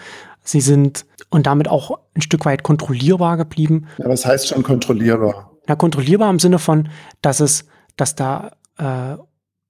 Sie 0.42 0.60
sind 0.60 1.06
und 1.30 1.46
damit 1.46 1.68
auch 1.68 1.98
ein 2.14 2.22
Stück 2.22 2.44
weit 2.44 2.62
kontrollierbar 2.62 3.36
geblieben. 3.36 3.86
Ja, 3.98 4.08
was 4.08 4.26
heißt 4.26 4.48
schon 4.48 4.62
kontrollierbar? 4.62 5.47
Na, 5.68 5.76
kontrollierbar 5.76 6.30
im 6.30 6.38
Sinne 6.38 6.58
von, 6.58 6.88
dass 7.22 7.40
es, 7.40 7.66
dass 7.96 8.14
da 8.14 8.56
äh, 8.78 9.16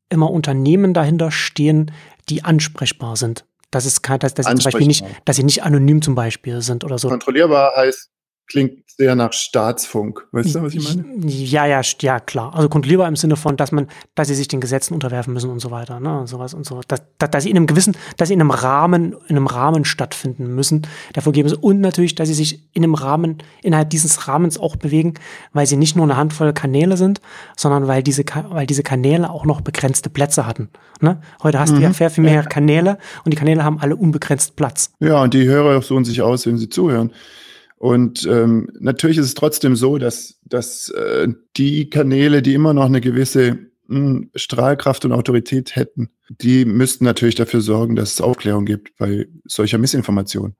immer 0.08 0.30
Unternehmen 0.30 0.94
dahinter 0.94 1.30
stehen, 1.30 1.92
die 2.28 2.44
ansprechbar 2.44 3.16
sind. 3.16 3.44
Das 3.70 3.84
ist 3.84 4.02
kein, 4.02 4.18
dass, 4.20 4.32
dass 4.32 4.46
sie 4.46 4.54
zum 4.54 4.64
Beispiel 4.64 4.86
nicht, 4.86 5.04
dass 5.26 5.36
sie 5.36 5.44
nicht 5.44 5.62
anonym 5.62 6.00
zum 6.00 6.14
Beispiel 6.14 6.62
sind 6.62 6.84
oder 6.84 6.98
so. 6.98 7.08
Kontrollierbar 7.08 7.76
heißt, 7.76 8.10
klingt 8.48 8.88
sehr 8.98 9.14
nach 9.14 9.32
Staatsfunk. 9.32 10.26
Weißt 10.32 10.56
du, 10.56 10.62
was 10.62 10.74
ich 10.74 10.96
meine? 10.96 11.24
Ja, 11.24 11.66
ja, 11.66 11.82
ja, 12.00 12.18
klar. 12.18 12.52
Also 12.52 12.68
kontrollierbar 12.68 13.06
im 13.06 13.14
Sinne 13.14 13.36
von, 13.36 13.56
dass 13.56 13.70
man, 13.70 13.86
dass 14.16 14.26
sie 14.26 14.34
sich 14.34 14.48
den 14.48 14.60
Gesetzen 14.60 14.92
unterwerfen 14.92 15.32
müssen 15.32 15.50
und 15.50 15.60
so 15.60 15.70
weiter, 15.70 16.00
ne, 16.00 16.18
und 16.18 16.26
sowas 16.26 16.52
und 16.52 16.66
so. 16.66 16.80
Dass, 16.88 17.02
dass, 17.18 17.30
dass 17.30 17.44
sie 17.44 17.50
in 17.50 17.56
einem 17.56 17.68
gewissen, 17.68 17.96
dass 18.16 18.28
sie 18.28 18.34
in 18.34 18.40
einem 18.40 18.50
Rahmen, 18.50 19.14
in 19.28 19.36
einem 19.36 19.46
Rahmen 19.46 19.84
stattfinden 19.84 20.52
müssen, 20.52 20.84
der 21.14 21.22
vorgeben 21.22 21.46
ist. 21.46 21.54
Und 21.54 21.80
natürlich, 21.80 22.16
dass 22.16 22.26
sie 22.26 22.34
sich 22.34 22.68
in 22.72 22.82
einem 22.82 22.94
Rahmen, 22.94 23.38
innerhalb 23.62 23.90
dieses 23.90 24.26
Rahmens 24.26 24.58
auch 24.58 24.74
bewegen, 24.74 25.14
weil 25.52 25.66
sie 25.66 25.76
nicht 25.76 25.94
nur 25.94 26.04
eine 26.04 26.16
Handvoll 26.16 26.52
Kanäle 26.52 26.96
sind, 26.96 27.20
sondern 27.56 27.86
weil 27.86 28.02
diese, 28.02 28.24
weil 28.48 28.66
diese 28.66 28.82
Kanäle 28.82 29.30
auch 29.30 29.44
noch 29.44 29.60
begrenzte 29.60 30.10
Plätze 30.10 30.44
hatten. 30.44 30.70
Ne? 31.00 31.20
Heute 31.44 31.60
hast 31.60 31.70
mhm. 31.70 31.76
du 31.76 31.82
ja 31.82 31.92
sehr 31.92 32.10
viel 32.10 32.24
mehr 32.24 32.42
Kanäle 32.42 32.98
und 33.24 33.32
die 33.32 33.36
Kanäle 33.36 33.62
haben 33.62 33.78
alle 33.78 33.94
unbegrenzt 33.94 34.56
Platz. 34.56 34.90
Ja, 34.98 35.22
und 35.22 35.34
die 35.34 35.44
Hörer 35.44 35.80
suchen 35.82 36.04
sich 36.04 36.20
aus, 36.20 36.46
wenn 36.46 36.58
sie 36.58 36.68
zuhören. 36.68 37.12
Und 37.78 38.26
ähm, 38.26 38.68
natürlich 38.80 39.18
ist 39.18 39.26
es 39.26 39.34
trotzdem 39.34 39.76
so, 39.76 39.98
dass, 39.98 40.40
dass 40.44 40.90
äh, 40.90 41.28
die 41.56 41.88
Kanäle, 41.88 42.42
die 42.42 42.54
immer 42.54 42.74
noch 42.74 42.86
eine 42.86 43.00
gewisse 43.00 43.58
mh, 43.86 43.96
hm, 43.96 44.30
Strahlkraft 44.34 45.04
und 45.04 45.12
Autorität 45.12 45.76
hätten, 45.76 46.10
die 46.28 46.64
müssten 46.64 47.04
natürlich 47.04 47.36
dafür 47.36 47.60
sorgen, 47.60 47.94
dass 47.94 48.14
es 48.14 48.20
Aufklärung 48.20 48.64
gibt 48.64 48.96
bei 48.98 49.28
solcher 49.44 49.78
Missinformation. 49.78 50.56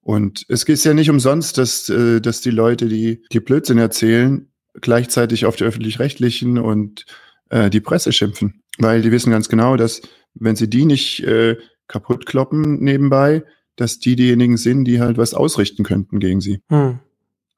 Und 0.00 0.46
es 0.48 0.66
geht 0.66 0.82
ja 0.84 0.94
nicht 0.94 1.10
umsonst, 1.10 1.58
dass, 1.58 1.88
äh, 1.90 2.20
dass 2.20 2.40
die 2.40 2.50
Leute, 2.50 2.88
die, 2.88 3.22
die 3.32 3.40
Blödsinn 3.40 3.78
erzählen, 3.78 4.48
gleichzeitig 4.80 5.46
auf 5.46 5.54
die 5.54 5.64
öffentlich-rechtlichen 5.64 6.58
und 6.58 7.06
äh, 7.50 7.70
die 7.70 7.80
Presse 7.80 8.12
schimpfen. 8.12 8.62
Weil 8.78 9.02
die 9.02 9.12
wissen 9.12 9.30
ganz 9.30 9.48
genau, 9.48 9.76
dass 9.76 10.02
wenn 10.34 10.56
sie 10.56 10.68
die 10.68 10.86
nicht 10.86 11.22
äh, 11.24 11.56
kaputt 11.86 12.26
kloppen 12.26 12.82
nebenbei, 12.82 13.44
dass 13.80 13.98
die 13.98 14.16
diejenigen 14.16 14.56
sind, 14.56 14.84
die 14.84 15.00
halt 15.00 15.18
was 15.18 15.34
ausrichten 15.34 15.84
könnten 15.84 16.18
gegen 16.18 16.40
sie. 16.40 16.60
Hm. 16.68 16.98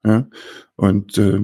Ja? 0.04 0.26
Und 0.76 1.18
äh, 1.18 1.40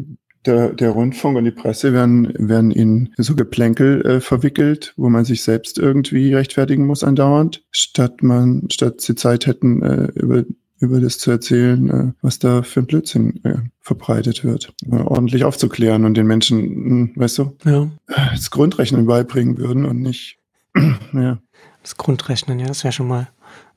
der, 0.47 0.73
der 0.73 0.91
Rundfunk 0.91 1.37
und 1.37 1.45
die 1.45 1.51
Presse 1.51 1.93
werden, 1.93 2.33
werden 2.39 2.71
in 2.71 3.13
so 3.17 3.35
Geplänkel 3.35 4.05
äh, 4.07 4.21
verwickelt, 4.21 4.95
wo 4.97 5.09
man 5.09 5.25
sich 5.25 5.43
selbst 5.43 5.79
irgendwie 5.79 6.35
rechtfertigen 6.35 6.87
muss 6.87 7.05
andauernd, 7.05 7.65
statt 7.71 8.23
man, 8.23 8.69
statt 8.71 9.01
sie 9.01 9.17
Zeit 9.17 9.47
hätten, 9.47 9.83
äh, 9.83 10.09
über, 10.15 10.45
über 10.79 11.01
das 11.01 11.19
zu 11.19 11.31
erzählen, 11.31 11.91
äh, 11.91 12.13
was 12.23 12.39
da 12.39 12.63
für 12.63 12.81
ein 12.81 12.87
Blödsinn 12.87 13.45
äh, 13.45 13.57
verbreitet 13.81 14.45
wird. 14.45 14.73
Äh, 14.91 14.97
ordentlich 14.97 15.45
aufzuklären 15.45 16.05
und 16.05 16.15
den 16.15 16.27
Menschen, 16.27 16.59
mh, 16.59 16.89
hm, 16.89 17.13
weißt 17.17 17.39
du, 17.39 17.57
ja. 17.65 17.91
das 18.07 18.51
Grundrechnen 18.51 19.07
beibringen 19.07 19.59
würden 19.59 19.85
und 19.85 20.01
nicht, 20.01 20.39
ja. 21.13 21.39
Das 21.83 21.97
Grundrechnen, 21.97 22.59
ja, 22.59 22.67
das 22.67 22.83
wäre 22.83 22.93
schon 22.93 23.07
mal 23.07 23.29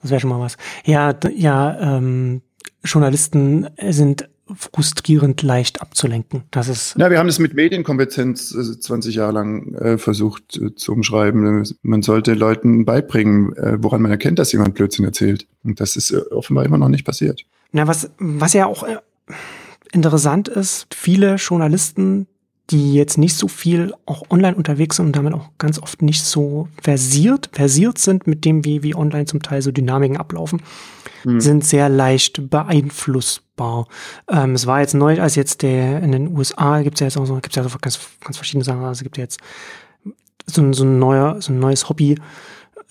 das 0.02 0.12
wäre 0.12 0.20
schon 0.20 0.30
mal 0.30 0.40
was. 0.40 0.58
Ja, 0.86 1.16
ja, 1.36 1.98
ähm, 1.98 2.42
Journalisten 2.84 3.68
sind 3.90 4.30
frustrierend 4.56 5.42
leicht 5.44 5.82
abzulenken. 5.82 6.44
Das 6.52 6.68
ist. 6.68 6.96
Ja, 6.98 7.12
wir 7.12 7.20
haben 7.20 7.28
das 7.28 7.40
mit 7.40 7.54
Medienkompetenz 7.54 8.50
20 8.50 9.14
äh, 9.14 9.18
Jahre 9.18 9.34
lang 9.34 9.74
äh, 9.76 9.98
versucht 9.98 10.58
äh, 10.58 10.74
zu 10.76 10.94
umschreiben. 10.94 11.64
Man 11.82 12.02
sollte 12.02 12.34
Leuten 12.34 12.86
beibringen, 12.86 13.56
äh, 13.56 13.78
woran 13.80 14.02
man 14.02 14.12
erkennt, 14.12 14.40
dass 14.40 14.52
jemand 14.52 14.76
Blödsinn 14.76 15.06
erzählt. 15.06 15.48
Und 15.64 15.80
das 15.80 15.96
ist 15.96 16.12
äh, 16.12 16.18
offenbar 16.32 16.66
immer 16.66 16.78
noch 16.78 16.90
nicht 16.90 17.06
passiert. 17.06 17.46
Na, 17.72 17.88
was, 17.88 18.10
was 18.18 18.54
ja 18.54 18.66
auch 18.66 18.84
äh, 18.84 18.98
interessant 19.92 20.48
ist, 20.48 20.88
viele 20.94 21.36
Journalisten 21.36 22.28
die 22.69 22.93
jetzt 22.93 23.17
nicht 23.17 23.36
so 23.36 23.47
viel 23.47 23.93
auch 24.05 24.23
online 24.29 24.55
unterwegs 24.55 24.97
sind 24.97 25.08
und 25.08 25.15
damit 25.15 25.34
auch 25.34 25.49
ganz 25.58 25.79
oft 25.79 26.01
nicht 26.01 26.23
so 26.23 26.67
versiert, 26.82 27.49
versiert 27.51 27.97
sind 27.97 28.27
mit 28.27 28.45
dem, 28.45 28.63
wie, 28.65 28.84
wie 28.84 28.95
online 28.95 29.25
zum 29.25 29.41
Teil 29.41 29.62
so 29.62 29.71
Dynamiken 29.71 30.17
ablaufen, 30.17 30.62
mhm. 31.23 31.39
sind 31.39 31.65
sehr 31.65 31.89
leicht 31.89 32.49
beeinflussbar. 32.49 33.88
Ähm, 34.29 34.53
es 34.53 34.67
war 34.67 34.82
jetzt 34.82 34.93
neu, 34.93 35.19
als 35.19 35.36
jetzt 35.36 35.62
der 35.62 36.01
in 36.01 36.12
den 36.12 36.36
USA 36.38 36.82
gibt 36.82 36.95
es 36.95 36.99
ja 36.99 37.08
jetzt 37.08 37.17
auch 37.17 37.25
so, 37.25 37.36
gibt 37.36 37.49
es 37.49 37.55
ja 37.55 37.63
so 37.63 37.77
ganz, 37.79 37.99
ganz 38.21 38.38
verschiedene 38.38 38.63
Sachen, 38.63 38.82
also 38.82 38.99
es 38.99 39.03
gibt 39.03 39.17
ja 39.17 39.23
jetzt 39.23 39.39
so, 40.45 40.71
so 40.73 40.84
ein 40.84 40.99
neuer, 40.99 41.41
so 41.41 41.51
ein 41.51 41.60
neues 41.60 41.89
Hobby 41.89 42.17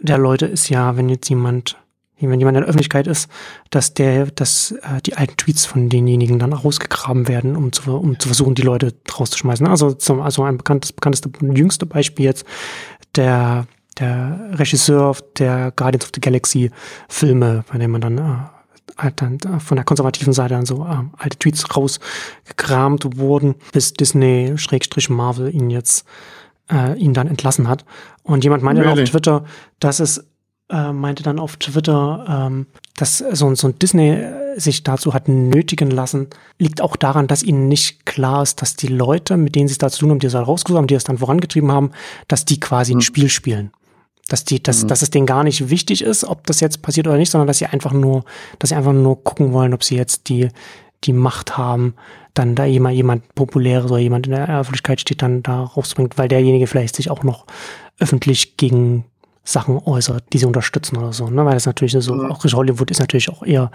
der 0.00 0.18
Leute 0.18 0.46
ist 0.46 0.68
ja, 0.68 0.96
wenn 0.96 1.08
jetzt 1.08 1.28
jemand 1.28 1.76
wenn 2.20 2.38
jemand 2.38 2.56
in 2.56 2.62
der 2.62 2.68
Öffentlichkeit 2.68 3.06
ist, 3.06 3.30
dass 3.70 3.94
der, 3.94 4.26
dass 4.26 4.72
äh, 4.72 5.00
die 5.04 5.14
alten 5.14 5.36
Tweets 5.36 5.66
von 5.66 5.88
denjenigen 5.88 6.38
dann 6.38 6.52
rausgegraben 6.52 7.28
werden, 7.28 7.56
um 7.56 7.72
zu, 7.72 7.96
um 7.96 8.18
zu 8.18 8.28
versuchen, 8.28 8.54
die 8.54 8.62
Leute 8.62 8.94
rauszuschmeißen. 9.18 9.66
Also, 9.66 9.92
zum, 9.92 10.20
also 10.20 10.42
ein 10.42 10.58
bekanntes, 10.58 10.92
bekannteste, 10.92 11.30
jüngste 11.40 11.86
Beispiel 11.86 12.24
jetzt, 12.24 12.44
der, 13.14 13.66
der 13.98 14.50
Regisseur 14.52 15.16
der 15.38 15.72
Guardians 15.74 16.04
of 16.04 16.10
the 16.14 16.20
Galaxy 16.20 16.70
Filme, 17.08 17.64
bei 17.70 17.78
dem 17.78 17.92
man 17.92 18.00
dann 18.00 18.18
äh, 18.18 18.22
halt 18.96 19.22
dann 19.22 19.38
äh, 19.38 19.60
von 19.60 19.76
der 19.76 19.84
konservativen 19.84 20.32
Seite 20.32 20.54
dann 20.54 20.66
so 20.66 20.84
äh, 20.84 21.04
alte 21.16 21.38
Tweets 21.38 21.76
rausgekramt 21.76 23.18
wurden, 23.18 23.54
bis 23.72 23.92
Disney 23.92 24.54
Schrägstrich 24.56 25.08
Marvel 25.08 25.54
ihn 25.54 25.70
jetzt 25.70 26.04
äh, 26.70 26.98
ihn 26.98 27.14
dann 27.14 27.28
entlassen 27.28 27.68
hat. 27.68 27.84
Und 28.22 28.44
jemand 28.44 28.62
meinte 28.62 28.82
really? 28.82 29.02
auf 29.02 29.10
Twitter, 29.10 29.44
dass 29.80 30.00
es 30.00 30.24
äh, 30.70 30.92
meinte 30.92 31.22
dann 31.22 31.38
auf 31.38 31.56
Twitter, 31.56 32.24
ähm, 32.28 32.66
dass 32.96 33.18
so, 33.18 33.54
so 33.54 33.68
ein 33.68 33.78
Disney 33.78 34.10
äh, 34.10 34.58
sich 34.58 34.82
dazu 34.82 35.14
hat 35.14 35.28
nötigen 35.28 35.90
lassen, 35.90 36.28
liegt 36.58 36.80
auch 36.80 36.96
daran, 36.96 37.26
dass 37.26 37.42
ihnen 37.42 37.68
nicht 37.68 38.04
klar 38.06 38.42
ist, 38.42 38.60
dass 38.60 38.76
die 38.76 38.88
Leute, 38.88 39.36
mit 39.36 39.54
denen 39.54 39.68
sie 39.68 39.72
es 39.72 39.78
da 39.78 39.88
zu 39.88 40.00
tun 40.00 40.10
haben, 40.10 40.18
die 40.18 40.26
es 40.26 40.34
halt 40.34 40.46
rausgesucht 40.46 40.78
haben, 40.78 40.86
die 40.86 40.94
es 40.94 41.04
dann 41.04 41.18
vorangetrieben 41.18 41.72
haben, 41.72 41.92
dass 42.26 42.44
die 42.44 42.60
quasi 42.60 42.92
mhm. 42.92 42.98
ein 42.98 43.02
Spiel 43.02 43.28
spielen. 43.28 43.70
Dass 44.28 44.44
die, 44.44 44.62
dass, 44.62 44.82
mhm. 44.82 44.88
dass 44.88 45.00
es 45.00 45.10
denen 45.10 45.26
gar 45.26 45.42
nicht 45.42 45.70
wichtig 45.70 46.02
ist, 46.02 46.24
ob 46.24 46.46
das 46.46 46.60
jetzt 46.60 46.82
passiert 46.82 47.06
oder 47.06 47.16
nicht, 47.16 47.30
sondern 47.30 47.46
dass 47.46 47.58
sie 47.58 47.66
einfach 47.66 47.92
nur, 47.92 48.24
dass 48.58 48.70
sie 48.70 48.76
einfach 48.76 48.92
nur 48.92 49.24
gucken 49.24 49.52
wollen, 49.52 49.72
ob 49.72 49.82
sie 49.82 49.96
jetzt 49.96 50.28
die, 50.28 50.48
die 51.04 51.14
Macht 51.14 51.56
haben, 51.56 51.94
dann 52.34 52.54
da 52.54 52.64
jemand, 52.64 52.94
jemand 52.94 53.34
populäres 53.34 53.90
oder 53.90 54.00
jemand 54.00 54.26
in 54.26 54.34
der 54.34 54.60
Öffentlichkeit 54.60 55.00
steht, 55.00 55.22
dann 55.22 55.42
da 55.42 55.62
rausbringt, 55.62 56.18
weil 56.18 56.28
derjenige 56.28 56.66
vielleicht 56.66 56.96
sich 56.96 57.10
auch 57.10 57.22
noch 57.22 57.46
öffentlich 57.98 58.56
gegen 58.56 59.04
Sachen 59.44 59.78
äußert, 59.78 60.24
die 60.32 60.38
sie 60.38 60.46
unterstützen 60.46 60.96
oder 60.96 61.12
so, 61.12 61.30
ne? 61.30 61.44
Weil 61.44 61.54
das 61.54 61.66
natürlich 61.66 61.92
so, 61.92 62.14
ja. 62.14 62.28
auch 62.28 62.44
Hollywood 62.44 62.90
ist 62.90 63.00
natürlich 63.00 63.30
auch 63.30 63.42
eher, 63.42 63.70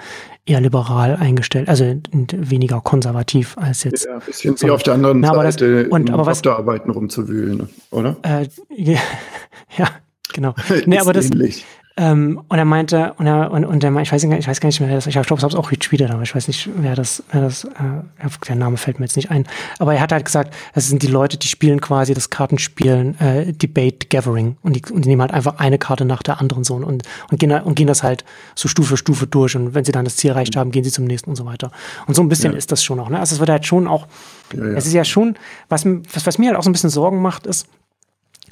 eher 0.46 0.62
liberal 0.62 1.16
eingestellt, 1.16 1.68
also 1.68 2.00
weniger 2.12 2.82
konservativ 2.82 3.58
als 3.58 3.84
jetzt. 3.84 4.06
Ja, 4.06 4.16
ein 4.16 4.22
bisschen 4.22 4.56
so. 4.56 4.68
wie 4.68 4.72
auf 4.72 4.84
der 4.84 4.94
anderen 4.94 5.20
Na, 5.20 5.34
Seite 5.34 5.84
das, 5.84 5.92
und, 5.92 6.12
aber 6.12 6.26
was, 6.26 6.42
Doktorarbeiten 6.42 6.92
rumzuwühlen, 6.92 7.70
oder? 7.92 8.18
Äh, 8.24 8.48
ja, 8.70 9.00
ja, 9.78 9.88
genau. 10.32 10.54
nee, 10.86 11.00
aber 11.00 11.14
das, 11.14 11.26
ähnlich. 11.26 11.66
Ähm, 11.96 12.42
und 12.48 12.58
er 12.58 12.66
meinte, 12.66 13.14
und 13.18 13.28
er, 13.28 13.52
und, 13.52 13.66
und 13.66 13.84
der, 13.84 13.96
ich 13.98 14.12
weiß, 14.12 14.24
nicht, 14.24 14.40
ich 14.40 14.48
weiß 14.48 14.60
gar 14.60 14.68
nicht 14.68 14.80
mehr, 14.80 14.90
wer 14.90 14.96
das, 14.96 15.06
ich 15.06 15.14
glaube, 15.14 15.46
es 15.46 15.56
auch 15.56 15.72
retweetet, 15.72 16.10
aber 16.10 16.24
ich 16.24 16.34
weiß 16.34 16.48
nicht, 16.48 16.70
wer 16.76 16.96
das, 16.96 17.22
wer 17.32 17.42
das, 17.42 17.66
äh, 17.66 18.30
der 18.48 18.56
Name 18.56 18.78
fällt 18.78 19.00
mir 19.00 19.06
jetzt 19.06 19.16
nicht 19.16 19.30
ein. 19.30 19.46
Aber 19.78 19.94
er 19.94 20.02
hat 20.02 20.12
halt 20.12 20.26
gesagt, 20.26 20.56
es 20.74 20.88
sind 20.88 21.04
die 21.04 21.08
Leute, 21.08 21.38
die 21.38 21.48
spielen 21.48 21.82
quasi 21.82 22.16
das 22.16 22.32
Kartenspielen, 22.32 23.20
äh, 23.20 23.54
Debate 23.54 24.08
Gathering. 24.10 24.58
Und 24.64 24.76
die, 24.76 24.92
und 24.92 25.06
die 25.06 25.10
nehmen 25.10 25.22
halt 25.22 25.34
einfach 25.34 25.60
eine 25.60 25.78
Karte 25.78 26.06
nach 26.06 26.24
der 26.24 26.42
anderen 26.42 26.64
so 26.64 26.76
und, 26.76 26.84
und, 26.84 27.40
gehen, 27.40 27.52
und 27.52 27.76
gehen 27.76 27.88
das 27.88 28.02
halt 28.02 28.26
so 28.56 28.68
Stufe 28.68 28.94
für 28.94 28.98
Stufe 28.98 29.28
durch. 29.28 29.56
Und 29.56 29.74
wenn 29.74 29.86
sie 29.86 29.92
dann 29.92 30.06
das 30.06 30.18
Ziel 30.18 30.32
erreicht 30.32 30.56
haben, 30.56 30.72
gehen 30.72 30.84
sie 30.84 30.92
zum 30.92 31.06
nächsten 31.06 31.30
und 31.30 31.36
so 31.36 31.46
weiter. 31.46 31.72
Und 32.08 32.16
so 32.16 32.22
ein 32.22 32.30
bisschen 32.30 32.54
ja. 32.54 32.58
ist 32.58 32.72
das 32.72 32.84
schon 32.84 33.00
auch, 33.00 33.10
ne? 33.10 33.20
Also 33.20 33.36
es 33.36 33.40
wird 33.40 33.50
halt 33.50 33.66
schon 33.66 33.88
auch, 33.88 34.08
ja, 34.54 34.66
ja. 34.66 34.74
es 34.74 34.86
ist 34.86 34.94
ja 34.94 35.04
schon, 35.04 35.36
was, 35.70 35.86
was, 35.86 36.26
was 36.26 36.38
mir 36.38 36.50
halt 36.50 36.58
auch 36.58 36.64
so 36.64 36.70
ein 36.70 36.74
bisschen 36.74 36.90
Sorgen 36.90 37.22
macht, 37.22 37.48
ist, 37.48 37.68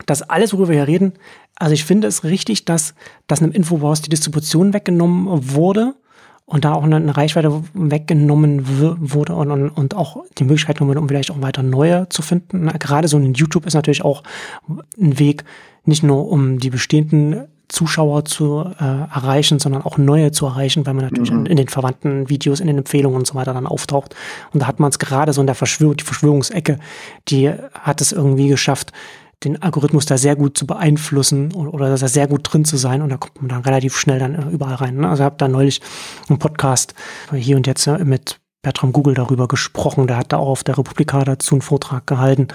dass 0.06 0.22
alles, 0.22 0.54
worüber 0.54 0.70
wir 0.70 0.76
hier 0.76 0.88
reden, 0.88 1.14
also 1.56 1.74
ich 1.74 1.86
finde 1.86 2.08
es 2.08 2.24
richtig, 2.24 2.66
dass, 2.66 2.96
dass 3.28 3.42
einem 3.42 3.52
Infoboss 3.52 4.02
die 4.02 4.10
Distribution 4.10 4.74
weggenommen 4.74 5.28
wurde 5.54 5.94
und 6.46 6.66
da 6.66 6.74
auch 6.74 6.84
eine, 6.84 7.16
Reichweite 7.16 7.64
weggenommen 7.74 9.00
wurde 9.00 9.36
und, 9.36 9.52
und, 9.52 9.70
und 9.70 9.96
auch 9.96 10.18
die 10.38 10.44
Möglichkeit 10.44 10.80
genommen, 10.80 10.98
um 10.98 11.08
vielleicht 11.08 11.32
auch 11.32 11.42
weiter 11.42 11.64
neue 11.64 12.10
zu 12.10 12.22
finden. 12.22 12.68
Gerade 12.80 13.08
so 13.08 13.18
ein 13.18 13.34
YouTube 13.34 13.66
ist 13.66 13.74
natürlich 13.74 14.04
auch 14.04 14.24
ein 15.00 15.18
Weg, 15.18 15.46
nicht 15.86 16.04
nur 16.04 16.28
um 16.30 16.60
die 16.60 16.70
bestehenden 16.70 17.48
Zuschauer 17.70 18.26
zu 18.26 18.66
äh, 18.80 18.84
erreichen, 18.84 19.60
sondern 19.60 19.84
auch 19.84 19.98
neue 19.98 20.32
zu 20.32 20.46
erreichen, 20.46 20.86
weil 20.86 20.94
man 20.94 21.06
natürlich 21.06 21.32
mhm. 21.32 21.40
in, 21.40 21.46
in, 21.46 21.58
den 21.58 21.70
verwandten 21.70 22.30
Videos, 22.30 22.60
in 22.60 22.68
den 22.68 22.80
Empfehlungen 22.80 23.18
und 23.18 23.28
so 23.28 23.36
weiter 23.36 23.54
dann 23.54 23.66
auftaucht. 23.66 24.14
Und 24.54 24.62
da 24.62 24.68
hat 24.68 24.80
man 24.80 24.90
es 24.90 25.00
gerade 25.00 25.32
so 25.32 25.40
in 25.40 25.48
der 25.48 25.56
Verschwörung, 25.56 25.96
die 25.96 26.04
Verschwörungsecke, 26.04 26.80
die 27.30 27.50
hat 27.50 28.02
es 28.02 28.12
irgendwie 28.12 28.50
geschafft, 28.50 28.92
den 29.44 29.62
Algorithmus 29.62 30.06
da 30.06 30.18
sehr 30.18 30.36
gut 30.36 30.58
zu 30.58 30.68
beeinflussen 30.68 31.54
oder, 31.54 31.74
oder 31.74 31.98
da 31.98 32.08
sehr 32.08 32.28
gut 32.28 32.42
drin 32.44 32.66
zu 32.66 32.78
sein 32.78 33.02
und 33.02 33.10
da 33.10 33.18
kommt 33.18 33.42
man 33.42 33.50
dann 33.50 33.62
relativ 33.62 33.98
schnell 33.98 34.20
dann 34.20 34.36
äh, 34.36 34.50
überall 34.50 34.76
rein. 34.76 34.98
Ne? 34.98 35.10
Also 35.10 35.24
ich 35.24 35.26
habe 35.26 35.38
da 35.38 35.48
neulich 35.48 35.82
einen 36.30 36.40
Podcast 36.40 36.94
hier 37.34 37.58
und 37.58 37.68
jetzt 37.68 37.88
äh, 37.88 38.04
mit 38.04 38.40
Bertram 38.62 38.94
Google 38.94 39.16
darüber 39.16 39.48
gesprochen, 39.48 40.06
der 40.06 40.18
hat 40.18 40.32
da 40.32 40.38
auch 40.38 40.50
auf 40.50 40.64
der 40.64 40.78
Republika 40.78 41.24
dazu 41.24 41.56
einen 41.56 41.64
Vortrag 41.64 42.06
gehalten, 42.06 42.50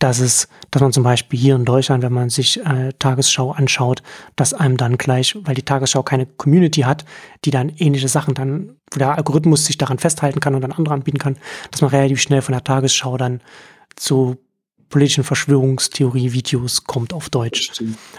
dass 0.00 0.20
es, 0.20 0.48
dass 0.70 0.82
man 0.82 0.92
zum 0.92 1.02
Beispiel 1.02 1.38
hier 1.38 1.56
in 1.56 1.64
Deutschland, 1.64 2.02
wenn 2.02 2.12
man 2.12 2.30
sich 2.30 2.64
äh, 2.64 2.92
Tagesschau 2.98 3.52
anschaut, 3.52 4.02
dass 4.36 4.54
einem 4.54 4.76
dann 4.76 4.96
gleich, 4.96 5.36
weil 5.42 5.54
die 5.54 5.64
Tagesschau 5.64 6.02
keine 6.02 6.26
Community 6.26 6.82
hat, 6.82 7.04
die 7.44 7.50
dann 7.50 7.68
ähnliche 7.68 8.08
Sachen 8.08 8.34
dann, 8.34 8.76
wo 8.92 8.98
der 8.98 9.16
Algorithmus 9.16 9.66
sich 9.66 9.78
daran 9.78 9.98
festhalten 9.98 10.40
kann 10.40 10.54
und 10.54 10.62
dann 10.62 10.72
andere 10.72 10.94
anbieten 10.94 11.18
kann, 11.18 11.36
dass 11.70 11.80
man 11.80 11.90
relativ 11.90 12.20
schnell 12.20 12.42
von 12.42 12.52
der 12.52 12.64
Tagesschau 12.64 13.16
dann 13.16 13.40
zu 13.96 14.36
politischen 14.88 15.24
Verschwörungstheorie-Videos 15.24 16.84
kommt 16.84 17.12
auf 17.12 17.28
Deutsch. 17.30 17.72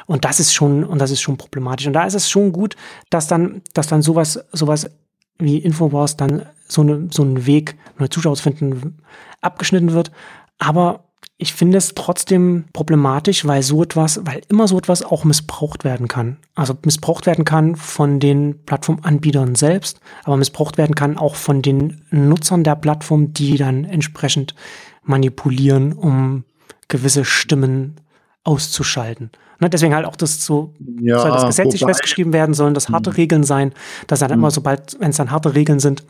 Und 0.05 0.25
das 0.25 0.39
ist 0.39 0.53
schon, 0.53 0.83
und 0.83 0.99
das 0.99 1.11
ist 1.11 1.21
schon 1.21 1.37
problematisch. 1.37 1.87
Und 1.87 1.93
da 1.93 2.05
ist 2.05 2.13
es 2.13 2.29
schon 2.29 2.51
gut, 2.51 2.75
dass 3.09 3.27
dann, 3.27 3.61
dass 3.73 3.87
dann 3.87 4.01
sowas, 4.01 4.39
sowas 4.51 4.89
wie 5.37 5.57
Infowars 5.57 6.17
dann 6.17 6.45
so, 6.67 6.81
eine, 6.81 7.07
so 7.11 7.23
einen 7.23 7.45
Weg, 7.45 7.77
neue 7.97 8.09
Zuschauer 8.09 8.35
zu 8.35 8.43
finden, 8.43 8.97
abgeschnitten 9.41 9.93
wird. 9.93 10.11
Aber 10.57 11.05
ich 11.41 11.53
finde 11.53 11.77
es 11.77 11.95
trotzdem 11.95 12.65
problematisch, 12.73 13.47
weil 13.47 13.63
so 13.63 13.81
etwas, 13.81 14.19
weil 14.25 14.41
immer 14.49 14.67
so 14.67 14.77
etwas 14.77 15.03
auch 15.03 15.23
missbraucht 15.23 15.85
werden 15.85 16.09
kann. 16.09 16.37
Also 16.53 16.77
missbraucht 16.83 17.25
werden 17.25 17.45
kann 17.45 17.77
von 17.77 18.19
den 18.19 18.65
Plattformanbietern 18.65 19.55
selbst, 19.55 20.01
aber 20.25 20.35
missbraucht 20.35 20.77
werden 20.77 20.95
kann 20.95 21.17
auch 21.17 21.35
von 21.35 21.61
den 21.61 22.01
Nutzern 22.11 22.65
der 22.65 22.75
Plattform, 22.75 23.33
die 23.33 23.55
dann 23.55 23.85
entsprechend 23.85 24.53
manipulieren, 25.01 25.93
um 25.93 26.43
gewisse 26.89 27.23
Stimmen 27.23 27.95
auszuschalten. 28.43 29.31
Ne, 29.61 29.69
deswegen 29.69 29.93
halt 29.93 30.05
auch 30.05 30.15
das 30.15 30.43
so, 30.45 30.73
ja, 31.01 31.19
soll 31.19 31.31
das 31.31 31.45
gesetzlich 31.45 31.81
wobei, 31.81 31.93
festgeschrieben 31.93 32.31
werden, 32.31 32.53
sollen 32.53 32.73
das 32.73 32.89
harte 32.89 33.09
hm. 33.09 33.15
Regeln 33.15 33.43
sein, 33.43 33.73
dass 34.07 34.19
dann 34.19 34.31
immer, 34.31 34.47
hm. 34.47 34.53
sobald, 34.53 34.99
wenn 34.99 35.09
es 35.09 35.17
dann 35.17 35.31
harte 35.31 35.53
Regeln 35.53 35.79
sind, 35.79 36.03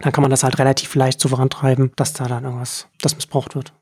dann 0.00 0.12
kann 0.12 0.22
man 0.22 0.30
das 0.30 0.44
halt 0.44 0.58
relativ 0.58 0.94
leicht 0.94 1.20
so 1.20 1.28
vorantreiben, 1.28 1.90
dass 1.96 2.12
da 2.12 2.28
dann 2.28 2.44
irgendwas, 2.44 2.86
das 3.00 3.16
missbraucht 3.16 3.56
wird. 3.56 3.72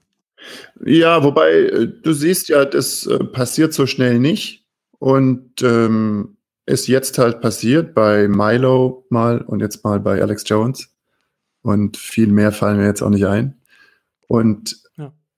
Ja, 0.84 1.22
wobei 1.22 1.50
äh, 1.50 1.88
du 1.88 2.12
siehst 2.12 2.48
ja, 2.48 2.64
das 2.64 3.06
äh, 3.06 3.18
passiert 3.18 3.74
so 3.74 3.86
schnell 3.86 4.18
nicht 4.18 4.66
und 4.98 5.62
ähm, 5.62 6.36
ist 6.64 6.88
jetzt 6.88 7.18
halt 7.18 7.40
passiert 7.40 7.94
bei 7.94 8.28
Milo 8.28 9.06
mal 9.10 9.42
und 9.42 9.60
jetzt 9.60 9.84
mal 9.84 10.00
bei 10.00 10.20
Alex 10.20 10.44
Jones 10.46 10.88
und 11.62 11.96
viel 11.96 12.28
mehr 12.28 12.52
fallen 12.52 12.78
mir 12.78 12.86
jetzt 12.86 13.02
auch 13.02 13.10
nicht 13.10 13.26
ein. 13.26 13.60
Und 14.28 14.85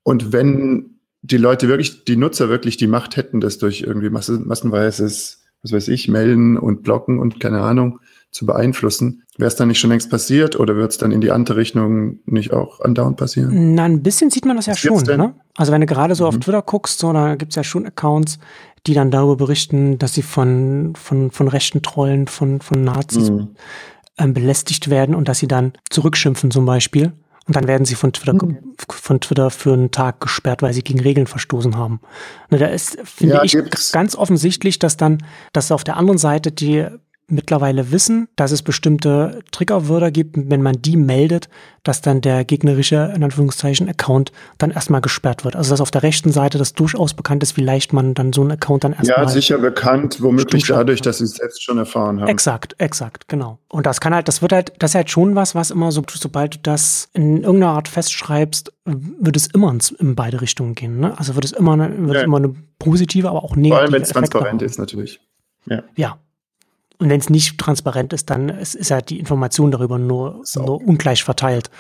und 0.09 0.33
wenn 0.33 1.01
die 1.21 1.37
Leute 1.37 1.69
wirklich, 1.69 2.07
die 2.07 2.17
Nutzer 2.17 2.49
wirklich 2.49 2.79
die 2.79 2.87
Macht 2.87 3.19
hätten, 3.19 3.43
das 3.43 3.59
durch 3.59 3.83
irgendwie 3.83 4.09
massenweises, 4.09 5.45
was 5.63 5.71
weiß 5.71 5.89
ich, 5.89 6.09
melden 6.09 6.57
und 6.57 6.83
blocken 6.83 7.19
und 7.19 7.41
keine 7.41 7.61
Ahnung 7.61 8.01
zu 8.31 8.47
beeinflussen, 8.47 9.25
wäre 9.37 9.49
es 9.49 9.57
dann 9.57 9.69
nicht 9.69 9.81
schon 9.81 9.91
längst 9.91 10.09
passiert 10.09 10.59
oder 10.59 10.77
wird 10.77 10.93
es 10.93 10.97
dann 10.97 11.13
in 11.13 11.21
die 11.21 11.31
andere 11.31 11.59
Richtung 11.59 12.21
nicht 12.25 12.55
auch 12.55 12.81
andauernd 12.81 13.19
passieren? 13.19 13.75
Na, 13.75 13.85
ein 13.85 14.03
bisschen 14.03 14.31
sieht 14.31 14.47
man 14.47 14.57
das 14.57 14.65
ja 14.65 14.73
Was 14.73 14.81
schon. 14.81 15.03
Ne? 15.03 15.35
Also 15.59 15.73
wenn 15.73 15.83
du 15.83 15.87
gerade 15.87 16.15
so 16.15 16.25
mhm. 16.25 16.29
auf 16.29 16.39
Twitter 16.39 16.63
guckst, 16.63 17.01
so, 17.01 17.13
da 17.13 17.35
gibt 17.35 17.53
es 17.53 17.57
ja 17.57 17.63
schon 17.63 17.85
Accounts, 17.85 18.39
die 18.87 18.95
dann 18.95 19.11
darüber 19.11 19.37
berichten, 19.37 19.99
dass 19.99 20.15
sie 20.15 20.23
von, 20.23 20.95
von, 20.97 21.31
von 21.31 21.49
rechten 21.49 21.83
Trollen, 21.83 22.29
von, 22.29 22.63
von 22.63 22.83
Nazis 22.83 23.29
mhm. 23.29 23.49
ähm, 24.17 24.33
belästigt 24.33 24.89
werden 24.89 25.15
und 25.15 25.29
dass 25.29 25.39
sie 25.39 25.49
dann 25.49 25.75
zurückschimpfen 25.91 26.51
zum 26.51 26.65
Beispiel. 26.65 27.13
Und 27.49 27.57
dann 27.57 27.67
werden 27.67 27.87
sie 27.87 27.95
von 27.95 28.13
Twitter, 28.13 28.35
mhm. 28.35 28.59
von 28.91 29.21
Twitter 29.21 29.51
für 29.51 29.73
einen 29.73 29.91
Tag 29.91 30.21
gesperrt, 30.21 30.61
weil 30.61 30.75
sie 30.75 30.83
gegen 30.83 31.01
Regeln 31.01 31.27
verstoßen 31.27 31.77
haben. 31.77 32.01
Ne, 32.51 32.59
da 32.59 32.67
ist, 32.67 32.99
finde 33.05 33.37
ja, 33.37 33.43
ich, 33.43 33.53
gibt's. 33.53 33.91
ganz 33.91 34.15
offensichtlich, 34.15 34.79
dass 34.79 34.99
dann, 34.99 35.19
dass 35.55 35.73
auf 35.73 35.83
der 35.83 35.97
anderen 35.97 36.19
Seite 36.19 36.53
die 36.53 36.87
mittlerweile 37.29 37.93
wissen, 37.93 38.29
dass 38.37 38.53
es 38.53 38.63
bestimmte 38.63 39.41
Triggerwörter 39.53 40.11
gibt, 40.11 40.37
wenn 40.37 40.63
man 40.63 40.81
die 40.81 40.97
meldet, 40.97 41.49
dass 41.83 42.01
dann 42.01 42.21
der 42.21 42.45
gegnerische, 42.45 43.13
in 43.15 43.23
Anführungszeichen, 43.23 43.89
Account 43.89 44.33
dann 44.57 44.71
erstmal 44.71 45.03
gesperrt 45.03 45.45
wird. 45.45 45.55
Also 45.55 45.71
dass 45.71 45.81
auf 45.81 45.91
der 45.91 46.03
rechten 46.03 46.33
Seite 46.33 46.59
das 46.59 46.73
durchaus 46.73 47.15
bekannt 47.15 47.43
ist, 47.43 47.57
wie 47.57 47.63
leicht 47.63 47.93
man 47.93 48.15
dann 48.15 48.33
so 48.33 48.41
einen 48.41 48.53
Account 48.53 48.85
dann 48.85 48.93
erstmal. 48.95 49.25
Ja, 49.25 49.29
sicher 49.29 49.59
bekannt, 49.59 50.23
womöglich 50.23 50.67
dadurch, 50.67 51.03
dass 51.03 51.19
sie 51.19 51.25
es 51.25 51.33
selbst 51.33 51.63
schon 51.63 51.79
erfahren 51.79 52.21
haben. 52.21 52.29
Exakt, 52.29 52.75
exakt, 52.79 53.29
genau. 53.29 53.59
Und 53.69 53.85
das 53.85 54.01
kann 54.01 54.15
halt, 54.15 54.27
das 54.27 54.41
wird 54.41 54.53
halt, 54.53 54.73
das 54.79 54.93
ist 54.93 54.95
halt 54.95 55.11
schon 55.11 55.35
was, 55.35 55.55
was 55.55 55.71
immer 55.71 55.93
so, 55.93 56.03
sobald 56.11 56.55
du 56.55 56.59
das 56.63 57.11
in 57.13 57.43
irgendeiner 57.43 57.73
Art 57.73 57.89
festschreibst, 57.89 58.73
wird 58.85 59.37
es 59.37 59.49
immer 59.49 59.77
in 59.99 60.15
beide 60.15 60.41
Richtungen 60.41 60.75
gehen. 60.75 60.99
Ne? 60.99 61.19
Also 61.19 61.35
wird 61.35 61.45
es 61.45 61.53
immer, 61.53 61.75
eine, 61.75 61.91
wird 61.99 62.15
ja. 62.15 62.21
es 62.21 62.25
immer 62.25 62.39
eine 62.39 62.55
positive, 62.79 63.29
aber 63.29 63.45
auch 63.45 63.55
negative. 63.55 63.75
Vor 63.75 63.83
allem, 63.83 63.93
wenn 63.93 64.03
es 64.03 64.09
transparent 64.11 64.63
ist, 64.63 64.79
natürlich. 64.79 65.21
Ja. 65.67 65.83
ja. 65.97 66.19
Und 66.99 67.11
wenn 67.11 67.21
es 67.21 67.31
nicht 67.31 67.59
transparent 67.59 68.13
ist, 68.13 68.29
dann 68.29 68.49
ist, 68.49 68.75
ist 68.75 68.89
ja 68.89 69.01
die 69.01 69.21
Information 69.21 69.71
darüber 69.71 69.99
nur, 69.99 70.41
so. 70.43 70.65
nur 70.65 70.87
ungleich 70.87 71.23
verteilt. 71.23 71.71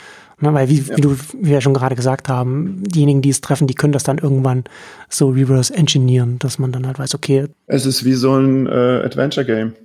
Ne, 0.40 0.54
weil, 0.54 0.68
wie, 0.68 0.78
ja. 0.78 0.96
wie, 0.96 1.00
du, 1.00 1.16
wie 1.40 1.50
wir 1.50 1.60
schon 1.60 1.74
gerade 1.74 1.96
gesagt 1.96 2.28
haben, 2.28 2.84
diejenigen, 2.84 3.22
die 3.22 3.30
es 3.30 3.40
treffen, 3.40 3.66
die 3.66 3.74
können 3.74 3.92
das 3.92 4.04
dann 4.04 4.18
irgendwann 4.18 4.62
so 5.08 5.30
reverse 5.30 5.74
engineeren, 5.74 6.38
dass 6.38 6.60
man 6.60 6.70
dann 6.70 6.86
halt 6.86 7.00
weiß, 7.00 7.16
okay. 7.16 7.48
Es 7.66 7.86
ist 7.86 8.04
wie 8.04 8.12
so 8.12 8.36
ein 8.36 8.66
äh, 8.66 9.02
Adventure-Game. 9.04 9.72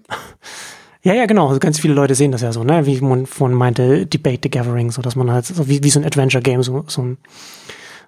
Ja, 1.05 1.13
ja, 1.13 1.25
genau. 1.25 1.49
Also 1.49 1.59
ganz 1.59 1.81
viele 1.81 1.93
Leute 1.93 2.15
sehen 2.15 2.31
das 2.31 2.43
ja 2.43 2.53
so, 2.53 2.63
ne? 2.63 2.85
Wie 2.85 3.01
man 3.01 3.25
vorhin 3.25 3.57
meinte, 3.57 4.05
Debate 4.05 4.39
the 4.43 4.49
Gathering, 4.49 4.89
so 4.89 5.01
dass 5.01 5.17
man 5.17 5.29
halt 5.29 5.45
so 5.45 5.67
wie, 5.67 5.83
wie 5.83 5.89
so 5.89 5.99
ein 5.99 6.05
Adventure-Game, 6.05 6.63
so, 6.63 6.85
so 6.87 7.01
ein 7.01 7.17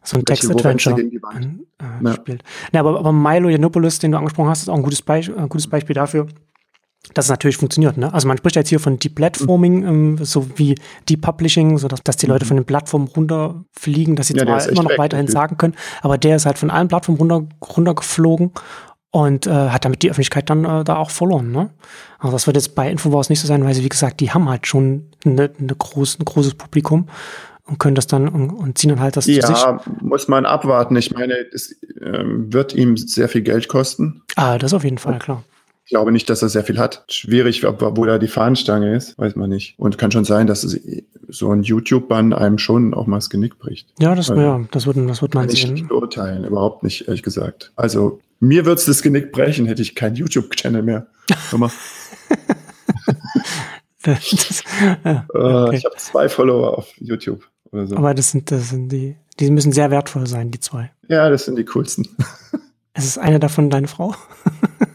so 0.01 0.17
ein 0.17 0.23
Text-Adventure 0.23 0.97
äh, 1.01 2.13
spielt. 2.13 2.43
Ja, 2.71 2.80
aber, 2.80 2.99
aber 2.99 3.11
Milo 3.11 3.49
Yiannopoulos, 3.49 3.99
den 3.99 4.11
du 4.11 4.17
angesprochen 4.17 4.49
hast, 4.49 4.61
ist 4.61 4.69
auch 4.69 4.76
ein 4.76 4.84
gutes, 4.84 5.01
Be 5.01 5.13
ein 5.13 5.49
gutes 5.49 5.67
Beispiel 5.67 5.93
dafür, 5.93 6.28
dass 7.14 7.26
es 7.26 7.30
natürlich 7.30 7.58
funktioniert. 7.58 7.97
Ne? 7.97 8.14
Also 8.14 8.28
man 8.28 8.38
spricht 8.38 8.56
jetzt 8.56 8.70
hier 8.70 8.80
von 8.80 8.97
Deplatforming, 8.99 9.86
ähm, 9.86 10.18
so 10.22 10.47
wie 10.58 10.76
Depublishing, 11.10 11.78
so 11.78 11.88
dass, 11.88 12.03
dass 12.03 12.18
die 12.18 12.26
Leute 12.26 12.45
mhm. 12.45 12.49
von 12.49 12.58
den 12.58 12.66
Plattformen 12.66 13.08
runterfliegen, 13.08 14.16
dass 14.16 14.28
sie 14.28 14.36
ja, 14.36 14.45
zwar 14.45 14.68
immer 14.70 14.84
noch 14.84 14.97
weiterhin 14.97 15.28
sagen 15.28 15.58
können, 15.58 15.76
aber 16.01 16.18
der 16.18 16.36
ist 16.36 16.45
halt 16.45 16.58
von 16.58 16.70
allen 16.70 16.88
Plattformen 16.88 17.20
runter, 17.20 17.47
runtergeflogen 17.62 18.51
und 19.12 19.47
äh, 19.47 19.51
hat 19.51 19.86
damit 19.86 20.03
die 20.03 20.10
Öffentlichkeit 20.10 20.49
dann 20.49 20.66
äh, 20.66 20.84
da 20.84 20.97
auch 20.97 21.10
verloren. 21.10 21.51
Ne? 21.51 21.70
Also 22.20 22.34
das 22.34 22.47
wird 22.47 22.58
jetzt 22.58 22.76
bei 22.76 22.89
Infowars 22.89 23.30
nicht 23.30 23.39
so 23.39 23.47
sein, 23.47 23.64
weil 23.64 23.74
sie, 23.74 23.84
wie 23.84 23.89
gesagt, 23.89 24.20
die 24.20 24.32
haben 24.32 24.49
halt 24.49 24.68
schon 24.68 25.12
eine, 25.26 25.51
eine 25.58 25.76
groß, 25.76 26.20
ein 26.20 26.26
großes 26.26 26.56
Publikum 26.56 27.08
und 27.66 27.80
können 27.80 27.95
das 27.95 28.08
dann 28.08 28.28
und, 28.28 28.49
und 28.49 28.78
ziehen 28.78 28.89
dann 28.89 28.99
halt 28.99 29.16
das 29.16 29.26
ja, 29.26 29.41
zu 29.41 29.47
sich. 29.47 29.58
Ja, 29.58 29.80
muss 30.01 30.28
man 30.28 30.45
abwarten. 30.45 30.95
Ich 30.95 31.12
meine, 31.12 31.34
es 31.53 31.72
äh, 32.01 32.24
wird 32.26 32.76
ihm 32.76 32.97
sehr 32.97 33.30
viel 33.30 33.41
Geld 33.41 33.68
kosten. 33.68 34.22
Ah, 34.36 34.58
das 34.58 34.74
auf 34.74 34.84
jeden 34.84 34.97
Fall, 34.97 35.20
klar. 35.20 35.43
Ich 35.86 35.91
glaube 35.91 36.11
nicht, 36.11 36.27
dass 36.31 36.41
er 36.41 36.49
sehr 36.49 36.63
viel 36.63 36.79
hat. 36.79 37.05
Schwierig, 37.09 37.63
wo 37.63 38.05
da 38.05 38.17
die 38.17 38.27
Fahnenstange 38.27 38.95
ist, 38.95 39.15
weiß 39.19 39.36
man 39.36 39.51
nicht. 39.51 39.77
Und 39.77 39.99
kann 39.99 40.11
schon 40.11 40.25
sein, 40.25 40.47
dass 40.47 40.63
es 40.63 40.79
so 41.27 41.51
ein 41.51 41.61
YouTube-Bann 41.61 42.33
einem 42.33 42.57
schon 42.57 42.95
auch 42.95 43.05
mal 43.05 43.17
das 43.17 43.29
Genick 43.29 43.59
bricht. 43.59 43.89
Ja, 43.99 44.15
das, 44.15 44.31
also, 44.31 44.41
ja, 44.41 44.65
das, 44.71 44.88
wird, 44.88 44.97
das 45.07 45.21
wird 45.21 45.36
man 45.36 45.47
sehen. 45.47 45.73
Nicht 45.73 45.88
beurteilen, 45.88 46.43
überhaupt 46.43 46.81
nicht, 46.81 47.07
ehrlich 47.07 47.21
gesagt. 47.21 47.71
Also, 47.75 48.19
mir 48.39 48.65
wird 48.65 48.79
es 48.79 48.86
das 48.86 49.03
Genick 49.03 49.31
brechen, 49.31 49.67
hätte 49.67 49.83
ich 49.83 49.93
keinen 49.93 50.15
YouTube-Channel 50.15 50.81
mehr. 50.81 51.05
das, 54.01 54.29
das, 54.31 54.63
ja, 55.03 55.25
äh, 55.33 55.38
okay. 55.38 55.77
Ich 55.77 55.86
habe 55.86 55.95
zwei 55.97 56.27
Follower 56.29 56.79
auf 56.79 56.88
YouTube 56.97 57.47
oder 57.71 57.86
so. 57.86 57.95
Aber 57.95 58.15
das 58.15 58.31
sind, 58.31 58.49
das 58.49 58.69
sind 58.69 58.89
die, 58.89 59.17
die 59.39 59.51
müssen 59.51 59.71
sehr 59.71 59.91
wertvoll 59.91 60.25
sein, 60.25 60.49
die 60.49 60.59
zwei. 60.59 60.91
Ja, 61.09 61.29
das 61.29 61.45
sind 61.45 61.57
die 61.57 61.65
coolsten. 61.65 62.07
Es 62.97 63.03
ist 63.03 63.17
eine 63.17 63.41
davon 63.41 63.69
deine 63.69 63.89
Frau? 63.89 64.15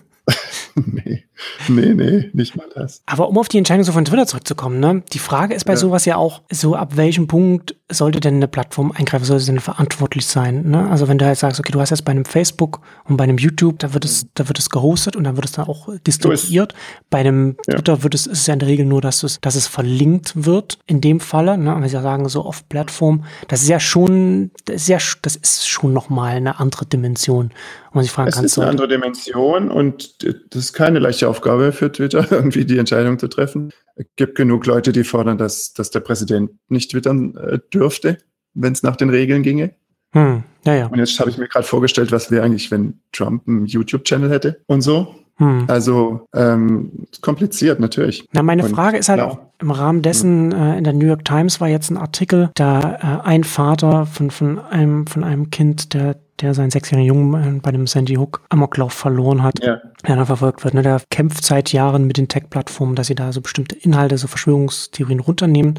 nee. 1.95 1.95
Nee, 1.95 2.31
nicht 2.33 2.57
mal 2.57 2.67
das. 2.75 3.03
Aber 3.07 3.29
um 3.29 3.39
auf 3.39 3.49
die 3.49 3.59
Entscheidung 3.59 3.85
so 3.85 3.93
von 3.93 4.05
Twitter 4.05 4.27
zurückzukommen, 4.27 4.81
ne? 4.81 5.03
Die 5.13 5.19
Frage 5.19 5.55
ist 5.55 5.65
bei 5.65 5.73
ja. 5.75 5.77
sowas 5.77 6.05
ja 6.05 6.17
auch, 6.17 6.43
so 6.51 6.75
ab 6.75 6.97
welchem 6.97 7.27
Punkt 7.27 7.77
sollte 7.91 8.21
denn 8.21 8.37
eine 8.37 8.49
Plattform 8.49 8.93
eingreifen, 8.93 9.25
sollte 9.25 9.45
sie 9.45 9.53
denn 9.53 9.61
verantwortlich 9.61 10.27
sein, 10.27 10.69
ne? 10.69 10.89
Also 10.91 11.09
wenn 11.09 11.19
du 11.19 11.25
halt 11.25 11.39
sagst, 11.39 11.61
okay, 11.61 11.73
du 11.73 11.81
hast 11.81 11.91
jetzt 11.91 12.05
bei 12.05 12.13
einem 12.13 12.25
Facebook 12.25 12.81
und 13.05 13.17
bei 13.17 13.25
einem 13.25 13.39
YouTube, 13.39 13.79
da 13.79 13.95
wird 13.95 14.05
es, 14.05 14.27
da 14.35 14.49
wird 14.49 14.59
es 14.59 14.71
gehostet 14.71 15.17
und 15.17 15.25
dann 15.25 15.37
wird 15.37 15.47
es 15.47 15.53
dann 15.53 15.67
auch 15.67 15.89
distribuiert. 16.07 16.75
bei 17.11 17.19
einem 17.19 17.57
ja. 17.67 17.75
Twitter 17.75 18.03
wird 18.03 18.15
es, 18.15 18.27
ist 18.27 18.41
es 18.41 18.47
ja 18.47 18.55
in 18.55 18.61
der 18.61 18.69
Regel 18.69 18.87
nur, 18.87 19.01
dass 19.01 19.23
es, 19.23 19.41
dass 19.41 19.55
es 19.55 19.67
verlinkt 19.67 20.45
wird, 20.45 20.79
in 20.87 21.01
dem 21.01 21.21
Falle, 21.21 21.59
ne? 21.59 21.75
Wenn 21.75 21.89
sie 21.89 21.95
ja 21.95 22.03
sagen, 22.03 22.29
so 22.29 22.45
off 22.45 22.69
Plattform, 22.69 23.25
das 23.49 23.63
ist 23.63 23.69
ja 23.69 23.81
schon, 23.81 24.51
das 24.65 24.83
ist 24.83 24.89
ja, 24.89 24.99
das 25.23 25.37
ist 25.37 25.69
schon 25.69 25.93
nochmal 25.93 26.37
eine 26.37 26.61
andere 26.61 26.87
Dimension. 26.87 27.51
Man 27.93 28.05
sich 28.05 28.13
fragen 28.13 28.31
kann, 28.31 28.45
ist 28.45 28.59
eine 28.59 28.69
andere 28.69 28.89
Dimension 28.89 29.71
und 29.71 30.23
das 30.23 30.65
ist 30.65 30.73
keine 30.73 30.99
leichte 30.99 31.29
Aufgabe 31.29 31.73
für 31.73 31.91
Twitter, 31.91 32.27
irgendwie 32.31 32.65
die 32.65 32.79
Entscheidung 32.79 33.19
zu 33.19 33.29
treffen. 33.29 33.73
Es 33.97 34.07
gibt 34.17 34.37
genug 34.37 34.67
Leute, 34.67 34.93
die 34.93 35.05
fordern, 35.05 35.39
dass, 35.39 35.73
dass 35.73 35.91
der 35.91 36.01
Präsident 36.01 36.53
nicht 36.69 36.93
twittern 36.93 37.37
äh, 37.37 37.59
dürfte, 37.73 38.19
wenn 38.55 38.73
es 38.73 38.83
nach 38.83 38.97
den 38.97 39.11
Regeln 39.11 39.43
ginge. 39.43 39.75
Hm, 40.13 40.45
ja, 40.65 40.75
ja. 40.75 40.87
Und 40.87 40.99
jetzt 40.99 41.19
habe 41.21 41.31
ich 41.31 41.39
mir 41.39 41.49
gerade 41.49 41.67
vorgestellt, 41.67 42.13
was 42.13 42.31
wäre 42.31 42.45
eigentlich, 42.45 42.71
wenn 42.71 43.01
Trump 43.13 43.47
einen 43.47 43.67
YouTube-Channel 43.67 44.31
hätte 44.31 44.61
und 44.67 44.83
so. 44.83 45.15
Hm. 45.37 45.65
Also 45.69 46.29
ähm, 46.35 47.07
kompliziert 47.23 47.81
natürlich. 47.81 48.29
Na, 48.33 48.43
meine 48.43 48.65
und, 48.65 48.71
Frage 48.71 48.99
ist 48.99 49.09
halt 49.09 49.21
auch 49.21 49.39
im 49.59 49.71
Rahmen 49.71 50.03
dessen, 50.03 50.53
äh, 50.53 50.77
in 50.77 50.85
der 50.85 50.93
New 50.93 51.07
York 51.07 51.25
Times 51.25 51.61
war 51.61 51.69
jetzt 51.69 51.91
ein 51.91 51.97
Artikel, 51.97 52.51
da 52.55 53.23
äh, 53.25 53.27
ein 53.27 53.45
Vater 53.45 54.05
von, 54.05 54.31
von, 54.31 54.59
einem, 54.59 55.07
von 55.07 55.25
einem 55.25 55.51
Kind, 55.51 55.95
der 55.95 56.17
der 56.41 56.55
seinen 56.55 56.71
sechsjährigen 56.71 57.07
Jungen 57.07 57.57
äh, 57.57 57.61
bei 57.61 57.71
dem 57.71 57.87
Sandy 57.87 58.15
Hook 58.15 58.43
Amoklauf 58.49 58.93
verloren 58.93 59.43
hat, 59.43 59.63
ja. 59.63 59.81
der 60.07 60.17
dann 60.17 60.27
verfolgt 60.27 60.65
wird. 60.65 60.75
Ne? 60.75 60.83
Der 60.83 61.01
kämpft 61.11 61.45
seit 61.45 61.73
Jahren 61.73 62.07
mit 62.07 62.17
den 62.17 62.29
Tech-Plattformen, 62.29 62.97
dass 62.97 63.09
sie 63.09 63.15
da 63.15 63.33
so 63.33 63.41
bestimmte 63.41 63.77
Inhalte, 63.77 64.19
so 64.19 64.27
Verschwörungstheorien 64.27 65.21
runternehmen. 65.21 65.79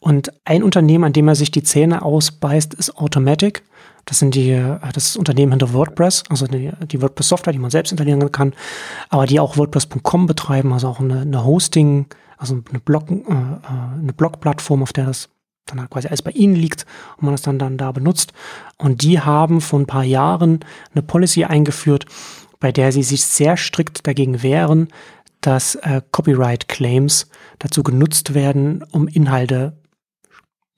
Und 0.00 0.32
ein 0.44 0.62
Unternehmen, 0.62 1.04
an 1.04 1.12
dem 1.12 1.28
er 1.28 1.34
sich 1.34 1.50
die 1.50 1.62
Zähne 1.62 2.02
ausbeißt, 2.02 2.74
ist 2.74 2.96
Automatic. 2.96 3.62
Das 4.04 4.18
sind 4.18 4.34
die, 4.34 4.50
äh, 4.50 4.78
das 4.80 4.92
das 4.94 5.16
Unternehmen 5.16 5.52
hinter 5.52 5.72
WordPress, 5.72 6.24
also 6.28 6.46
die, 6.46 6.70
die 6.86 7.00
WordPress-Software, 7.00 7.52
die 7.52 7.58
man 7.58 7.70
selbst 7.70 7.92
installieren 7.92 8.32
kann, 8.32 8.54
aber 9.08 9.26
die 9.26 9.40
auch 9.40 9.56
WordPress.com 9.56 10.26
betreiben, 10.26 10.72
also 10.72 10.88
auch 10.88 11.00
eine, 11.00 11.20
eine 11.20 11.44
Hosting, 11.44 12.06
also 12.36 12.60
eine 12.70 12.80
Blog, 12.80 13.10
äh, 13.10 13.14
äh 13.14 13.98
eine 14.00 14.12
Blog-Plattform, 14.12 14.82
auf 14.82 14.92
der 14.92 15.06
das 15.06 15.28
dann 15.66 15.80
halt 15.80 15.90
quasi 15.90 16.08
alles 16.08 16.22
bei 16.22 16.32
ihnen 16.32 16.56
liegt 16.56 16.86
und 17.16 17.24
man 17.24 17.34
es 17.34 17.42
dann, 17.42 17.58
dann 17.58 17.78
da 17.78 17.92
benutzt. 17.92 18.32
Und 18.78 19.02
die 19.02 19.20
haben 19.20 19.60
vor 19.60 19.78
ein 19.78 19.86
paar 19.86 20.04
Jahren 20.04 20.60
eine 20.92 21.02
Policy 21.02 21.44
eingeführt, 21.44 22.06
bei 22.58 22.72
der 22.72 22.92
sie 22.92 23.02
sich 23.02 23.24
sehr 23.24 23.56
strikt 23.56 24.06
dagegen 24.06 24.42
wehren, 24.42 24.88
dass 25.40 25.74
äh, 25.76 26.02
Copyright-Claims 26.10 27.28
dazu 27.58 27.82
genutzt 27.82 28.34
werden, 28.34 28.84
um 28.90 29.08
Inhalte 29.08 29.76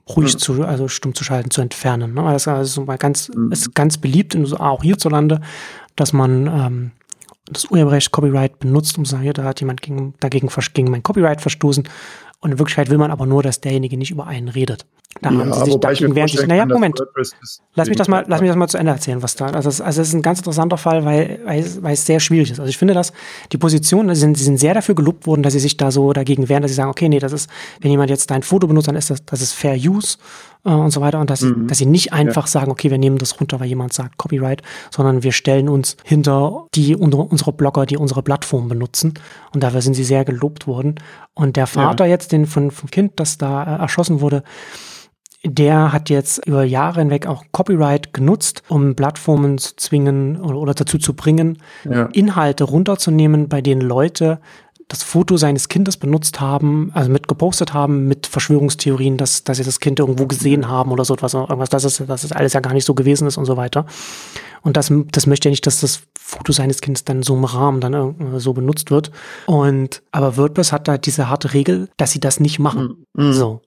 ruhig 0.08 0.34
mhm. 0.34 0.38
zu, 0.38 0.64
also 0.64 0.88
stumm 0.88 1.14
zu 1.14 1.24
schalten, 1.24 1.50
zu 1.50 1.60
entfernen. 1.60 2.14
Ne? 2.14 2.22
Das 2.22 2.46
ist 2.46 2.78
mal 2.78 2.98
ganz, 2.98 3.28
mhm. 3.28 3.52
ist 3.52 3.74
ganz 3.74 3.98
beliebt, 3.98 4.34
in, 4.34 4.52
auch 4.54 4.82
hierzulande, 4.82 5.40
dass 5.96 6.12
man 6.12 6.46
ähm, 6.46 6.90
das 7.46 7.66
Urheberrecht 7.66 8.10
Copyright 8.10 8.58
benutzt, 8.58 8.98
um 8.98 9.04
zu 9.04 9.12
sagen, 9.12 9.24
ja, 9.24 9.32
da 9.32 9.44
hat 9.44 9.60
jemand 9.60 9.82
gegen, 9.82 10.14
dagegen 10.20 10.48
gegen 10.48 10.90
mein 10.90 11.02
Copyright 11.02 11.40
verstoßen 11.40 11.88
und 12.40 12.52
in 12.52 12.58
Wirklichkeit 12.58 12.90
will 12.90 12.98
man 12.98 13.10
aber 13.10 13.26
nur, 13.26 13.42
dass 13.42 13.60
derjenige 13.60 13.96
nicht 13.96 14.10
über 14.10 14.26
einen 14.26 14.48
redet. 14.48 14.86
Da 15.20 15.30
ja, 15.30 15.38
haben 15.38 15.52
sie 15.52 15.64
sich 15.64 15.76
dagegen 15.76 16.14
während 16.14 16.30
sich, 16.30 16.46
naja, 16.46 16.66
Moment, 16.66 17.00
lass 17.74 17.88
mich 17.88 17.96
das 17.96 18.08
mal, 18.08 18.24
lass 18.26 18.40
mich 18.40 18.50
das 18.50 18.56
mal 18.56 18.68
zu 18.68 18.78
Ende 18.78 18.92
erzählen, 18.92 19.22
was 19.22 19.36
da, 19.36 19.46
also, 19.46 19.68
das, 19.68 19.80
also 19.80 20.02
es 20.02 20.08
ist 20.08 20.14
ein 20.14 20.22
ganz 20.22 20.40
interessanter 20.40 20.76
Fall, 20.76 21.04
weil, 21.04 21.40
weil, 21.44 21.60
es, 21.60 21.82
weil 21.82 21.94
es 21.94 22.04
sehr 22.04 22.18
schwierig 22.20 22.50
ist. 22.50 22.58
Also 22.58 22.68
ich 22.68 22.78
finde, 22.78 22.94
dass 22.94 23.12
die 23.52 23.58
Positionen, 23.58 24.08
also 24.08 24.20
sind, 24.20 24.36
sie 24.36 24.44
sind 24.44 24.58
sehr 24.58 24.74
dafür 24.74 24.94
gelobt 24.94 25.26
worden, 25.26 25.42
dass 25.42 25.52
sie 25.52 25.60
sich 25.60 25.76
da 25.76 25.90
so 25.90 26.12
dagegen 26.12 26.48
wehren, 26.48 26.62
dass 26.62 26.70
sie 26.72 26.76
sagen, 26.76 26.90
okay, 26.90 27.08
nee, 27.08 27.20
das 27.20 27.32
ist, 27.32 27.48
wenn 27.80 27.90
jemand 27.90 28.10
jetzt 28.10 28.30
dein 28.30 28.42
Foto 28.42 28.66
benutzt, 28.66 28.88
dann 28.88 28.96
ist 28.96 29.10
das, 29.10 29.24
das 29.24 29.40
ist 29.40 29.52
Fair 29.52 29.76
Use 29.76 30.18
äh, 30.64 30.70
und 30.70 30.90
so 30.90 31.00
weiter 31.00 31.20
und 31.20 31.30
dass, 31.30 31.42
mhm. 31.42 31.68
dass 31.68 31.78
sie 31.78 31.86
nicht 31.86 32.12
einfach 32.12 32.46
ja. 32.46 32.50
sagen, 32.50 32.70
okay, 32.70 32.90
wir 32.90 32.98
nehmen 32.98 33.18
das 33.18 33.38
runter, 33.40 33.60
weil 33.60 33.68
jemand 33.68 33.92
sagt 33.92 34.16
Copyright, 34.18 34.62
sondern 34.90 35.22
wir 35.22 35.32
stellen 35.32 35.68
uns 35.68 35.96
hinter 36.04 36.66
die 36.74 36.96
unsere 36.96 37.52
Blogger, 37.52 37.86
die 37.86 37.96
unsere 37.96 38.22
Plattform 38.22 38.68
benutzen 38.68 39.14
und 39.52 39.62
dafür 39.62 39.82
sind 39.82 39.94
sie 39.94 40.04
sehr 40.04 40.24
gelobt 40.24 40.66
worden. 40.66 40.96
Und 41.34 41.56
der 41.56 41.66
Vater 41.66 42.04
ja. 42.04 42.10
jetzt, 42.10 42.32
den 42.32 42.46
von, 42.46 42.70
vom 42.70 42.90
Kind, 42.90 43.12
das 43.16 43.38
da 43.38 43.62
äh, 43.62 43.80
erschossen 43.80 44.20
wurde, 44.20 44.42
der 45.44 45.92
hat 45.92 46.10
jetzt 46.10 46.46
über 46.46 46.64
Jahre 46.64 47.00
hinweg 47.00 47.26
auch 47.26 47.44
Copyright 47.52 48.12
genutzt, 48.14 48.62
um 48.68 48.94
Plattformen 48.94 49.58
zu 49.58 49.76
zwingen 49.76 50.40
oder, 50.40 50.74
dazu 50.74 50.98
zu 50.98 51.14
bringen, 51.14 51.58
ja. 51.88 52.06
Inhalte 52.12 52.64
runterzunehmen, 52.64 53.48
bei 53.48 53.60
denen 53.60 53.82
Leute 53.82 54.40
das 54.88 55.02
Foto 55.02 55.36
seines 55.36 55.68
Kindes 55.68 55.96
benutzt 55.96 56.40
haben, 56.40 56.90
also 56.94 57.10
mit 57.10 57.26
gepostet 57.26 57.72
haben, 57.72 58.06
mit 58.06 58.26
Verschwörungstheorien, 58.26 59.16
dass, 59.16 59.44
dass 59.44 59.56
sie 59.56 59.64
das 59.64 59.80
Kind 59.80 59.98
irgendwo 59.98 60.26
gesehen 60.26 60.68
haben 60.68 60.92
oder 60.92 61.04
so 61.04 61.14
etwas, 61.14 61.34
irgendwas, 61.34 61.70
dass 61.70 61.84
es, 61.84 62.02
dass 62.06 62.24
es 62.24 62.32
alles 62.32 62.52
ja 62.52 62.60
gar 62.60 62.74
nicht 62.74 62.84
so 62.84 62.94
gewesen 62.94 63.26
ist 63.26 63.38
und 63.38 63.46
so 63.46 63.56
weiter. 63.56 63.86
Und 64.62 64.76
das, 64.76 64.92
das 65.10 65.26
möchte 65.26 65.48
er 65.48 65.50
nicht, 65.50 65.66
dass 65.66 65.80
das 65.80 66.02
Foto 66.18 66.52
seines 66.52 66.80
Kindes 66.80 67.04
dann 67.04 67.22
so 67.22 67.34
im 67.34 67.44
Rahmen 67.44 67.80
dann 67.80 68.38
so 68.38 68.52
benutzt 68.52 68.90
wird. 68.90 69.10
Und, 69.46 70.02
aber 70.12 70.36
WordPress 70.36 70.72
hat 70.72 70.86
da 70.86 70.98
diese 70.98 71.28
harte 71.28 71.54
Regel, 71.54 71.88
dass 71.96 72.12
sie 72.12 72.20
das 72.20 72.40
nicht 72.40 72.58
machen. 72.58 73.06
Mhm. 73.14 73.32
So. 73.32 73.60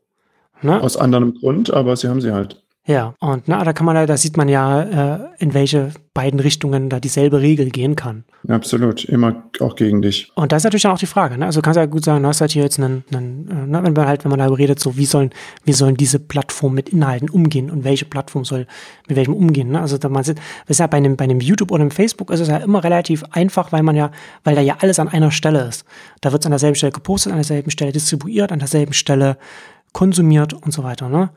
Ne? 0.62 0.82
Aus 0.82 0.98
anderem 0.98 1.34
Grund, 1.34 1.72
aber 1.72 1.96
sie 1.96 2.08
haben 2.08 2.22
sie 2.22 2.32
halt. 2.32 2.62
Ja, 2.88 3.16
und 3.20 3.50
na, 3.50 3.62
da 3.66 3.74
kann 3.74 3.86
man, 3.86 4.08
da 4.08 4.16
sieht 4.16 4.38
man 4.38 4.48
ja, 4.48 4.82
äh, 5.16 5.20
in 5.40 5.54
welche 5.54 5.92
beiden 6.14 6.40
Richtungen 6.40 6.90
da 6.90 7.02
dieselbe 7.02 7.42
Regel 7.42 7.70
gehen 7.70 7.98
kann. 7.98 8.24
Absolut, 8.48 9.04
immer 9.04 9.44
auch 9.60 9.76
gegen 9.76 10.02
dich. 10.02 10.32
Und 10.36 10.54
da 10.54 10.56
ist 10.56 10.64
natürlich 10.64 10.84
dann 10.84 10.94
auch 10.94 10.98
die 10.98 11.06
Frage, 11.06 11.38
ne? 11.38 11.46
Also 11.46 11.62
kannst 11.62 11.76
du 11.76 11.82
ja 11.82 11.86
gut 11.86 12.06
sagen, 12.06 12.24
du 12.24 12.30
hast 12.30 12.40
halt 12.40 12.52
hier 12.52 12.64
jetzt 12.64 12.80
einen, 12.80 13.04
einen 13.14 13.50
äh, 13.50 13.68
ne, 13.68 13.84
wenn 13.84 13.92
man 13.92 14.08
halt, 14.08 14.24
wenn 14.24 14.30
man 14.30 14.40
darüber 14.40 14.58
redet, 14.58 14.80
so 14.80 14.96
wie 14.96 15.06
sollen, 15.06 15.32
wie 15.66 15.74
sollen 15.74 15.98
diese 15.98 16.18
Plattformen 16.18 16.76
mit 16.76 16.88
Inhalten 16.88 17.30
umgehen 17.30 17.70
und 17.70 17.84
welche 17.84 18.06
Plattform 18.06 18.46
soll 18.46 18.68
mit 19.10 19.18
welchem 19.18 19.34
umgehen. 19.34 19.70
Ne? 19.72 19.82
Also 19.82 19.98
da 19.98 20.08
man 20.08 20.24
sieht, 20.24 20.40
ist 20.68 20.80
ja 20.80 20.88
bei 20.88 20.96
einem, 20.96 21.18
bei 21.18 21.26
einem 21.26 21.42
YouTube 21.42 21.72
oder 21.72 21.82
einem 21.82 21.92
Facebook 21.92 22.32
ist 22.32 22.40
es 22.40 22.48
ja 22.48 22.56
immer 22.56 22.86
relativ 22.86 23.26
einfach, 23.32 23.74
weil 23.74 23.84
man 23.84 23.98
ja, 23.98 24.12
weil 24.46 24.56
da 24.56 24.62
ja 24.62 24.78
alles 24.80 24.98
an 24.98 25.10
einer 25.10 25.32
Stelle 25.32 25.68
ist. 25.68 25.84
Da 26.22 26.32
wird 26.32 26.42
es 26.42 26.46
an 26.46 26.52
derselben 26.52 26.76
Stelle 26.76 26.94
gepostet, 26.94 27.34
an 27.34 27.40
derselben 27.40 27.70
Stelle 27.70 27.92
distribuiert, 27.92 28.54
an 28.54 28.60
derselben 28.60 28.94
Stelle 28.94 29.38
konsumiert 29.98 30.54
und 30.54 30.72
so 30.72 30.84
weiter. 30.84 31.10
Ne? 31.10 31.32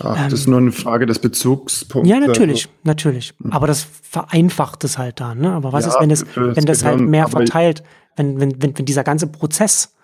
Ach, 0.00 0.24
ähm, 0.24 0.24
das 0.28 0.40
ist 0.40 0.48
nur 0.48 0.58
eine 0.58 0.70
Frage 0.70 1.06
des 1.06 1.18
Bezugspunkts. 1.18 2.10
Ja, 2.10 2.20
natürlich, 2.20 2.68
natürlich. 2.82 3.32
Hm. 3.42 3.52
Aber 3.52 3.66
das 3.66 3.86
vereinfacht 4.02 4.84
es 4.84 4.98
halt 4.98 5.18
dann. 5.18 5.38
Ne? 5.38 5.50
Aber 5.50 5.72
was 5.72 5.86
ja, 5.86 5.92
ist, 5.92 6.00
wenn 6.00 6.10
es, 6.10 6.26
wenn 6.34 6.66
das 6.66 6.84
halt 6.84 7.00
mehr 7.00 7.26
verteilt, 7.26 7.82
wenn, 8.16 8.38
wenn, 8.38 8.62
wenn, 8.62 8.76
wenn 8.76 8.84
dieser 8.84 9.02
ganze 9.02 9.28
Prozess 9.28 9.94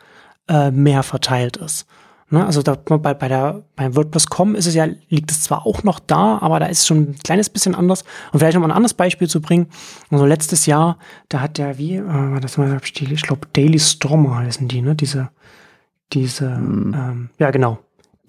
äh, 0.49 0.71
mehr 0.71 1.03
verteilt 1.03 1.59
ist? 1.59 1.87
Ne? 2.31 2.47
Also 2.47 2.63
da, 2.63 2.77
bei, 2.77 3.13
bei 3.13 3.29
der, 3.29 3.63
beim 3.77 3.95
WordPress.com 3.95 4.55
ist 4.55 4.67
es 4.67 4.75
ja, 4.75 4.89
liegt 5.11 5.31
es 5.31 5.43
zwar 5.43 5.67
auch 5.67 5.83
noch 5.83 5.99
da, 5.99 6.39
aber 6.39 6.61
da 6.61 6.67
ist 6.67 6.79
es 6.79 6.87
schon 6.87 7.11
ein 7.11 7.17
kleines 7.23 7.51
bisschen 7.51 7.75
anders. 7.75 8.05
Und 8.33 8.39
vielleicht 8.39 8.55
noch 8.55 8.63
mal 8.63 8.69
ein 8.69 8.77
anderes 8.77 8.95
Beispiel 8.95 9.29
zu 9.29 9.43
bringen. 9.43 9.67
Also 10.09 10.25
letztes 10.25 10.65
Jahr, 10.65 10.97
da 11.29 11.43
hat 11.43 11.59
der, 11.59 11.77
wie, 11.77 11.97
äh, 11.97 12.41
das 12.41 12.57
mal, 12.57 12.81
ich 12.83 13.23
glaube, 13.23 13.49
Daily 13.53 13.79
Stormer 13.79 14.39
heißen 14.39 14.67
die, 14.67 14.81
ne? 14.81 14.95
Diese, 14.95 15.29
diese, 16.13 16.57
hm. 16.57 16.95
ähm, 16.95 17.31
ja 17.39 17.51
genau, 17.51 17.79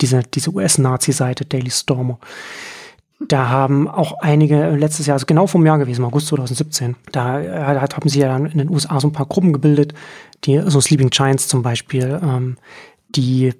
diese, 0.01 0.21
diese 0.23 0.51
US-Nazi-Seite 0.51 1.45
Daily 1.45 1.69
Stormer. 1.69 2.19
Da 3.27 3.49
haben 3.49 3.87
auch 3.87 4.19
einige 4.19 4.71
letztes 4.71 5.05
Jahr, 5.05 5.13
also 5.13 5.27
genau 5.27 5.45
vom 5.45 5.65
Jahr 5.65 5.77
gewesen, 5.77 6.03
August 6.03 6.27
2017, 6.27 6.95
da 7.11 7.39
äh, 7.39 7.79
haben 7.79 8.09
sie 8.09 8.19
ja 8.19 8.29
dann 8.29 8.47
in 8.47 8.57
den 8.57 8.69
USA 8.69 8.99
so 8.99 9.07
ein 9.07 9.13
paar 9.13 9.27
Gruppen 9.27 9.53
gebildet, 9.53 9.93
die, 10.43 10.59
so 10.65 10.81
Sleeping 10.81 11.11
Giants 11.11 11.47
zum 11.47 11.61
Beispiel, 11.61 12.19
ähm, 12.23 12.57
die 13.09 13.53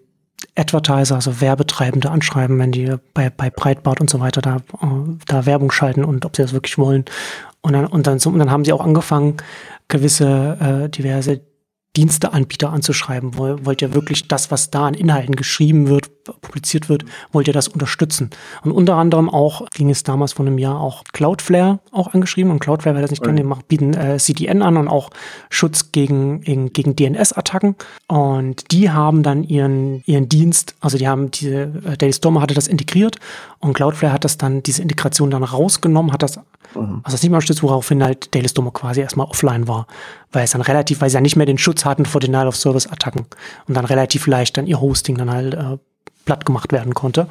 Advertiser, 0.55 1.15
also 1.15 1.41
Werbetreibende 1.41 2.09
anschreiben, 2.09 2.57
wenn 2.57 2.71
die 2.71 2.95
bei, 3.13 3.29
bei 3.29 3.51
Breitbart 3.51 4.01
und 4.01 4.09
so 4.09 4.19
weiter 4.19 4.41
da, 4.41 4.57
äh, 4.57 5.17
da 5.27 5.45
Werbung 5.45 5.71
schalten 5.71 6.03
und 6.03 6.25
ob 6.25 6.35
sie 6.35 6.41
das 6.41 6.53
wirklich 6.53 6.79
wollen. 6.79 7.05
Und 7.61 7.73
dann, 7.73 7.85
und 7.85 8.07
dann, 8.07 8.17
und 8.17 8.39
dann 8.39 8.49
haben 8.49 8.65
sie 8.65 8.73
auch 8.73 8.81
angefangen, 8.81 9.37
gewisse 9.87 10.57
äh, 10.59 10.89
diverse 10.89 11.41
Diensteanbieter 11.95 12.71
anzuschreiben. 12.71 13.37
Wollt 13.37 13.81
ihr 13.81 13.93
wirklich 13.93 14.27
das, 14.27 14.51
was 14.51 14.71
da 14.71 14.87
an 14.87 14.93
Inhalten 14.93 15.35
geschrieben 15.35 15.87
wird, 15.87 16.09
publiziert 16.41 16.89
wird, 16.89 17.05
wollt 17.31 17.47
ihr 17.47 17.53
das 17.53 17.67
unterstützen? 17.67 18.29
Und 18.63 18.71
unter 18.71 18.95
anderem 18.95 19.29
auch 19.29 19.67
ging 19.69 19.89
es 19.89 20.03
damals 20.03 20.33
vor 20.33 20.45
einem 20.45 20.57
Jahr 20.57 20.79
auch 20.79 21.03
Cloudflare 21.13 21.79
auch 21.91 22.13
angeschrieben. 22.13 22.51
Und 22.51 22.59
Cloudflare, 22.59 22.95
wer 22.95 23.01
das 23.01 23.11
nicht 23.11 23.23
kennt, 23.23 23.39
die 23.39 23.63
bieten 23.67 23.93
äh, 23.93 24.17
CDN 24.17 24.61
an 24.61 24.77
und 24.77 24.87
auch 24.87 25.09
Schutz 25.49 25.91
gegen, 25.91 26.41
gegen, 26.41 26.73
gegen 26.73 26.95
DNS-Attacken. 26.95 27.75
Und 28.07 28.71
die 28.71 28.89
haben 28.89 29.23
dann 29.23 29.43
ihren, 29.43 30.03
ihren 30.05 30.29
Dienst, 30.29 30.75
also 30.79 30.97
die 30.97 31.07
haben 31.07 31.31
diese, 31.31 31.61
äh, 31.85 31.97
Daily 31.97 32.13
Stormer 32.13 32.41
hatte 32.41 32.53
das 32.53 32.67
integriert 32.67 33.17
und 33.59 33.73
Cloudflare 33.73 34.13
hat 34.13 34.23
das 34.23 34.37
dann, 34.37 34.63
diese 34.63 34.81
Integration 34.81 35.31
dann 35.31 35.43
rausgenommen, 35.43 36.13
hat 36.13 36.23
das 36.23 36.39
Mhm. 36.75 37.01
Also 37.03 37.15
das 37.15 37.23
nicht 37.23 37.31
mehr 37.31 37.37
unterstützt, 37.37 37.63
woraufhin 37.63 38.03
halt 38.03 38.33
Daily 38.33 38.47
Stormer 38.47 38.71
quasi 38.71 39.01
erstmal 39.01 39.27
offline 39.27 39.67
war. 39.67 39.87
Weil 40.31 40.43
es 40.43 40.51
dann 40.51 40.61
relativ, 40.61 41.01
weil 41.01 41.09
sie 41.09 41.15
ja 41.15 41.21
nicht 41.21 41.35
mehr 41.35 41.45
den 41.45 41.57
Schutz 41.57 41.85
hatten 41.85 42.05
vor 42.05 42.21
Denial 42.21 42.47
of 42.47 42.55
Service 42.55 42.87
Attacken 42.87 43.25
und 43.67 43.75
dann 43.75 43.85
relativ 43.85 44.27
leicht 44.27 44.57
dann 44.57 44.67
ihr 44.67 44.79
Hosting 44.79 45.17
dann 45.17 45.31
halt 45.31 45.53
äh, 45.53 45.77
platt 46.25 46.45
gemacht 46.45 46.71
werden 46.71 46.93
konnte. 46.93 47.27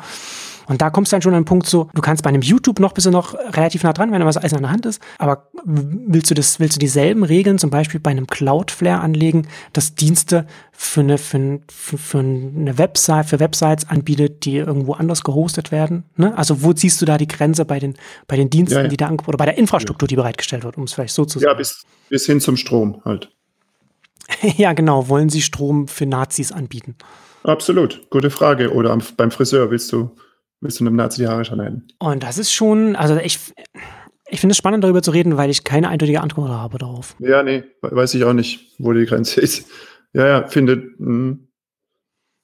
Und 0.70 0.80
da 0.80 0.88
kommst 0.88 1.10
du 1.10 1.14
dann 1.14 1.22
schon 1.22 1.34
an 1.34 1.40
den 1.40 1.46
Punkt 1.46 1.66
so, 1.66 1.90
du 1.94 2.00
kannst 2.00 2.22
bei 2.22 2.28
einem 2.28 2.42
YouTube 2.42 2.78
noch 2.78 2.92
bist 2.92 3.04
du 3.04 3.10
noch 3.10 3.34
relativ 3.34 3.82
nah 3.82 3.92
dran, 3.92 4.12
wenn 4.12 4.20
da 4.20 4.26
was 4.26 4.36
alles 4.36 4.52
in 4.52 4.62
der 4.62 4.70
Hand 4.70 4.86
ist, 4.86 5.02
aber 5.18 5.48
willst 5.64 6.30
du 6.30 6.34
das, 6.34 6.60
willst 6.60 6.76
du 6.76 6.78
dieselben 6.78 7.24
Regeln 7.24 7.58
zum 7.58 7.70
Beispiel 7.70 7.98
bei 7.98 8.12
einem 8.12 8.28
Cloudflare 8.28 9.00
anlegen, 9.00 9.48
dass 9.72 9.96
Dienste 9.96 10.46
für 10.70 11.00
eine, 11.00 11.18
für, 11.18 11.58
für, 11.68 11.98
für 11.98 12.18
eine 12.20 12.78
Website, 12.78 13.26
für 13.26 13.40
Websites 13.40 13.88
anbietet, 13.88 14.44
die 14.44 14.58
irgendwo 14.58 14.92
anders 14.92 15.24
gehostet 15.24 15.72
werden? 15.72 16.04
Ne? 16.14 16.38
Also 16.38 16.62
wo 16.62 16.72
ziehst 16.72 17.02
du 17.02 17.04
da 17.04 17.18
die 17.18 17.26
Grenze 17.26 17.64
bei 17.64 17.80
den, 17.80 17.94
bei 18.28 18.36
den 18.36 18.48
Diensten, 18.48 18.76
ja, 18.76 18.82
ja. 18.82 18.88
die 18.88 18.96
da 18.96 19.10
oder 19.10 19.38
bei 19.38 19.46
der 19.46 19.58
Infrastruktur, 19.58 20.06
die 20.06 20.14
bereitgestellt 20.14 20.62
wird, 20.62 20.76
um 20.76 20.84
es 20.84 20.92
vielleicht 20.92 21.14
so 21.14 21.24
zu 21.24 21.40
sagen? 21.40 21.50
Ja, 21.50 21.54
bis, 21.54 21.84
bis 22.10 22.26
hin 22.26 22.40
zum 22.40 22.56
Strom 22.56 23.02
halt. 23.04 23.28
ja, 24.56 24.72
genau. 24.72 25.08
Wollen 25.08 25.30
sie 25.30 25.42
Strom 25.42 25.88
für 25.88 26.06
Nazis 26.06 26.52
anbieten? 26.52 26.94
Absolut. 27.42 28.08
Gute 28.10 28.30
Frage. 28.30 28.72
Oder 28.72 28.90
am, 28.90 29.02
beim 29.16 29.30
Friseur 29.30 29.70
willst 29.70 29.92
du 29.92 30.10
willst 30.60 30.80
du 30.80 30.84
einem 30.84 30.96
Nazi 30.96 31.22
die 31.22 31.28
Haare 31.28 31.44
schneiden. 31.44 31.88
Und 31.98 32.22
das 32.22 32.38
ist 32.38 32.52
schon, 32.52 32.96
also 32.96 33.16
ich, 33.16 33.38
ich 34.28 34.40
finde 34.40 34.52
es 34.52 34.58
spannend, 34.58 34.84
darüber 34.84 35.02
zu 35.02 35.10
reden, 35.10 35.36
weil 35.36 35.50
ich 35.50 35.64
keine 35.64 35.88
eindeutige 35.88 36.20
Antwort 36.20 36.50
habe 36.50 36.78
darauf. 36.78 37.16
Ja, 37.18 37.42
nee, 37.42 37.64
weiß 37.82 38.14
ich 38.14 38.24
auch 38.24 38.32
nicht, 38.32 38.74
wo 38.78 38.92
die 38.92 39.06
Grenze 39.06 39.40
ist. 39.40 39.68
Ja, 40.12 40.26
ja, 40.26 40.46
finde. 40.46 40.76
Mh. 40.76 41.06
Hm. 41.06 41.46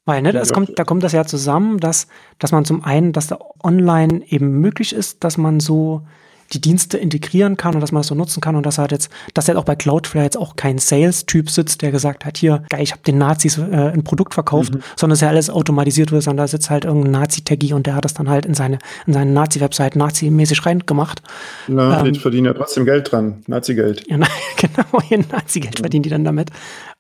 Weil, 0.09 0.22
ne, 0.22 0.32
das 0.32 0.53
kommt, 0.53 0.78
da 0.78 0.84
kommt 0.84 1.03
das 1.03 1.11
ja 1.11 1.24
zusammen, 1.24 1.80
dass, 1.80 2.07
dass 2.38 2.53
man 2.53 2.64
zum 2.64 2.84
einen, 2.84 3.12
dass 3.12 3.26
da 3.26 3.40
online 3.64 4.22
eben 4.28 4.61
möglich 4.61 4.92
ist, 4.92 5.24
dass 5.24 5.36
man 5.36 5.59
so 5.59 6.07
die 6.53 6.61
Dienste 6.61 6.99
integrieren 6.99 7.57
kann 7.57 7.74
und 7.74 7.80
dass 7.80 7.92
man 7.92 8.01
das 8.01 8.09
so 8.09 8.14
nutzen 8.14 8.40
kann 8.40 8.57
und 8.57 8.64
dass 8.64 8.78
halt 8.78 8.92
jetzt, 8.92 9.11
dass 9.34 9.49
halt 9.49 9.59
auch 9.59 9.64
bei 9.64 9.76
Cloudflare 9.76 10.24
jetzt 10.24 10.36
auch 10.36 10.57
kein 10.57 10.78
Sales-Typ 10.78 11.51
sitzt, 11.51 11.82
der 11.82 11.90
gesagt 11.90 12.24
hat, 12.24 12.36
hier, 12.36 12.64
geil, 12.68 12.82
ich 12.82 12.92
habe 12.92 13.03
den 13.03 13.18
Nazis 13.18 13.59
äh, 13.59 13.62
ein 13.62 14.05
Produkt 14.05 14.34
verkauft, 14.34 14.74
mhm. 14.74 14.80
sondern 14.97 15.14
dass 15.14 15.20
ja 15.20 15.28
alles 15.28 15.51
automatisiert 15.51 16.12
wird, 16.12 16.22
sondern 16.22 16.44
da 16.44 16.49
sitzt 16.49 16.70
halt 16.70 16.84
irgendein 16.84 17.12
Nazi-Taggy 17.12 17.72
und 17.72 17.86
der 17.86 17.94
hat 17.94 18.05
das 18.05 18.14
dann 18.14 18.28
halt 18.28 18.47
in 18.47 18.55
seine, 18.55 18.78
in 19.07 19.12
seine 19.12 19.30
Nazi-Website 19.30 19.97
Nazi-mäßig 19.97 20.64
reingemacht. 20.66 21.22
Na, 21.68 22.05
ähm, 22.05 22.12
die 22.12 22.20
verdienen 22.20 22.47
ja 22.47 22.55
trotzdem 22.55 22.84
Geld 22.84 23.11
dran, 23.11 23.42
Nazi-Geld. 23.47 24.05
Ja, 24.09 24.16
genau, 24.57 25.03
ihr 25.11 25.24
Nazi-Geld 25.30 25.80
verdienen 25.80 26.03
die 26.03 26.11
dann 26.11 26.24
damit. 26.24 26.51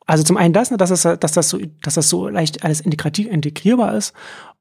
Also 0.06 0.22
zum 0.22 0.36
einen 0.36 0.54
das, 0.54 0.70
ne, 0.70 0.76
dass, 0.76 0.90
das, 0.90 1.02
dass, 1.18 1.32
das 1.32 1.48
so, 1.48 1.58
dass 1.82 1.94
das 1.94 2.08
so 2.08 2.28
leicht 2.28 2.64
alles 2.64 2.80
integrierbar 2.80 3.96
ist 3.96 4.12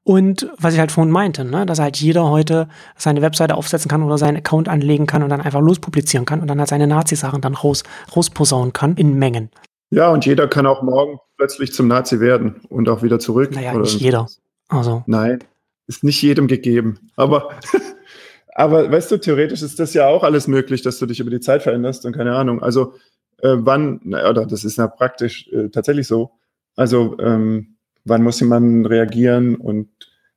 und 0.06 0.48
was 0.56 0.72
ich 0.72 0.78
halt 0.78 0.92
vorhin 0.92 1.10
meinte, 1.10 1.44
ne, 1.44 1.66
dass 1.66 1.80
halt 1.80 1.96
jeder 1.96 2.30
heute 2.30 2.68
seine 2.96 3.22
Webseite 3.22 3.56
aufsetzen 3.56 3.88
kann 3.88 4.04
oder 4.04 4.18
seinen 4.18 4.36
Account 4.36 4.68
anlegen 4.68 5.04
kann 5.06 5.24
und 5.24 5.30
dann 5.30 5.40
einfach 5.40 5.60
lospublizieren 5.60 6.24
kann 6.24 6.40
und 6.40 6.46
dann 6.46 6.60
halt 6.60 6.68
seine 6.68 6.86
Nazi-Sachen 6.86 7.40
dann 7.40 7.54
raus, 7.54 7.82
rausposaunen 8.14 8.72
kann 8.72 8.94
in 8.94 9.18
Mengen. 9.18 9.50
Ja, 9.90 10.10
und 10.10 10.24
jeder 10.24 10.46
kann 10.46 10.64
auch 10.64 10.80
morgen 10.82 11.18
plötzlich 11.36 11.72
zum 11.72 11.88
Nazi 11.88 12.20
werden 12.20 12.60
und 12.68 12.88
auch 12.88 13.02
wieder 13.02 13.18
zurück. 13.18 13.50
Naja, 13.52 13.76
nicht 13.76 14.00
jeder. 14.00 14.28
Also. 14.68 15.02
Nein, 15.08 15.40
ist 15.88 16.04
nicht 16.04 16.22
jedem 16.22 16.46
gegeben. 16.46 17.10
Aber, 17.16 17.48
aber 18.54 18.88
weißt 18.92 19.10
du, 19.10 19.16
theoretisch 19.16 19.62
ist 19.62 19.80
das 19.80 19.92
ja 19.92 20.06
auch 20.06 20.22
alles 20.22 20.46
möglich, 20.46 20.82
dass 20.82 21.00
du 21.00 21.06
dich 21.06 21.18
über 21.18 21.30
die 21.30 21.40
Zeit 21.40 21.64
veränderst 21.64 22.06
und 22.06 22.12
keine 22.12 22.36
Ahnung. 22.36 22.62
Also, 22.62 22.94
äh, 23.38 23.56
wann, 23.56 23.98
oder 24.04 24.46
das 24.46 24.62
ist 24.62 24.78
ja 24.78 24.86
praktisch 24.86 25.48
äh, 25.48 25.68
tatsächlich 25.68 26.06
so. 26.06 26.30
Also, 26.76 27.16
ähm, 27.18 27.76
wann 28.06 28.22
muss 28.22 28.40
jemand 28.40 28.88
reagieren 28.88 29.56
und 29.56 29.88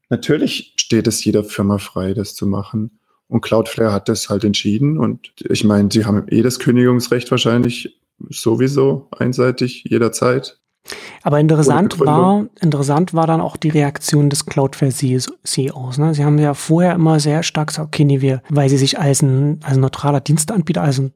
natürlich 0.09 0.73
steht 0.77 1.07
es 1.07 1.23
jeder 1.23 1.43
Firma 1.43 1.77
frei, 1.77 2.13
das 2.13 2.35
zu 2.35 2.45
machen. 2.45 2.99
Und 3.27 3.41
Cloudflare 3.41 3.93
hat 3.93 4.09
das 4.09 4.29
halt 4.29 4.43
entschieden 4.43 4.97
und 4.97 5.31
ich 5.37 5.63
meine, 5.63 5.89
sie 5.91 6.05
haben 6.05 6.25
eh 6.29 6.41
das 6.41 6.57
Kündigungsrecht 6.57 7.29
wahrscheinlich 7.29 7.99
sowieso 8.29 9.07
einseitig 9.11 9.83
jederzeit. 9.87 10.59
Aber 11.21 11.39
interessant 11.39 11.99
war, 11.99 12.47
interessant 12.61 13.13
war 13.13 13.27
dann 13.27 13.41
auch 13.41 13.57
die 13.57 13.69
Reaktion 13.69 14.29
des 14.29 14.45
Cloudflare 14.45 14.91
CEOs. 14.91 15.97
Ne? 15.97 16.13
Sie 16.13 16.23
haben 16.23 16.39
ja 16.39 16.53
vorher 16.53 16.95
immer 16.95 17.19
sehr 17.19 17.43
stark 17.43 17.67
gesagt, 17.67 17.87
okay, 17.87 18.05
nee, 18.05 18.21
wir, 18.21 18.41
weil 18.49 18.69
sie 18.69 18.77
sich 18.77 18.97
als 18.97 19.21
ein, 19.21 19.59
als 19.63 19.77
ein 19.77 19.81
neutraler 19.81 20.21
Dienstanbieter, 20.21 20.81
als 20.81 20.99
ein 20.99 21.13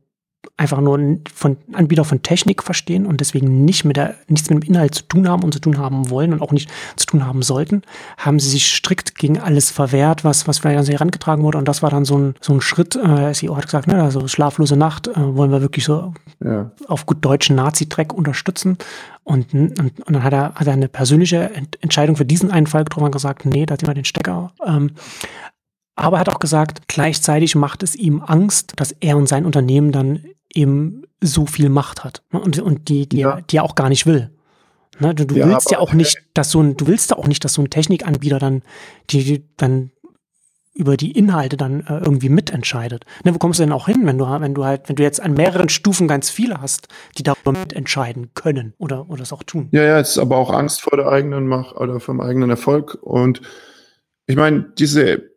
einfach 0.58 0.82
nur 0.82 1.18
von 1.34 1.58
Anbieter 1.72 2.06
von 2.06 2.22
Technik 2.22 2.64
verstehen 2.64 3.06
und 3.06 3.22
deswegen 3.22 3.66
nicht 3.66 3.86
mit 3.86 3.98
der, 3.98 4.16
nichts 4.28 4.50
mit 4.50 4.64
dem 4.64 4.70
Inhalt 4.70 4.94
zu 4.94 5.04
tun 5.04 5.28
haben 5.28 5.44
und 5.44 5.54
zu 5.54 5.60
tun 5.60 5.78
haben 5.78 6.10
wollen 6.10 6.32
und 6.32 6.42
auch 6.42 6.52
nicht 6.52 6.70
zu 6.96 7.06
tun 7.06 7.26
haben 7.26 7.42
sollten, 7.42 7.82
haben 8.18 8.40
sie 8.40 8.50
sich 8.50 8.74
strikt 8.76 9.16
gegen 9.16 9.40
alles 9.40 9.72
verwehrt, 9.72 10.24
was, 10.24 10.48
was 10.48 10.60
vielleicht 10.60 10.78
an 10.78 10.86
sie 10.86 10.94
herangetragen 10.94 11.44
wurde. 11.44 11.58
Und 11.58 11.68
das 11.68 11.82
war 11.82 11.90
dann 11.90 12.06
so 12.06 12.18
ein, 12.18 12.36
so 12.40 12.54
ein 12.54 12.62
Schritt. 12.62 12.96
Äh, 12.96 13.34
SEO 13.34 13.58
hat 13.58 13.66
gesagt, 13.66 13.88
ne, 13.88 14.04
also 14.04 14.28
schlaflose 14.28 14.76
Nacht 14.76 15.08
äh, 15.08 15.36
wollen 15.36 15.52
wir 15.52 15.62
wirklich 15.62 15.86
so 15.86 16.14
ja. 16.44 16.72
auf 16.88 17.06
gut 17.06 17.24
deutschen 17.26 17.56
Nazi-Track 17.56 18.14
unterstützen. 18.14 18.78
Und, 19.24 19.54
und, 19.54 19.80
und 19.80 20.02
dann 20.06 20.24
hat 20.24 20.34
er, 20.34 20.56
hat 20.56 20.68
er 20.68 20.74
eine 20.74 20.90
persönliche 20.90 21.50
Entscheidung 21.80 22.16
für 22.16 22.26
diesen 22.26 22.52
einen 22.52 22.68
Fall 22.68 22.84
getroffen 22.84 23.06
und 23.06 23.12
gesagt, 23.12 23.46
nee, 23.46 23.66
da 23.66 23.78
ziehen 23.78 23.88
wir 23.88 23.94
den 23.94 24.06
Stecker. 24.06 24.52
Ähm, 24.66 24.92
aber 25.96 26.18
er 26.18 26.22
hat 26.22 26.30
auch 26.30 26.40
gesagt, 26.40 26.88
gleichzeitig 26.88 27.56
macht 27.56 27.84
es 27.84 27.96
ihm 27.96 28.22
Angst, 28.22 28.74
dass 28.78 28.92
er 28.92 29.18
und 29.18 29.28
sein 29.28 29.46
Unternehmen 29.46 29.92
dann 29.92 30.24
eben 30.54 31.04
so 31.22 31.46
viel 31.46 31.70
Macht 31.70 32.04
hat. 32.04 32.24
Ne? 32.32 32.40
Und, 32.40 32.60
und 32.60 32.90
die, 32.90 33.08
die, 33.08 33.20
ja. 33.20 33.42
die 33.42 33.58
er 33.58 33.64
auch 33.64 33.76
gar 33.76 33.90
nicht 33.90 34.06
will. 34.06 34.30
Ne? 35.00 35.14
Du, 35.16 35.26
du 35.26 35.36
ja, 35.36 35.48
willst 35.48 35.72
ja 35.72 35.80
auch 35.80 35.94
nicht, 35.94 36.18
dass 36.34 36.52
so 36.52 36.62
ein, 36.62 36.78
du 36.78 36.88
willst 36.88 37.12
ja 37.12 37.18
auch 37.18 37.28
nicht, 37.28 37.44
dass 37.44 37.54
so 37.54 37.62
ein 37.62 37.70
Technikanbieter 37.70 38.40
dann, 38.40 38.64
die, 39.10 39.24
die 39.24 39.46
dann 39.58 39.92
über 40.76 40.98
die 40.98 41.12
Inhalte 41.12 41.56
dann 41.56 41.82
äh, 41.82 42.00
irgendwie 42.00 42.30
mitentscheidet. 42.30 43.06
Ne, 43.24 43.34
wo 43.34 43.38
kommst 43.38 43.60
du 43.60 43.64
denn 43.64 43.72
auch 43.72 43.86
hin, 43.86 44.08
wenn 44.08 44.18
du, 44.18 44.26
wenn 44.26 44.56
du 44.56 44.66
halt, 44.66 44.90
wenn 44.90 44.96
du 44.96 45.04
jetzt 45.04 45.22
an 45.22 45.34
mehreren 45.34 45.70
Stufen 45.70 46.08
ganz 46.08 46.32
viele 46.32 46.62
hast, 46.62 46.88
die 47.18 47.24
darüber 47.24 47.52
mitentscheiden 47.52 48.34
können 48.34 48.74
oder, 48.80 49.08
oder 49.10 49.22
es 49.22 49.32
auch 49.32 49.44
tun? 49.44 49.70
Ja, 49.72 49.84
ja, 49.84 50.00
es 50.00 50.12
ist 50.12 50.18
aber 50.18 50.38
auch 50.38 50.52
Angst 50.52 50.82
vor 50.82 50.98
der 50.98 51.08
eigenen 51.08 51.48
Macht 51.48 51.76
oder 51.76 52.00
vom 52.00 52.20
eigenen 52.20 52.50
Erfolg. 52.50 52.98
Und 53.02 53.42
ich 54.26 54.36
meine, 54.36 54.74
diese 54.80 55.33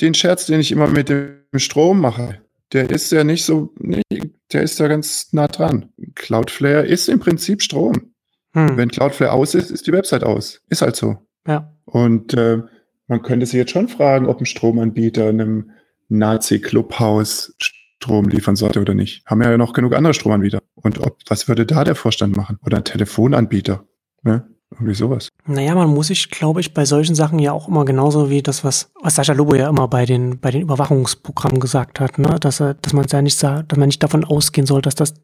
den 0.00 0.14
Scherz, 0.14 0.46
den 0.46 0.60
ich 0.60 0.72
immer 0.72 0.88
mit 0.88 1.08
dem 1.08 1.38
Strom 1.56 2.00
mache, 2.00 2.40
der 2.72 2.90
ist 2.90 3.12
ja 3.12 3.24
nicht 3.24 3.44
so, 3.44 3.72
nicht, 3.78 4.04
der 4.52 4.62
ist 4.62 4.78
ja 4.78 4.88
ganz 4.88 5.32
nah 5.32 5.48
dran. 5.48 5.90
Cloudflare 6.14 6.86
ist 6.86 7.08
im 7.08 7.20
Prinzip 7.20 7.62
Strom. 7.62 8.12
Hm. 8.52 8.76
Wenn 8.76 8.90
Cloudflare 8.90 9.32
aus 9.32 9.54
ist, 9.54 9.70
ist 9.70 9.86
die 9.86 9.92
Website 9.92 10.24
aus. 10.24 10.60
Ist 10.68 10.82
halt 10.82 10.96
so. 10.96 11.18
Ja. 11.46 11.72
Und 11.84 12.34
äh, 12.34 12.62
man 13.06 13.22
könnte 13.22 13.46
sich 13.46 13.54
jetzt 13.54 13.70
schon 13.70 13.88
fragen, 13.88 14.26
ob 14.26 14.40
ein 14.40 14.46
Stromanbieter 14.46 15.28
einem 15.28 15.70
Nazi-Clubhaus 16.08 17.54
Strom 17.58 18.28
liefern 18.28 18.56
sollte 18.56 18.80
oder 18.80 18.94
nicht. 18.94 19.24
Haben 19.26 19.42
ja 19.42 19.56
noch 19.56 19.72
genug 19.72 19.94
andere 19.94 20.14
Stromanbieter. 20.14 20.60
Und 20.74 20.98
ob, 20.98 21.18
was 21.28 21.48
würde 21.48 21.66
da 21.66 21.84
der 21.84 21.94
Vorstand 21.94 22.36
machen? 22.36 22.58
Oder 22.64 22.78
ein 22.78 22.84
Telefonanbieter? 22.84 23.86
Ne? 24.22 24.46
Irgendwie 24.72 24.94
sowas. 24.94 25.28
Naja, 25.46 25.74
man 25.74 25.88
muss 25.88 26.08
sich, 26.08 26.30
glaube 26.30 26.60
ich, 26.60 26.74
bei 26.74 26.84
solchen 26.84 27.14
Sachen 27.14 27.38
ja 27.38 27.52
auch 27.52 27.68
immer 27.68 27.84
genauso 27.84 28.28
wie 28.28 28.42
das, 28.42 28.64
was, 28.64 28.90
was 29.00 29.14
Sascha 29.14 29.32
Lobo 29.32 29.54
ja 29.54 29.68
immer 29.68 29.86
bei 29.86 30.04
den, 30.04 30.40
bei 30.40 30.50
den 30.50 30.62
Überwachungsprogrammen 30.62 31.60
gesagt 31.60 32.00
hat, 32.00 32.18
ne? 32.18 32.38
dass, 32.40 32.58
dass 32.58 32.92
man 32.92 33.06
ja 33.08 33.22
nicht 33.22 33.40
dass 33.42 33.64
man 33.76 33.86
nicht 33.86 34.02
davon 34.02 34.24
ausgehen 34.24 34.66
soll, 34.66 34.82
dass 34.82 34.94
das 34.94 35.14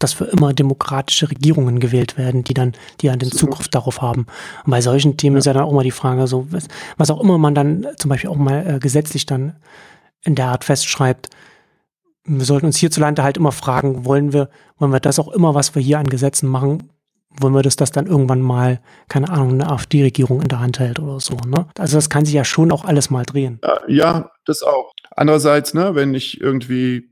dass 0.00 0.12
für 0.12 0.24
immer 0.24 0.52
demokratische 0.52 1.30
Regierungen 1.30 1.78
gewählt 1.78 2.18
werden, 2.18 2.44
die 2.44 2.52
dann, 2.52 2.72
die 3.00 3.06
dann 3.06 3.20
den 3.20 3.30
Zugriff 3.30 3.68
darauf 3.68 4.02
haben. 4.02 4.26
Und 4.64 4.70
bei 4.70 4.80
solchen 4.80 5.16
Themen 5.16 5.36
ja. 5.36 5.38
ist 5.38 5.46
ja 5.46 5.52
dann 5.52 5.62
auch 5.62 5.70
immer 5.70 5.84
die 5.84 5.92
Frage, 5.92 6.26
so, 6.26 6.46
was, 6.50 6.66
was 6.96 7.10
auch 7.10 7.20
immer 7.20 7.38
man 7.38 7.54
dann 7.54 7.86
zum 7.96 8.08
Beispiel 8.08 8.28
auch 8.28 8.36
mal 8.36 8.66
äh, 8.66 8.78
gesetzlich 8.80 9.24
dann 9.24 9.54
in 10.22 10.34
der 10.34 10.48
Art 10.48 10.64
festschreibt, 10.64 11.30
wir 12.26 12.44
sollten 12.44 12.66
uns 12.66 12.78
hierzulande 12.78 13.22
halt 13.22 13.36
immer 13.36 13.52
fragen, 13.52 14.04
wollen 14.04 14.32
wir, 14.32 14.48
wollen 14.78 14.92
wir 14.92 15.00
das 15.00 15.18
auch 15.18 15.28
immer, 15.28 15.54
was 15.54 15.74
wir 15.74 15.82
hier 15.82 15.98
an 15.98 16.06
Gesetzen 16.06 16.48
machen, 16.48 16.90
wollen 17.40 17.54
wir, 17.54 17.62
dass 17.62 17.76
das 17.76 17.90
dann 17.90 18.06
irgendwann 18.06 18.40
mal, 18.40 18.80
keine 19.08 19.28
Ahnung, 19.28 19.52
eine 19.52 19.70
AfD-Regierung 19.70 20.42
in 20.42 20.48
der 20.48 20.60
Hand 20.60 20.78
hält 20.78 20.98
oder 20.98 21.20
so, 21.20 21.36
ne? 21.46 21.66
Also 21.78 21.96
das 21.96 22.08
kann 22.10 22.24
sich 22.24 22.34
ja 22.34 22.44
schon 22.44 22.72
auch 22.72 22.84
alles 22.84 23.10
mal 23.10 23.24
drehen. 23.24 23.60
Ja, 23.88 24.30
das 24.44 24.62
auch. 24.62 24.92
Andererseits, 25.10 25.74
ne, 25.74 25.94
wenn 25.94 26.14
ich 26.14 26.40
irgendwie, 26.40 27.10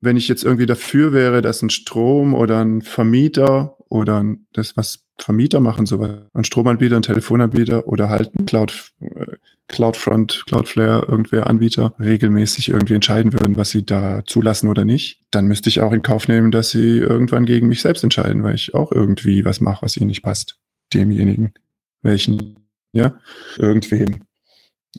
wenn 0.00 0.16
ich 0.16 0.28
jetzt 0.28 0.44
irgendwie 0.44 0.66
dafür 0.66 1.12
wäre, 1.12 1.42
dass 1.42 1.62
ein 1.62 1.70
Strom 1.70 2.34
oder 2.34 2.60
ein 2.64 2.82
Vermieter 2.82 3.76
oder 3.88 4.22
ein, 4.22 4.46
das, 4.52 4.76
was 4.76 5.05
Vermieter 5.18 5.60
machen, 5.60 5.86
sowas, 5.86 6.10
ein 6.34 6.44
Stromanbieter, 6.44 6.96
ein 6.96 7.02
Telefonanbieter 7.02 7.88
oder 7.88 8.10
halt 8.10 8.34
ein 8.34 8.46
Cloud, 8.46 8.92
äh, 9.00 9.36
Cloudfront, 9.68 10.44
Cloudflare, 10.46 11.06
irgendwer 11.08 11.46
Anbieter 11.48 11.94
regelmäßig 11.98 12.68
irgendwie 12.68 12.94
entscheiden 12.94 13.32
würden, 13.32 13.56
was 13.56 13.70
sie 13.70 13.84
da 13.84 14.22
zulassen 14.26 14.68
oder 14.68 14.84
nicht, 14.84 15.22
dann 15.30 15.46
müsste 15.46 15.68
ich 15.68 15.80
auch 15.80 15.92
in 15.92 16.02
Kauf 16.02 16.28
nehmen, 16.28 16.50
dass 16.50 16.70
sie 16.70 16.98
irgendwann 16.98 17.46
gegen 17.46 17.68
mich 17.68 17.82
selbst 17.82 18.04
entscheiden, 18.04 18.42
weil 18.42 18.54
ich 18.54 18.74
auch 18.74 18.92
irgendwie 18.92 19.44
was 19.44 19.60
mache, 19.60 19.82
was 19.82 19.96
ihnen 19.96 20.08
nicht 20.08 20.22
passt. 20.22 20.58
Demjenigen, 20.92 21.54
welchen, 22.02 22.60
ja, 22.92 23.18
irgendwem. 23.58 24.22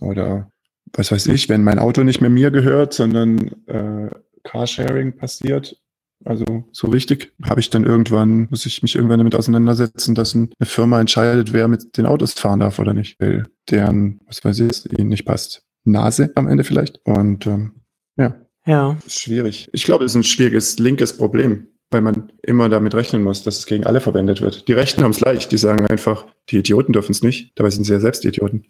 Oder 0.02 0.52
was 0.94 1.12
weiß 1.12 1.28
ich, 1.28 1.48
wenn 1.48 1.64
mein 1.64 1.80
Auto 1.80 2.04
nicht 2.04 2.22
mehr 2.22 2.30
mir 2.30 2.52
gehört, 2.52 2.94
sondern 2.94 3.52
äh, 3.68 4.10
Carsharing 4.44 5.16
passiert, 5.16 5.78
also 6.26 6.66
so 6.72 6.88
richtig 6.88 7.34
habe 7.44 7.60
ich 7.60 7.70
dann 7.70 7.86
irgendwann, 7.86 8.48
muss 8.50 8.66
ich 8.66 8.82
mich 8.82 8.96
irgendwann 8.96 9.20
damit 9.20 9.36
auseinandersetzen, 9.36 10.16
dass 10.16 10.36
eine 10.36 10.50
Firma 10.64 11.00
entscheidet, 11.00 11.54
wer 11.54 11.68
mit 11.68 11.98
den 11.98 12.06
Autos 12.06 12.34
fahren 12.34 12.60
darf 12.60 12.80
oder 12.80 12.94
nicht, 12.94 13.20
weil 13.20 13.48
deren, 13.70 14.20
was 14.26 14.44
weiß 14.44 14.60
ich, 14.60 15.00
ihnen 15.00 15.10
nicht 15.10 15.26
passt. 15.26 15.64
Nase 15.84 16.32
am 16.36 16.48
Ende 16.48 16.64
vielleicht. 16.64 17.00
Und 17.06 17.48
ähm, 17.48 17.82
ja. 18.18 18.36
Ja. 18.66 18.98
Ist 19.06 19.22
schwierig. 19.22 19.70
Ich 19.72 19.86
glaube, 19.86 20.06
es 20.06 20.12
ist 20.12 20.18
ein 20.18 20.24
schwieriges 20.24 20.78
linkes 20.80 21.16
Problem, 21.16 21.68
weil 21.90 22.02
man 22.02 22.32
immer 22.44 22.68
damit 22.68 22.94
rechnen 22.96 23.24
muss, 23.24 23.44
dass 23.44 23.60
es 23.60 23.66
gegen 23.66 23.86
alle 23.86 24.02
verwendet 24.02 24.42
wird. 24.42 24.68
Die 24.68 24.74
Rechten 24.74 25.04
haben 25.04 25.12
es 25.12 25.22
leicht, 25.22 25.52
die 25.52 25.58
sagen 25.58 25.88
einfach, 25.88 26.26
die 26.50 26.58
Idioten 26.58 26.92
dürfen 26.92 27.12
es 27.12 27.22
nicht. 27.22 27.52
Dabei 27.56 27.70
sind 27.70 27.86
sie 27.86 27.94
ja 27.94 28.00
selbst 28.00 28.26
Idioten. 28.26 28.66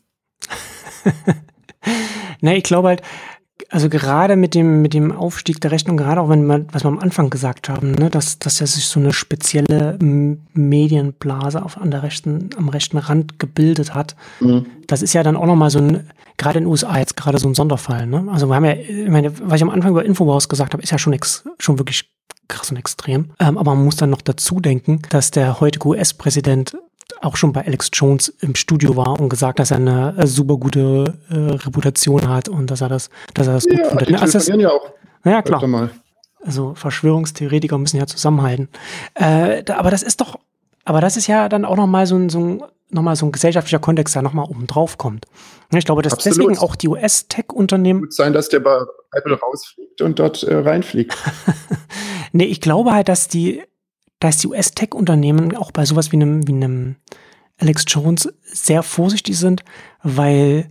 ne, 2.42 2.58
ich 2.58 2.64
glaube 2.64 2.90
halt, 2.90 3.02
also 3.70 3.90
gerade 3.90 4.36
mit 4.36 4.56
dem, 4.56 4.82
mit 4.82 4.94
dem 4.94 5.12
Aufstieg 5.12 5.60
der 5.62 5.72
Rechnung, 5.72 5.98
gerade 5.98 6.22
auch 6.22 6.30
wenn 6.30 6.46
man, 6.46 6.68
was 6.72 6.84
wir 6.84 6.90
am 6.90 7.00
Anfang 7.00 7.30
gesagt 7.30 7.70
haben, 7.70 7.94
ne, 7.94 8.10
dass, 8.10 8.40
dass 8.40 8.60
ja 8.60 8.68
sich 8.68 8.86
so 8.86 9.00
eine 9.00 9.14
spezielle 9.14 9.98
Medienblase 10.54 11.64
auf, 11.64 11.78
an 11.78 11.92
der 11.92 12.04
rechten, 12.04 12.50
am 12.58 12.70
rechten 12.70 12.98
Rand 12.98 13.40
gebildet 13.40 13.94
hat, 13.94 14.16
mhm. 14.40 14.66
das 14.88 15.02
ist 15.02 15.14
ja 15.14 15.24
dann 15.24 15.36
auch 15.36 15.46
nochmal 15.46 15.70
so 15.70 15.80
ein, 15.80 16.10
gerade 16.38 16.60
in 16.60 16.66
den 16.66 16.72
USA 16.72 16.98
jetzt 16.98 17.18
gerade 17.18 17.40
so 17.40 17.48
ein 17.48 17.56
Sonderfall, 17.56 18.08
ne? 18.08 18.28
Also 18.32 18.48
wir 18.48 18.56
haben 18.56 18.66
ja, 18.66 18.74
ich 18.74 19.10
meine, 19.10 19.32
was 19.42 19.56
ich 19.56 19.64
am 19.64 19.70
Anfang 19.70 19.92
über 19.92 20.06
Infobauhaus 20.06 20.50
gesagt 20.50 20.74
habe, 20.74 20.84
ist 20.84 20.92
ja 20.92 20.98
schon, 20.98 21.14
ex, 21.14 21.44
schon 21.60 21.80
wirklich 21.80 22.10
krass 22.48 22.72
und 22.72 22.78
extrem. 22.78 23.32
Ähm, 23.40 23.58
aber 23.58 23.76
man 23.76 23.84
muss 23.84 23.98
dann 23.98 24.10
noch 24.10 24.22
dazu 24.22 24.60
denken, 24.60 25.02
dass 25.10 25.32
der 25.32 25.60
heutige 25.60 25.88
US-Präsident 25.88 26.78
auch 27.22 27.36
schon 27.36 27.54
bei 27.54 27.66
Alex 27.66 27.90
Jones 27.94 28.30
im 28.42 28.56
Studio 28.56 28.96
war 28.96 29.20
und 29.20 29.30
gesagt, 29.30 29.60
dass 29.60 29.72
er 29.72 29.78
eine 29.78 30.16
äh, 30.18 30.28
super 30.28 30.58
gute 30.58 31.14
äh, 31.30 31.36
Reputation 31.36 32.28
hat 32.28 32.50
und 32.50 32.72
dass 32.72 32.82
er 32.82 32.90
das, 32.90 33.10
dass 33.34 33.48
er 33.48 33.54
das 33.54 33.66
gut 33.66 33.78
ja, 33.78 33.90
findet. 33.90 34.10
Die 34.10 34.16
also 34.16 34.38
das, 34.38 34.48
ja 34.48 34.70
auch. 34.70 34.92
Ja, 35.26 35.42
klar. 35.42 35.90
Also 36.44 36.76
Verschwörungstheoretiker 36.76 37.78
müssen 37.78 37.98
ja 37.98 38.08
zusammenhalten. 38.08 38.70
Äh, 39.16 39.64
da, 39.64 39.78
aber 39.78 39.92
das 39.92 40.04
ist 40.04 40.22
doch, 40.22 40.40
aber 40.86 41.02
das 41.02 41.18
ist 41.18 41.28
ja 41.28 41.50
dann 41.50 41.66
auch 41.66 41.76
nochmal 41.76 42.06
so 42.08 42.16
ein, 42.16 42.30
so 42.30 42.40
ein 42.40 42.64
nochmal 42.90 43.16
so 43.16 43.26
ein 43.26 43.32
gesellschaftlicher 43.32 43.80
Kontext 43.80 44.16
da 44.16 44.22
nochmal 44.22 44.46
oben 44.46 44.68
drauf 44.68 44.98
kommt. 44.98 45.26
Ich 45.74 45.86
glaube, 45.86 46.02
dass 46.02 46.14
Absolut. 46.14 46.38
deswegen 46.38 46.58
auch 46.58 46.76
die 46.76 46.88
US-Tech-Unternehmen. 46.88 48.02
Gut 48.02 48.14
sein, 48.14 48.32
dass 48.32 48.50
der 48.50 48.62
bei 48.62 48.80
Apple 49.12 49.38
rausfliegt 49.38 50.02
und 50.02 50.20
dort 50.20 50.44
äh, 50.44 50.56
reinfliegt. 50.56 51.14
nee, 52.32 52.46
ich 52.46 52.62
glaube 52.62 52.94
halt, 52.94 53.10
dass 53.10 53.28
die 53.28 53.64
dass 54.20 54.38
die 54.38 54.48
US-Tech-Unternehmen 54.48 55.56
auch 55.56 55.72
bei 55.72 55.86
sowas 55.86 56.12
wie 56.12 56.18
einem, 56.18 56.48
wie 56.48 56.54
einem 56.54 56.96
Alex 57.58 57.86
Jones 57.88 58.30
sehr 58.44 58.84
vorsichtig 58.84 59.38
sind, 59.38 59.64
weil 60.04 60.70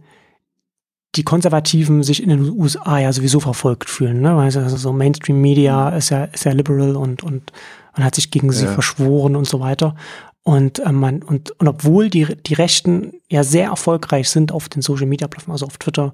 die 1.14 1.24
Konservativen 1.24 2.02
sich 2.02 2.22
in 2.22 2.28
den 2.28 2.50
USA 2.50 2.98
ja 2.98 3.12
sowieso 3.12 3.40
verfolgt 3.40 3.88
fühlen, 3.88 4.20
ne? 4.20 4.36
Weil 4.36 4.44
also 4.44 4.76
so 4.76 4.92
Mainstream-Media 4.92 5.90
ist 5.90 6.10
ja, 6.10 6.24
ist 6.24 6.44
ja 6.44 6.52
liberal 6.52 6.96
und, 6.96 7.22
und 7.22 7.52
man 7.94 8.04
hat 8.04 8.14
sich 8.14 8.30
gegen 8.30 8.52
sie 8.52 8.66
ja. 8.66 8.72
verschworen 8.72 9.36
und 9.36 9.46
so 9.46 9.60
weiter. 9.60 9.94
Und 10.46 10.78
äh, 10.78 10.92
man, 10.92 11.24
und, 11.24 11.50
und 11.58 11.66
obwohl 11.66 12.08
die, 12.08 12.24
die 12.24 12.54
Rechten 12.54 13.14
ja 13.28 13.42
sehr 13.42 13.70
erfolgreich 13.70 14.30
sind 14.30 14.52
auf 14.52 14.68
den 14.68 14.80
Social 14.80 15.06
Media 15.06 15.26
Plattformen, 15.26 15.54
also 15.54 15.66
auf 15.66 15.76
Twitter, 15.76 16.12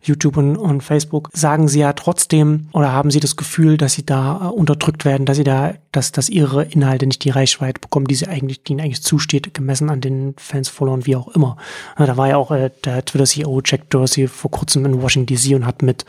YouTube 0.00 0.36
und, 0.36 0.56
und 0.56 0.82
Facebook, 0.82 1.30
sagen 1.32 1.66
sie 1.66 1.80
ja 1.80 1.92
trotzdem 1.92 2.68
oder 2.74 2.92
haben 2.92 3.10
sie 3.10 3.18
das 3.18 3.34
Gefühl, 3.34 3.76
dass 3.76 3.94
sie 3.94 4.06
da 4.06 4.36
äh, 4.36 4.54
unterdrückt 4.54 5.04
werden, 5.04 5.26
dass 5.26 5.36
sie 5.36 5.42
da, 5.42 5.74
dass, 5.90 6.12
dass 6.12 6.28
ihre 6.28 6.62
Inhalte 6.62 7.08
nicht 7.08 7.24
die 7.24 7.30
Reichweite 7.30 7.80
bekommen, 7.80 8.06
die 8.06 8.14
sie 8.14 8.28
eigentlich, 8.28 8.62
die 8.62 8.74
ihnen 8.74 8.82
eigentlich 8.82 9.02
zusteht, 9.02 9.52
gemessen 9.52 9.90
an 9.90 10.00
den 10.00 10.34
Fans, 10.38 10.68
Followern, 10.68 11.04
wie 11.06 11.16
auch 11.16 11.26
immer. 11.34 11.56
Da 11.98 12.16
war 12.16 12.28
ja 12.28 12.36
auch 12.36 12.52
äh, 12.52 12.70
der 12.84 13.04
Twitter-CEO 13.04 13.62
Jack 13.64 13.90
Dorsey 13.90 14.28
vor 14.28 14.52
kurzem 14.52 14.86
in 14.86 15.02
Washington 15.02 15.34
DC 15.34 15.56
und 15.56 15.66
hat 15.66 15.82
mit 15.82 16.04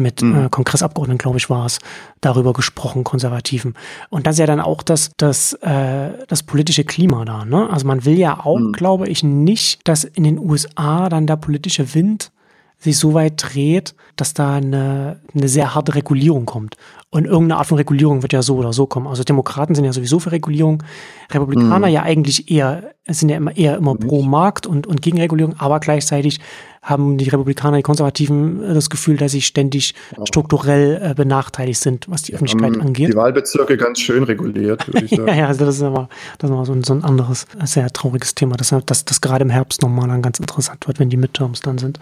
mit 0.00 0.22
mhm. 0.22 0.46
äh, 0.46 0.48
Kongressabgeordneten, 0.48 1.18
glaube 1.18 1.38
ich, 1.38 1.48
war 1.48 1.66
es, 1.66 1.78
darüber 2.20 2.52
gesprochen, 2.52 3.04
Konservativen. 3.04 3.74
Und 4.08 4.26
das 4.26 4.34
ist 4.34 4.40
ja 4.40 4.46
dann 4.46 4.60
auch 4.60 4.82
das, 4.82 5.12
das, 5.16 5.52
äh, 5.54 6.10
das 6.26 6.42
politische 6.42 6.84
Klima 6.84 7.24
da. 7.24 7.44
Ne? 7.44 7.68
Also 7.70 7.86
man 7.86 8.04
will 8.04 8.18
ja 8.18 8.40
auch, 8.44 8.58
mhm. 8.58 8.72
glaube 8.72 9.08
ich, 9.08 9.22
nicht, 9.22 9.86
dass 9.86 10.04
in 10.04 10.24
den 10.24 10.38
USA 10.38 11.08
dann 11.08 11.26
der 11.26 11.36
politische 11.36 11.94
Wind 11.94 12.32
sich 12.80 12.96
so 12.96 13.12
weit 13.12 13.34
dreht, 13.36 13.94
dass 14.16 14.32
da 14.32 14.54
eine, 14.54 15.20
eine 15.34 15.48
sehr 15.48 15.74
harte 15.74 15.94
Regulierung 15.94 16.46
kommt. 16.46 16.76
Und 17.10 17.26
irgendeine 17.26 17.58
Art 17.58 17.66
von 17.66 17.76
Regulierung 17.76 18.22
wird 18.22 18.32
ja 18.32 18.40
so 18.40 18.56
oder 18.56 18.72
so 18.72 18.86
kommen. 18.86 19.06
Also 19.06 19.22
Demokraten 19.22 19.74
sind 19.74 19.84
ja 19.84 19.92
sowieso 19.92 20.18
für 20.18 20.32
Regulierung, 20.32 20.82
Republikaner 21.30 21.88
mhm. 21.88 21.92
ja 21.92 22.02
eigentlich 22.02 22.50
eher, 22.50 22.94
sind 23.06 23.28
ja 23.28 23.36
immer 23.36 23.54
eher 23.54 23.76
immer 23.76 23.96
pro 23.96 24.22
Markt 24.22 24.66
und, 24.66 24.86
und 24.86 25.02
gegen 25.02 25.18
Regulierung, 25.18 25.56
aber 25.58 25.78
gleichzeitig 25.78 26.40
haben 26.82 27.18
die 27.18 27.28
Republikaner, 27.28 27.76
die 27.76 27.82
Konservativen 27.82 28.74
das 28.74 28.88
Gefühl, 28.88 29.18
dass 29.18 29.32
sie 29.32 29.42
ständig 29.42 29.94
strukturell 30.24 31.10
äh, 31.10 31.14
benachteiligt 31.14 31.78
sind, 31.78 32.08
was 32.08 32.22
die 32.22 32.32
Öffentlichkeit 32.32 32.76
um, 32.76 32.80
angeht. 32.80 33.10
Die 33.10 33.16
Wahlbezirke 33.16 33.76
ganz 33.76 34.00
schön 34.00 34.22
reguliert, 34.22 34.88
würde 34.88 35.04
ich 35.04 35.10
sagen. 35.16 35.28
ja, 35.28 35.34
ja, 35.34 35.46
also 35.46 35.66
das 35.66 35.76
ist 35.76 35.82
aber 35.82 36.08
das 36.38 36.48
ist 36.48 36.54
aber 36.54 36.64
so, 36.64 36.72
ein, 36.72 36.82
so 36.82 36.94
ein 36.94 37.04
anderes, 37.04 37.46
sehr 37.64 37.90
trauriges 37.90 38.34
Thema, 38.34 38.56
dass 38.56 38.74
das, 38.86 39.04
das 39.04 39.20
gerade 39.20 39.42
im 39.42 39.50
Herbst 39.50 39.82
nochmal 39.82 40.08
dann 40.08 40.22
ganz 40.22 40.40
interessant 40.40 40.86
wird, 40.86 40.98
wenn 40.98 41.10
die 41.10 41.18
Midterms 41.18 41.60
dann 41.60 41.76
sind. 41.76 42.00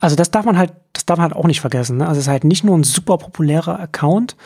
Also 0.00 0.16
das 0.16 0.30
darf 0.30 0.44
man 0.44 0.58
halt, 0.58 0.72
das 0.92 1.06
darf 1.06 1.16
man 1.16 1.30
halt 1.30 1.36
auch 1.36 1.46
nicht 1.46 1.62
vergessen. 1.62 1.96
Ne? 1.96 2.06
Also 2.06 2.18
es 2.18 2.26
ist 2.26 2.30
halt 2.30 2.44
nicht 2.44 2.62
nur 2.62 2.76
ein 2.76 2.84
super 2.84 3.16
populärer 3.16 3.80
Account, 3.80 4.36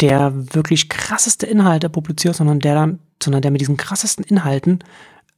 der 0.00 0.32
wirklich 0.54 0.88
krasseste 0.88 1.46
Inhalte 1.46 1.88
publiziert, 1.88 2.34
sondern 2.34 2.58
der 2.58 2.74
dann, 2.74 2.98
sondern 3.22 3.42
der 3.42 3.52
mit 3.52 3.60
diesen 3.60 3.76
krassesten 3.76 4.24
Inhalten 4.24 4.82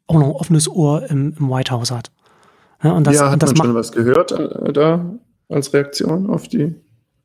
auch 0.06 0.14
noch 0.14 0.26
ein 0.26 0.32
offenes 0.32 0.68
Ohr 0.68 1.10
im, 1.10 1.34
im 1.38 1.50
White 1.50 1.72
House 1.72 1.90
hat. 1.90 2.10
Ja, 2.82 2.92
und 2.92 3.06
das, 3.06 3.16
ja 3.16 3.26
hat 3.26 3.34
und 3.34 3.42
das 3.42 3.54
man 3.54 3.66
schon 3.68 3.74
was 3.74 3.92
gehört 3.92 4.32
äh, 4.32 4.72
da 4.72 5.04
als 5.48 5.72
Reaktion 5.72 6.28
auf 6.28 6.48
die? 6.48 6.74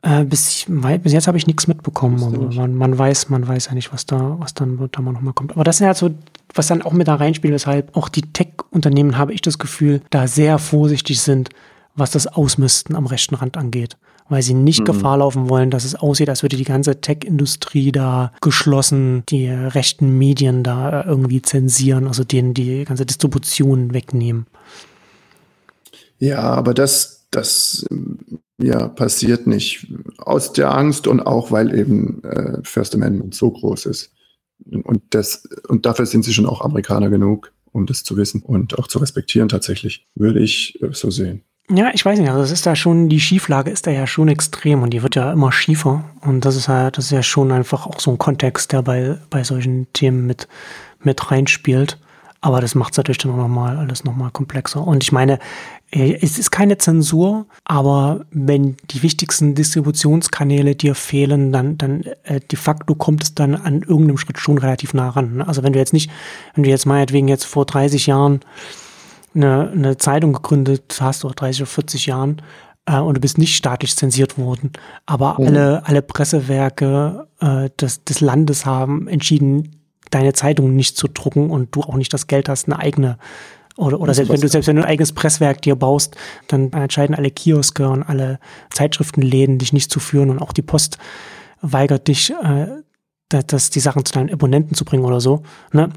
Äh, 0.03 0.25
bis, 0.25 0.65
bis 0.67 1.13
jetzt 1.13 1.27
habe 1.27 1.37
ich 1.37 1.45
nichts 1.45 1.67
mitbekommen, 1.67 2.23
aber 2.23 2.53
man, 2.55 2.73
man, 2.73 2.97
weiß, 2.97 3.29
man 3.29 3.47
weiß 3.47 3.67
ja 3.67 3.73
nicht, 3.73 3.93
was 3.93 4.07
da, 4.07 4.35
was 4.39 4.55
dann 4.55 4.89
da 4.91 5.01
mal 5.01 5.11
nochmal 5.11 5.33
kommt. 5.33 5.51
Aber 5.51 5.63
das 5.63 5.79
ist 5.79 5.85
halt 5.85 5.97
so, 5.97 6.09
was 6.55 6.67
dann 6.67 6.81
auch 6.81 6.93
mit 6.93 7.07
da 7.07 7.15
reinspielt, 7.15 7.53
weshalb 7.53 7.95
auch 7.95 8.09
die 8.09 8.23
Tech-Unternehmen, 8.23 9.17
habe 9.17 9.33
ich 9.33 9.41
das 9.41 9.59
Gefühl, 9.59 10.01
da 10.09 10.25
sehr 10.25 10.57
vorsichtig 10.57 11.21
sind, 11.21 11.49
was 11.93 12.09
das 12.09 12.25
Ausmisten 12.25 12.95
am 12.95 13.05
rechten 13.05 13.35
Rand 13.35 13.57
angeht. 13.57 13.97
Weil 14.27 14.41
sie 14.41 14.55
nicht 14.55 14.79
mhm. 14.79 14.85
Gefahr 14.85 15.17
laufen 15.17 15.49
wollen, 15.49 15.69
dass 15.69 15.83
es 15.83 15.93
aussieht, 15.93 16.29
als 16.29 16.41
würde 16.41 16.57
die 16.57 16.63
ganze 16.63 16.99
Tech-Industrie 16.99 17.91
da 17.91 18.31
geschlossen, 18.41 19.23
die 19.29 19.49
rechten 19.49 20.17
Medien 20.17 20.63
da 20.63 21.03
irgendwie 21.05 21.43
zensieren, 21.43 22.07
also 22.07 22.23
denen 22.23 22.55
die 22.55 22.85
ganze 22.85 23.05
Distribution 23.05 23.93
wegnehmen. 23.93 24.47
Ja, 26.21 26.39
aber 26.39 26.75
das, 26.75 27.25
das 27.31 27.83
ja, 28.61 28.87
passiert 28.87 29.47
nicht 29.47 29.87
aus 30.19 30.53
der 30.53 30.71
Angst 30.71 31.07
und 31.07 31.19
auch, 31.19 31.51
weil 31.51 31.75
eben 31.77 32.23
äh, 32.23 32.59
First 32.63 32.93
Amendment 32.93 33.33
so 33.33 33.49
groß 33.49 33.87
ist. 33.87 34.13
Und, 34.83 35.01
das, 35.09 35.49
und 35.67 35.87
dafür 35.87 36.05
sind 36.05 36.23
sie 36.23 36.33
schon 36.33 36.45
auch 36.45 36.61
Amerikaner 36.61 37.09
genug, 37.09 37.51
um 37.71 37.87
das 37.87 38.03
zu 38.03 38.17
wissen 38.17 38.43
und 38.43 38.77
auch 38.77 38.87
zu 38.87 38.99
respektieren 38.99 39.49
tatsächlich, 39.49 40.07
würde 40.13 40.39
ich 40.39 40.79
äh, 40.83 40.89
so 40.91 41.09
sehen. 41.09 41.41
Ja, 41.71 41.89
ich 41.91 42.05
weiß 42.05 42.19
nicht, 42.19 42.29
also 42.29 42.43
es 42.43 42.51
ist 42.51 42.67
da 42.67 42.75
schon, 42.75 43.09
die 43.09 43.19
Schieflage 43.19 43.71
ist 43.71 43.87
da 43.87 43.91
ja 43.91 44.05
schon 44.05 44.27
extrem 44.27 44.83
und 44.83 44.91
die 44.91 45.01
wird 45.01 45.15
ja 45.15 45.33
immer 45.33 45.51
schiefer. 45.51 46.03
Und 46.21 46.45
das 46.45 46.55
ist 46.55 46.67
ja, 46.67 46.91
das 46.91 47.05
ist 47.05 47.11
ja 47.11 47.23
schon 47.23 47.51
einfach 47.51 47.87
auch 47.87 47.99
so 47.99 48.11
ein 48.11 48.19
Kontext, 48.19 48.73
der 48.73 48.83
bei, 48.83 49.17
bei 49.31 49.43
solchen 49.43 49.91
Themen 49.93 50.27
mit, 50.27 50.47
mit 50.99 51.31
reinspielt. 51.31 51.97
Aber 52.41 52.59
das 52.59 52.73
macht 52.73 52.93
es 52.93 52.97
natürlich 52.97 53.19
dann 53.19 53.31
auch 53.31 53.37
nochmal 53.37 53.77
alles 53.77 54.03
nochmal 54.03 54.31
komplexer. 54.31 54.85
Und 54.85 55.03
ich 55.03 55.11
meine, 55.11 55.33
äh, 55.33 55.37
es 55.91 56.39
ist 56.39 56.51
keine 56.51 56.77
Zensur, 56.77 57.47
aber 57.65 58.25
wenn 58.31 58.77
die 58.91 59.03
wichtigsten 59.03 59.55
Distributionskanäle 59.55 60.75
dir 60.75 60.95
fehlen, 60.95 61.51
dann, 61.51 61.77
dann 61.77 62.03
äh, 62.23 62.39
de 62.39 62.57
facto 62.57 62.95
kommt 62.95 63.23
es 63.23 63.35
dann 63.35 63.55
an 63.55 63.81
irgendeinem 63.81 64.17
Schritt 64.17 64.39
schon 64.39 64.57
relativ 64.57 64.93
nah 64.93 65.09
ran. 65.09 65.37
Ne? 65.37 65.47
Also 65.47 65.63
wenn 65.63 65.73
du 65.73 65.79
jetzt 65.79 65.91
nicht, 65.91 66.09
wenn 66.55 66.63
du 66.63 66.69
jetzt 66.69 66.85
meinetwegen 66.85 67.27
jetzt 67.27 67.43
vor 67.43 67.65
30 67.65 68.07
Jahren 68.07 68.39
eine, 69.35 69.69
eine 69.69 69.97
Zeitung 69.97 70.31
gegründet 70.31 70.97
hast 71.01 71.25
oder 71.25 71.35
30 71.35 71.63
oder 71.63 71.71
40 71.71 72.05
Jahren 72.05 72.41
äh, 72.85 72.97
und 72.97 73.15
du 73.15 73.21
bist 73.21 73.37
nicht 73.37 73.57
staatlich 73.57 73.93
zensiert 73.93 74.37
worden, 74.37 74.71
aber 75.05 75.37
mhm. 75.39 75.47
alle, 75.47 75.85
alle 75.85 76.01
Pressewerke 76.01 77.27
äh, 77.41 77.69
des, 77.81 78.05
des 78.05 78.21
Landes 78.21 78.65
haben 78.65 79.09
entschieden, 79.09 79.75
deine 80.09 80.31
Zeitung 80.31 80.73
nicht 80.73 80.95
zu 80.95 81.09
drucken 81.09 81.49
und 81.49 81.75
du 81.75 81.81
auch 81.81 81.95
nicht 81.95 82.13
das 82.13 82.27
Geld 82.27 82.47
hast, 82.47 82.67
eine 82.67 82.79
eigene 82.79 83.17
oder, 83.81 83.99
oder 83.99 84.13
selbst 84.13 84.31
wenn 84.31 84.41
du 84.41 84.47
selbst 84.47 84.67
wenn 84.67 84.75
du 84.75 84.83
ein 84.83 84.87
eigenes 84.87 85.11
Presswerk 85.11 85.61
dir 85.61 85.75
baust, 85.75 86.15
dann 86.47 86.71
entscheiden 86.71 87.15
alle 87.15 87.31
Kioske 87.31 87.89
und 87.89 88.03
alle 88.03 88.39
Zeitschriftenläden 88.69 89.57
dich 89.57 89.73
nicht 89.73 89.91
zu 89.91 89.99
führen 89.99 90.29
und 90.29 90.39
auch 90.39 90.53
die 90.53 90.61
Post 90.61 90.97
weigert 91.61 92.07
dich, 92.07 92.31
äh, 92.31 92.67
das, 93.29 93.69
die 93.69 93.79
Sachen 93.79 94.05
zu 94.05 94.13
deinen 94.13 94.31
Abonnenten 94.31 94.75
zu 94.75 94.85
bringen 94.85 95.05
oder 95.05 95.21
so. 95.21 95.43
Ne? 95.71 95.89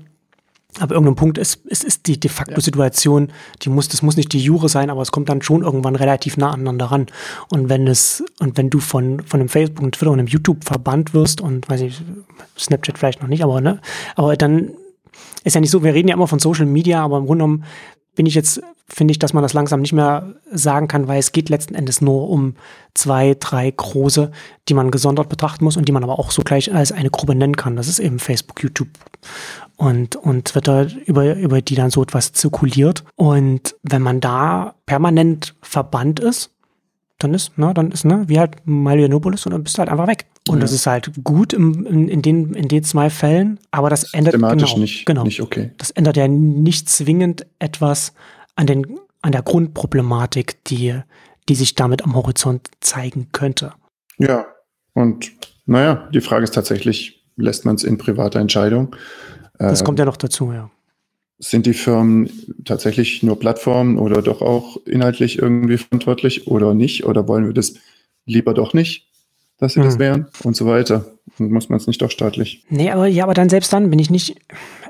Aber 0.80 0.94
irgendein 0.94 1.14
Punkt 1.14 1.38
ist, 1.38 1.64
ist, 1.66 1.84
ist 1.84 2.06
die 2.06 2.18
de 2.18 2.30
facto 2.30 2.60
Situation, 2.60 3.28
die 3.62 3.68
muss, 3.68 3.88
das 3.88 4.02
muss 4.02 4.16
nicht 4.16 4.32
die 4.32 4.40
Jure 4.40 4.68
sein, 4.68 4.90
aber 4.90 5.02
es 5.02 5.12
kommt 5.12 5.28
dann 5.28 5.40
schon 5.40 5.62
irgendwann 5.62 5.94
relativ 5.94 6.36
nah 6.36 6.50
aneinander 6.50 6.86
ran. 6.86 7.06
Und 7.48 7.68
wenn 7.68 7.86
es, 7.86 8.24
und 8.40 8.56
wenn 8.56 8.70
du 8.70 8.80
von, 8.80 9.20
von 9.24 9.40
einem 9.40 9.48
Facebook, 9.48 9.82
einem 9.82 9.92
Twitter 9.92 10.10
und 10.10 10.18
einem 10.18 10.28
YouTube 10.28 10.64
verbannt 10.64 11.14
wirst 11.14 11.40
und, 11.40 11.68
weiß 11.68 11.80
ich, 11.82 12.02
Snapchat 12.58 12.98
vielleicht 12.98 13.22
noch 13.22 13.28
nicht, 13.28 13.44
aber, 13.44 13.60
ne, 13.60 13.80
aber 14.16 14.36
dann 14.36 14.70
ist 15.44 15.54
ja 15.54 15.60
nicht 15.60 15.70
so, 15.70 15.82
wir 15.82 15.94
reden 15.94 16.08
ja 16.08 16.14
immer 16.14 16.28
von 16.28 16.38
Social 16.38 16.66
Media, 16.66 17.02
aber 17.02 17.18
im 17.18 17.26
Grunde 17.26 17.44
genommen 17.44 17.64
bin 18.14 18.26
ich 18.26 18.34
jetzt, 18.34 18.62
finde 18.86 19.12
ich, 19.12 19.18
dass 19.18 19.32
man 19.32 19.42
das 19.42 19.54
langsam 19.54 19.80
nicht 19.80 19.92
mehr 19.92 20.34
sagen 20.50 20.88
kann, 20.88 21.08
weil 21.08 21.18
es 21.18 21.32
geht 21.32 21.48
letzten 21.48 21.74
Endes 21.74 22.00
nur 22.00 22.28
um 22.30 22.54
zwei, 22.94 23.36
drei 23.38 23.70
große, 23.70 24.30
die 24.68 24.74
man 24.74 24.90
gesondert 24.90 25.28
betrachten 25.28 25.64
muss 25.64 25.76
und 25.76 25.88
die 25.88 25.92
man 25.92 26.04
aber 26.04 26.18
auch 26.18 26.30
so 26.30 26.42
gleich 26.42 26.72
als 26.72 26.92
eine 26.92 27.10
Gruppe 27.10 27.34
nennen 27.34 27.56
kann. 27.56 27.76
Das 27.76 27.88
ist 27.88 27.98
eben 27.98 28.18
Facebook, 28.18 28.62
YouTube 28.62 28.88
und, 29.76 30.16
und 30.16 30.46
Twitter, 30.46 30.86
über, 31.06 31.34
über 31.34 31.60
die 31.60 31.74
dann 31.74 31.90
so 31.90 32.02
etwas 32.02 32.32
zirkuliert. 32.32 33.04
Und 33.16 33.74
wenn 33.82 34.02
man 34.02 34.20
da 34.20 34.74
permanent 34.86 35.54
verbannt 35.60 36.20
ist, 36.20 36.53
dann 37.18 37.34
ist, 37.34 37.56
ne, 37.58 37.72
dann 37.74 37.90
ist, 37.90 38.04
ne, 38.04 38.24
wie 38.26 38.38
halt 38.38 38.56
Malionopolis 38.64 39.46
und 39.46 39.52
dann 39.52 39.62
bist 39.62 39.76
du 39.76 39.80
halt 39.80 39.88
einfach 39.88 40.06
weg. 40.06 40.26
Und 40.48 40.56
ja. 40.56 40.62
das 40.62 40.72
ist 40.72 40.86
halt 40.86 41.12
gut 41.22 41.52
im, 41.52 41.86
in, 41.86 42.08
in, 42.08 42.22
den, 42.22 42.54
in 42.54 42.68
den 42.68 42.82
zwei 42.84 43.08
Fällen, 43.08 43.58
aber 43.70 43.88
das 43.88 44.12
ändert 44.12 44.34
genau, 44.34 44.54
nicht, 44.54 45.06
genau, 45.06 45.24
nicht 45.24 45.40
okay. 45.40 45.70
Das 45.78 45.90
ändert 45.90 46.16
ja 46.16 46.28
nicht 46.28 46.88
zwingend 46.88 47.46
etwas 47.58 48.12
an, 48.56 48.66
den, 48.66 48.98
an 49.22 49.32
der 49.32 49.42
Grundproblematik, 49.42 50.62
die, 50.64 51.00
die 51.48 51.54
sich 51.54 51.74
damit 51.74 52.02
am 52.02 52.14
Horizont 52.14 52.68
zeigen 52.80 53.28
könnte. 53.32 53.72
Ja, 54.18 54.46
und 54.92 55.32
naja, 55.66 56.08
die 56.12 56.20
Frage 56.20 56.44
ist 56.44 56.54
tatsächlich, 56.54 57.24
lässt 57.36 57.64
man 57.64 57.76
es 57.76 57.84
in 57.84 57.96
privater 57.96 58.40
Entscheidung? 58.40 58.94
Das 59.58 59.80
äh, 59.80 59.84
kommt 59.84 59.98
ja 59.98 60.04
noch 60.04 60.16
dazu, 60.16 60.52
ja. 60.52 60.70
Sind 61.44 61.66
die 61.66 61.74
Firmen 61.74 62.30
tatsächlich 62.64 63.22
nur 63.22 63.38
Plattformen 63.38 63.98
oder 63.98 64.22
doch 64.22 64.40
auch 64.40 64.78
inhaltlich 64.86 65.38
irgendwie 65.38 65.76
verantwortlich 65.76 66.46
oder 66.46 66.72
nicht? 66.72 67.04
Oder 67.04 67.28
wollen 67.28 67.44
wir 67.44 67.52
das 67.52 67.74
lieber 68.24 68.54
doch 68.54 68.72
nicht, 68.72 69.08
dass 69.58 69.74
sie 69.74 69.80
hm. 69.80 69.86
das 69.86 69.98
wären 69.98 70.26
und 70.42 70.56
so 70.56 70.64
weiter? 70.64 71.13
Muss 71.38 71.68
man 71.68 71.78
es 71.78 71.86
nicht 71.86 72.00
doch 72.02 72.10
staatlich? 72.10 72.64
Nee, 72.68 72.90
aber 72.90 73.06
ja, 73.06 73.24
aber 73.24 73.34
dann 73.34 73.48
selbst 73.48 73.72
dann 73.72 73.90
bin 73.90 73.98
ich 73.98 74.10
nicht. 74.10 74.36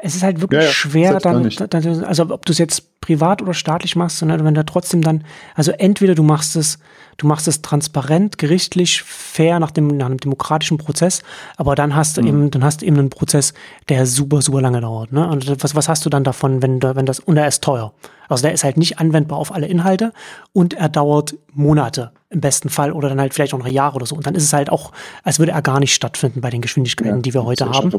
Es 0.02 0.14
ist 0.14 0.22
halt 0.22 0.40
wirklich 0.40 0.60
ja, 0.60 0.66
ja, 0.66 0.72
schwer, 0.72 1.18
dann, 1.20 1.48
dann, 1.70 2.04
also 2.04 2.28
ob 2.28 2.44
du 2.44 2.52
es 2.52 2.58
jetzt 2.58 3.00
privat 3.00 3.40
oder 3.40 3.54
staatlich 3.54 3.96
machst, 3.96 4.18
sondern 4.18 4.44
wenn 4.44 4.54
da 4.54 4.64
trotzdem 4.64 5.00
dann, 5.00 5.24
also 5.54 5.72
entweder 5.72 6.14
du 6.14 6.22
machst 6.22 6.56
es 6.56 6.78
Du 7.16 7.26
machst 7.26 7.46
es 7.46 7.62
transparent, 7.62 8.38
gerichtlich, 8.38 9.02
fair 9.02 9.60
nach 9.60 9.70
dem, 9.70 9.88
nach 9.88 10.06
einem 10.06 10.18
demokratischen 10.18 10.78
Prozess, 10.78 11.22
aber 11.56 11.74
dann 11.74 11.94
hast 11.94 12.16
du 12.16 12.22
mhm. 12.22 12.28
eben, 12.28 12.50
dann 12.50 12.64
hast 12.64 12.82
du 12.82 12.86
eben 12.86 12.98
einen 12.98 13.10
Prozess, 13.10 13.54
der 13.88 14.06
super, 14.06 14.42
super 14.42 14.60
lange 14.60 14.80
dauert. 14.80 15.12
Ne? 15.12 15.28
Und 15.28 15.62
was, 15.62 15.74
was 15.74 15.88
hast 15.88 16.04
du 16.04 16.10
dann 16.10 16.24
davon, 16.24 16.62
wenn, 16.62 16.82
wenn 16.82 17.06
das, 17.06 17.20
und 17.20 17.36
er 17.36 17.46
ist 17.46 17.62
teuer. 17.62 17.92
Also 18.28 18.42
der 18.42 18.52
ist 18.52 18.64
halt 18.64 18.78
nicht 18.78 18.98
anwendbar 18.98 19.38
auf 19.38 19.54
alle 19.54 19.66
Inhalte 19.66 20.12
und 20.52 20.74
er 20.74 20.88
dauert 20.88 21.34
Monate 21.52 22.12
im 22.30 22.40
besten 22.40 22.70
Fall 22.70 22.90
oder 22.90 23.08
dann 23.08 23.20
halt 23.20 23.34
vielleicht 23.34 23.52
auch 23.52 23.58
noch 23.58 23.68
Jahre 23.68 23.96
oder 23.96 24.06
so. 24.06 24.16
Und 24.16 24.26
dann 24.26 24.34
ist 24.34 24.44
es 24.44 24.52
halt 24.52 24.70
auch, 24.70 24.92
als 25.22 25.38
würde 25.38 25.52
er 25.52 25.60
gar 25.60 25.78
nicht 25.78 25.94
stattfinden 25.94 26.23
bei 26.30 26.50
den 26.50 26.60
Geschwindigkeiten, 26.60 27.16
ja, 27.16 27.22
die 27.22 27.34
wir 27.34 27.44
heute 27.44 27.68
haben. 27.68 27.92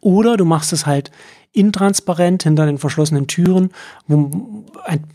Oder 0.00 0.36
du 0.36 0.44
machst 0.44 0.72
es 0.72 0.86
halt 0.86 1.10
intransparent 1.52 2.44
hinter 2.44 2.66
den 2.66 2.78
verschlossenen 2.78 3.26
Türen, 3.26 3.70
wo, 4.06 4.30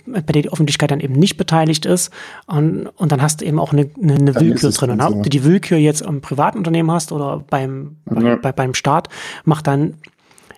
bei 0.06 0.22
der 0.34 0.42
die 0.44 0.52
Öffentlichkeit 0.52 0.92
dann 0.92 1.00
eben 1.00 1.14
nicht 1.14 1.38
beteiligt 1.38 1.86
ist. 1.86 2.12
Und, 2.46 2.88
und 2.88 3.12
dann 3.12 3.22
hast 3.22 3.42
du 3.42 3.46
eben 3.46 3.60
auch 3.60 3.72
eine, 3.72 3.90
eine, 4.02 4.16
eine 4.16 4.36
Willkür 4.36 4.72
drin. 4.72 4.92
Und 4.92 5.02
ob 5.02 5.24
du 5.24 5.30
die 5.30 5.44
Willkür 5.44 5.78
jetzt 5.78 6.02
im 6.02 6.22
Privatunternehmen 6.22 6.92
hast 6.92 7.12
oder 7.12 7.44
beim, 7.50 7.98
ja. 8.20 8.36
bei, 8.36 8.52
beim 8.52 8.74
Staat, 8.74 9.08
macht 9.46 9.68
dann 9.68 9.96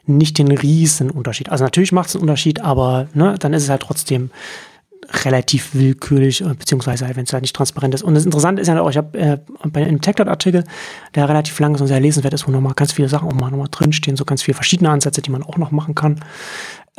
nicht 0.08 0.38
den 0.38 0.52
riesen 0.52 1.12
Unterschied. 1.12 1.50
Also 1.50 1.64
natürlich 1.64 1.92
macht 1.92 2.10
es 2.10 2.16
einen 2.16 2.24
Unterschied, 2.24 2.62
aber 2.62 3.08
ne, 3.14 3.36
dann 3.40 3.54
ist 3.54 3.64
es 3.64 3.70
halt 3.70 3.82
trotzdem 3.82 4.32
relativ 5.26 5.74
willkürlich, 5.74 6.44
beziehungsweise 6.60 7.06
halt, 7.06 7.16
wenn 7.16 7.24
es 7.24 7.34
halt 7.34 7.42
nicht 7.42 7.56
transparent 7.56 7.94
ist. 7.94 8.04
Und 8.04 8.14
das 8.14 8.26
Interessante 8.26 8.62
ist 8.62 8.68
ja 8.68 8.80
auch, 8.82 8.90
ich 8.90 8.98
habe 8.98 9.18
äh, 9.18 9.38
bei 9.66 9.86
einem 9.86 10.02
TechDot-Artikel, 10.02 10.64
der 11.16 11.30
relativ 11.30 11.60
lang 11.60 11.76
ist 11.76 11.82
und 11.82 11.88
sehr 11.88 12.00
lesenswert 12.00 12.34
ist, 12.34 12.48
wo 12.48 12.52
nochmal 12.52 12.74
ganz 12.74 12.92
viele 12.92 13.10
Sachen 13.10 13.30
auch 13.30 13.34
mal 13.34 13.50
nochmal 13.50 13.70
drinstehen, 13.72 14.18
so 14.18 14.26
ganz 14.26 14.44
viele 14.44 14.56
verschiedene 14.56 14.90
Ansätze, 14.90 15.22
die 15.22 15.32
man 15.32 15.44
auch 15.44 15.58
noch 15.58 15.72
machen 15.72 15.96
kann. 15.96 16.20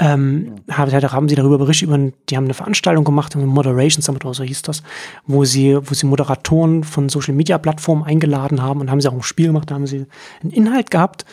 Ähm, 0.01 0.55
haben 0.71 1.29
sie 1.29 1.35
darüber 1.35 1.59
berichtet, 1.59 1.89
über, 1.89 1.99
die 2.29 2.37
haben 2.37 2.45
eine 2.45 2.55
Veranstaltung 2.55 3.05
gemacht, 3.05 3.35
eine 3.35 3.47
Moderation 3.47 4.01
Summit 4.01 4.25
oder 4.25 4.35
so 4.35 4.45
hieß 4.45 4.63
das, 4.63 4.85
wo 5.27 5.45
sie, 5.45 5.77
wo 5.77 5.93
sie 5.93 6.07
Moderatoren 6.07 6.85
von 6.85 7.09
Social 7.09 7.35
Media 7.35 7.59
Plattformen 7.59 8.05
eingeladen 8.05 8.63
haben 8.63 8.81
und 8.81 8.93
haben 8.93 9.01
sie 9.01 9.09
auch 9.09 9.15
ein 9.15 9.23
Spiel 9.23 9.49
gemacht, 9.49 9.71
da 9.71 9.75
haben 9.75 9.89
sie 9.89 10.07
einen 10.41 10.53
Inhalt 10.53 10.93
gehabt, 10.93 11.25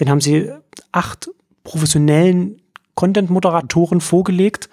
den 0.00 0.08
haben 0.08 0.22
sie 0.22 0.50
acht 0.90 1.28
professionellen 1.64 2.62
Content-Moderatoren 2.94 4.00
vorgelegt, 4.00 4.70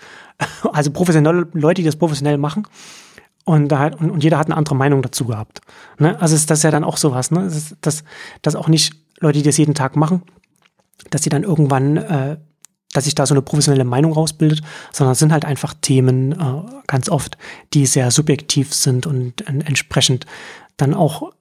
also 0.73 0.91
professionelle 0.91 1.47
Leute, 1.53 1.81
die 1.81 1.85
das 1.85 1.95
professionell 1.95 2.37
machen. 2.37 2.67
Und, 3.43 3.69
da 3.69 3.79
hat, 3.79 3.99
und, 3.99 4.11
und 4.11 4.23
jeder 4.23 4.37
hat 4.37 4.47
eine 4.47 4.55
andere 4.57 4.75
Meinung 4.75 5.01
dazu 5.01 5.25
gehabt. 5.25 5.61
Ne? 5.97 6.19
Also 6.21 6.35
ist 6.35 6.49
das 6.51 6.61
ja 6.63 6.69
dann 6.69 6.83
auch 6.83 6.97
sowas, 6.97 7.31
ne? 7.31 7.43
Das, 7.45 7.75
das, 7.81 8.03
das 8.43 8.55
auch 8.55 8.67
nicht 8.67 8.93
Leute, 9.19 9.39
die 9.39 9.43
das 9.43 9.57
jeden 9.57 9.73
Tag 9.73 9.95
machen, 9.95 10.21
dass 11.09 11.23
sie 11.23 11.29
dann 11.29 11.43
irgendwann, 11.43 11.97
äh, 11.97 12.37
dass 12.93 13.05
sich 13.05 13.15
da 13.15 13.25
so 13.25 13.33
eine 13.33 13.41
professionelle 13.41 13.83
Meinung 13.83 14.13
rausbildet, 14.13 14.61
sondern 14.91 15.13
es 15.13 15.19
sind 15.19 15.31
halt 15.31 15.45
einfach 15.45 15.73
Themen 15.73 16.33
äh, 16.33 16.61
ganz 16.85 17.09
oft, 17.09 17.37
die 17.73 17.87
sehr 17.87 18.11
subjektiv 18.11 18.73
sind 18.73 19.07
und 19.07 19.41
äh, 19.41 19.53
entsprechend 19.65 20.27
dann 20.77 20.93
auch 20.93 21.31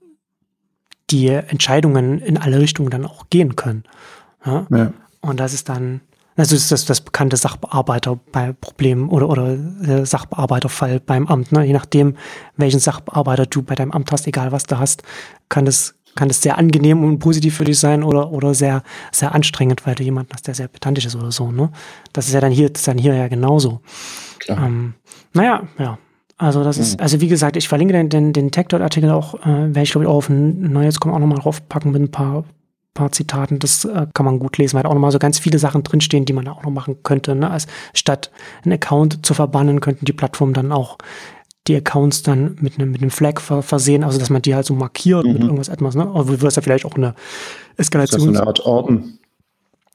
die 1.11 1.28
Entscheidungen 1.28 2.18
in 2.18 2.38
alle 2.38 2.61
Richtungen 2.61 2.90
dann 2.90 3.05
auch 3.05 3.28
gehen 3.30 3.57
können. 3.57 3.84
Ja? 4.44 4.66
ja. 4.70 4.92
Und 5.20 5.40
das 5.40 5.53
ist 5.53 5.68
dann, 5.68 6.01
also 6.41 6.55
das 6.55 6.62
ist 6.62 6.72
das, 6.72 6.84
das 6.86 7.01
bekannte 7.03 7.36
Sachbearbeiter 7.36 8.18
bei 8.32 8.55
Problemen 8.55 9.11
oder, 9.11 9.28
oder 9.28 9.59
äh, 9.86 10.07
Sachbearbeiterfall 10.07 10.99
beim 10.99 11.26
Amt. 11.26 11.53
Ne? 11.53 11.66
Je 11.66 11.74
nachdem, 11.74 12.16
welchen 12.57 12.80
Sachbearbeiter 12.80 13.45
du 13.45 13.61
bei 13.61 13.74
deinem 13.74 13.91
Amt 13.91 14.11
hast, 14.11 14.26
egal 14.26 14.51
was 14.51 14.64
du 14.64 14.78
hast, 14.78 15.03
kann 15.51 15.66
das, 15.66 15.95
kann 16.14 16.28
das 16.28 16.41
sehr 16.41 16.57
angenehm 16.57 17.05
und 17.05 17.18
positiv 17.18 17.59
für 17.59 17.64
dich 17.64 17.78
sein 17.78 18.03
oder, 18.03 18.32
oder 18.32 18.55
sehr, 18.55 18.82
sehr 19.12 19.34
anstrengend, 19.34 19.86
weil 19.86 19.95
du 19.95 20.03
jemanden 20.03 20.32
hast, 20.32 20.47
der 20.47 20.55
sehr 20.55 20.68
pedantisch 20.68 21.05
ist 21.05 21.14
oder 21.14 21.30
so. 21.30 21.53
Ne? 21.53 21.70
Das 22.14 22.26
ist 22.26 22.32
ja 22.32 22.41
dann 22.41 22.53
hier, 22.53 22.70
das 22.70 22.80
ist 22.80 22.88
dann 22.88 22.97
hier 22.97 23.14
ja 23.14 23.28
genauso. 23.28 23.82
Klar. 24.38 24.66
Ähm, 24.66 24.95
naja, 25.34 25.64
ja. 25.78 25.99
Also 26.38 26.64
das 26.64 26.78
ist, 26.78 26.99
also 26.99 27.20
wie 27.20 27.28
gesagt, 27.28 27.59
ich 27.59 27.68
verlinke 27.68 27.93
den, 27.93 28.09
den, 28.09 28.32
den 28.32 28.51
TechDot-Artikel 28.51 29.11
auch, 29.11 29.34
äh, 29.43 29.47
werde 29.47 29.82
ich 29.82 29.91
glaube 29.91 30.07
ich 30.07 30.09
auch 30.09 30.16
auf 30.16 30.30
ein 30.30 30.72
neues 30.72 30.99
kommen 30.99 31.14
auch 31.14 31.18
nochmal 31.18 31.38
draufpacken 31.38 31.93
mit 31.93 32.01
ein 32.01 32.11
paar 32.11 32.45
paar 32.95 33.12
Zitaten, 33.12 33.59
das 33.59 33.84
äh, 33.84 34.07
kann 34.14 34.26
man 34.26 34.38
gut 34.38 34.59
lesen. 34.59 34.76
Man 34.76 34.84
hat 34.84 34.91
auch 34.91 34.95
nochmal 34.95 35.12
so 35.12 35.18
ganz 35.18 35.38
viele 35.38 35.59
Sachen 35.59 35.82
drinstehen, 35.82 36.24
die 36.24 36.32
man 36.32 36.45
da 36.45 36.53
auch 36.53 36.64
noch 36.64 36.70
machen 36.70 37.03
könnte. 37.03 37.34
Ne? 37.34 37.51
Als 37.51 37.66
statt 37.95 38.30
einen 38.64 38.74
Account 38.74 39.24
zu 39.24 39.34
verbannen, 39.34 39.80
könnten 39.80 40.05
die 40.05 40.12
Plattformen 40.12 40.55
dann 40.55 40.72
auch 40.72 40.99
die 41.68 41.76
Accounts 41.76 42.22
dann 42.22 42.57
mit 42.61 42.78
einem, 42.78 42.91
mit 42.91 43.03
einem 43.03 43.11
Flag 43.11 43.41
versehen, 43.41 44.03
also 44.03 44.18
dass 44.18 44.30
man 44.30 44.43
die 44.43 44.55
halt 44.55 44.66
so 44.66 44.74
markiert 44.74 45.24
mhm. 45.24 45.32
mit 45.34 45.43
irgendwas 45.43 45.68
etwas, 45.68 45.95
ne? 45.95 46.03
Aber 46.03 46.24
du 46.24 46.41
wirst 46.41 46.57
ja 46.57 46.62
vielleicht 46.62 46.86
auch 46.86 46.95
eine 46.95 47.14
Eskalation. 47.76 48.20
Das 48.20 48.32
ist 48.32 48.38
eine 48.38 48.47
Art 48.47 48.66
Orden. 48.66 49.18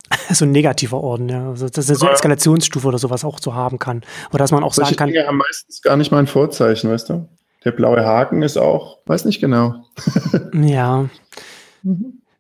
so 0.30 0.46
ein 0.46 0.52
negativer 0.52 1.02
Orden, 1.02 1.28
ja. 1.28 1.50
Also 1.50 1.68
das 1.68 1.90
ist 1.90 2.00
so 2.00 2.06
eine 2.06 2.16
Eskalationsstufe 2.16 2.88
oder 2.88 3.00
sowas 3.00 3.26
auch 3.26 3.40
zu 3.40 3.56
haben 3.56 3.80
kann. 3.80 4.04
Oder 4.30 4.40
dass 4.40 4.52
man 4.52 4.64
auch 4.64 4.74
Solche 4.74 4.92
sagen 4.92 4.98
kann, 4.98 5.10
Dinge 5.10 5.28
haben 5.28 5.38
meistens 5.38 5.82
gar 5.82 5.98
nicht 5.98 6.12
mal 6.12 6.20
ein 6.20 6.28
Vorzeichen, 6.28 6.92
weißt 6.92 7.10
du? 7.10 7.28
Der 7.64 7.72
blaue 7.72 8.06
Haken 8.06 8.44
ist 8.44 8.58
auch, 8.58 9.00
weiß 9.08 9.26
nicht 9.26 9.42
genau. 9.42 9.76
ja. 10.54 11.10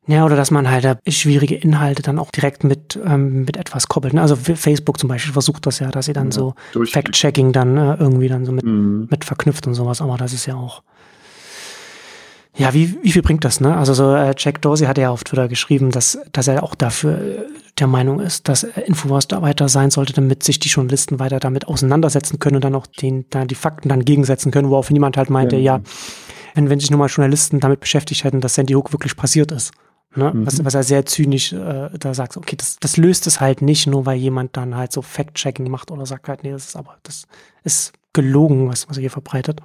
Ja, 0.08 0.24
oder 0.24 0.36
dass 0.36 0.51
man 0.51 0.70
halt 0.70 0.99
schwierige 1.08 1.56
Inhalte 1.56 2.03
dann 2.03 2.20
auch 2.20 2.30
direkt 2.30 2.64
mit, 2.64 2.99
ähm, 3.03 3.43
mit 3.45 3.58
etwas 3.58 3.88
koppelt. 3.88 4.14
ne? 4.14 4.22
Also 4.22 4.36
Facebook 4.36 4.99
zum 4.99 5.10
Beispiel 5.10 5.34
versucht 5.34 5.66
das 5.66 5.80
ja, 5.80 5.89
dass 5.89 6.06
sie 6.06 6.14
dann 6.14 6.28
Ja, 6.28 6.32
so 6.32 6.53
Fact-Checking 6.74 7.51
dann 7.53 7.76
äh, 7.78 7.95
irgendwie 7.95 8.28
dann 8.28 8.45
so 8.45 8.51
mit, 8.51 8.66
Mhm. 8.66 9.08
mit 9.10 9.26
verknüpft 9.26 9.66
und 9.66 9.74
sowas, 9.74 10.01
aber 10.01 10.18
das 10.18 10.32
ist 10.34 10.45
ja 10.45 10.56
auch. 10.56 10.84
Ja, 12.58 12.74
wie, 12.74 12.97
wie 13.03 13.12
viel 13.12 13.22
bringt 13.22 13.43
das, 13.43 13.60
ne? 13.60 13.76
Also 13.76 13.93
so 13.93 14.16
äh, 14.16 14.34
Jack 14.38 14.62
Dorsey 14.62 14.88
hat 14.88 14.97
ja 14.97 15.10
auf 15.10 15.26
Twitter 15.26 15.49
geschrieben, 15.49 15.91
dass, 15.91 16.18
dass 16.32 16.47
er 16.47 16.64
auch 16.64 16.74
dafür 16.76 17.18
äh, 17.20 17.38
der 17.80 17.88
Meinung 17.88 18.22
ist, 18.22 18.47
dass 18.47 18.64
äh, 18.64 18.80
Infowars 18.86 19.28
da 19.28 19.41
weiter 19.41 19.68
sein 19.68 19.89
sollte, 19.91 20.14
damit 20.14 20.43
sich 20.43 20.60
die 20.60 20.70
Journalisten 20.70 21.20
weiter 21.20 21.39
damit 21.41 21.68
auseinandersetzen 21.68 22.39
können 22.39 22.56
und 22.56 22.64
dann 22.64 22.76
auch 22.76 22.88
den, 22.88 23.26
da 23.30 23.43
die 23.43 23.56
Fakten 23.56 23.89
dann 23.89 24.06
gegensetzen 24.06 24.51
können, 24.51 24.70
worauf 24.70 24.89
niemand 24.89 25.18
halt 25.18 25.30
meinte, 25.30 25.58
Ja. 25.58 25.78
ja, 25.78 25.82
wenn, 26.53 26.70
wenn 26.70 26.80
sich 26.80 26.89
nur 26.91 26.99
mal 26.99 27.08
Journalisten 27.08 27.60
damit 27.60 27.82
beschäftigt 27.82 28.24
hätten, 28.24 28.39
dass 28.39 28.53
Sandy 28.56 28.74
Hook 28.74 28.93
wirklich 28.93 29.18
passiert 29.18 29.51
ist. 29.51 29.72
Ne? 30.16 30.32
Was, 30.34 30.63
was 30.63 30.74
er 30.74 30.84
sehr 30.84 31.05
zynisch 31.05 31.51
äh, 31.53 31.89
da 31.99 32.13
sagt, 32.13 32.38
okay, 32.38 32.55
das, 32.55 32.78
das 32.80 32.97
löst 32.97 33.28
es 33.28 33.41
halt 33.41 33.61
nicht, 33.61 33.88
nur 33.88 34.05
weil 34.05 34.18
jemand 34.18 34.55
dann 34.55 34.76
halt 34.76 34.91
so 34.91 35.01
Fact-Checking 35.01 35.70
macht 35.70 35.91
oder 35.91 36.05
sagt 36.05 36.30
halt, 36.30 36.43
nee, 36.43 36.51
das 36.51 36.68
ist 36.68 36.76
aber, 36.76 36.97
das 37.03 37.28
ist 37.63 37.93
gelogen, 38.13 38.70
was, 38.70 38.88
was 38.89 38.97
er 38.97 39.01
hier 39.01 39.11
verbreitet. 39.11 39.59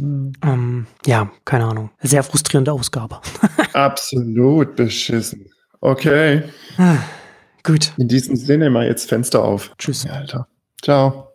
Ähm, 0.00 0.86
ja, 1.06 1.30
keine 1.44 1.66
Ahnung. 1.66 1.90
Sehr 2.02 2.24
frustrierende 2.24 2.72
Ausgabe. 2.72 3.20
Absolut 3.72 4.74
beschissen. 4.74 5.46
Okay. 5.80 6.42
Gut, 7.62 7.92
In 7.96 8.08
diesem 8.08 8.36
Sinne 8.36 8.70
mal 8.70 8.86
jetzt 8.86 9.08
Fenster 9.08 9.44
auf. 9.44 9.72
tschüss. 9.78 10.06
Alter. 10.06 10.48
Ciao. 10.82 11.32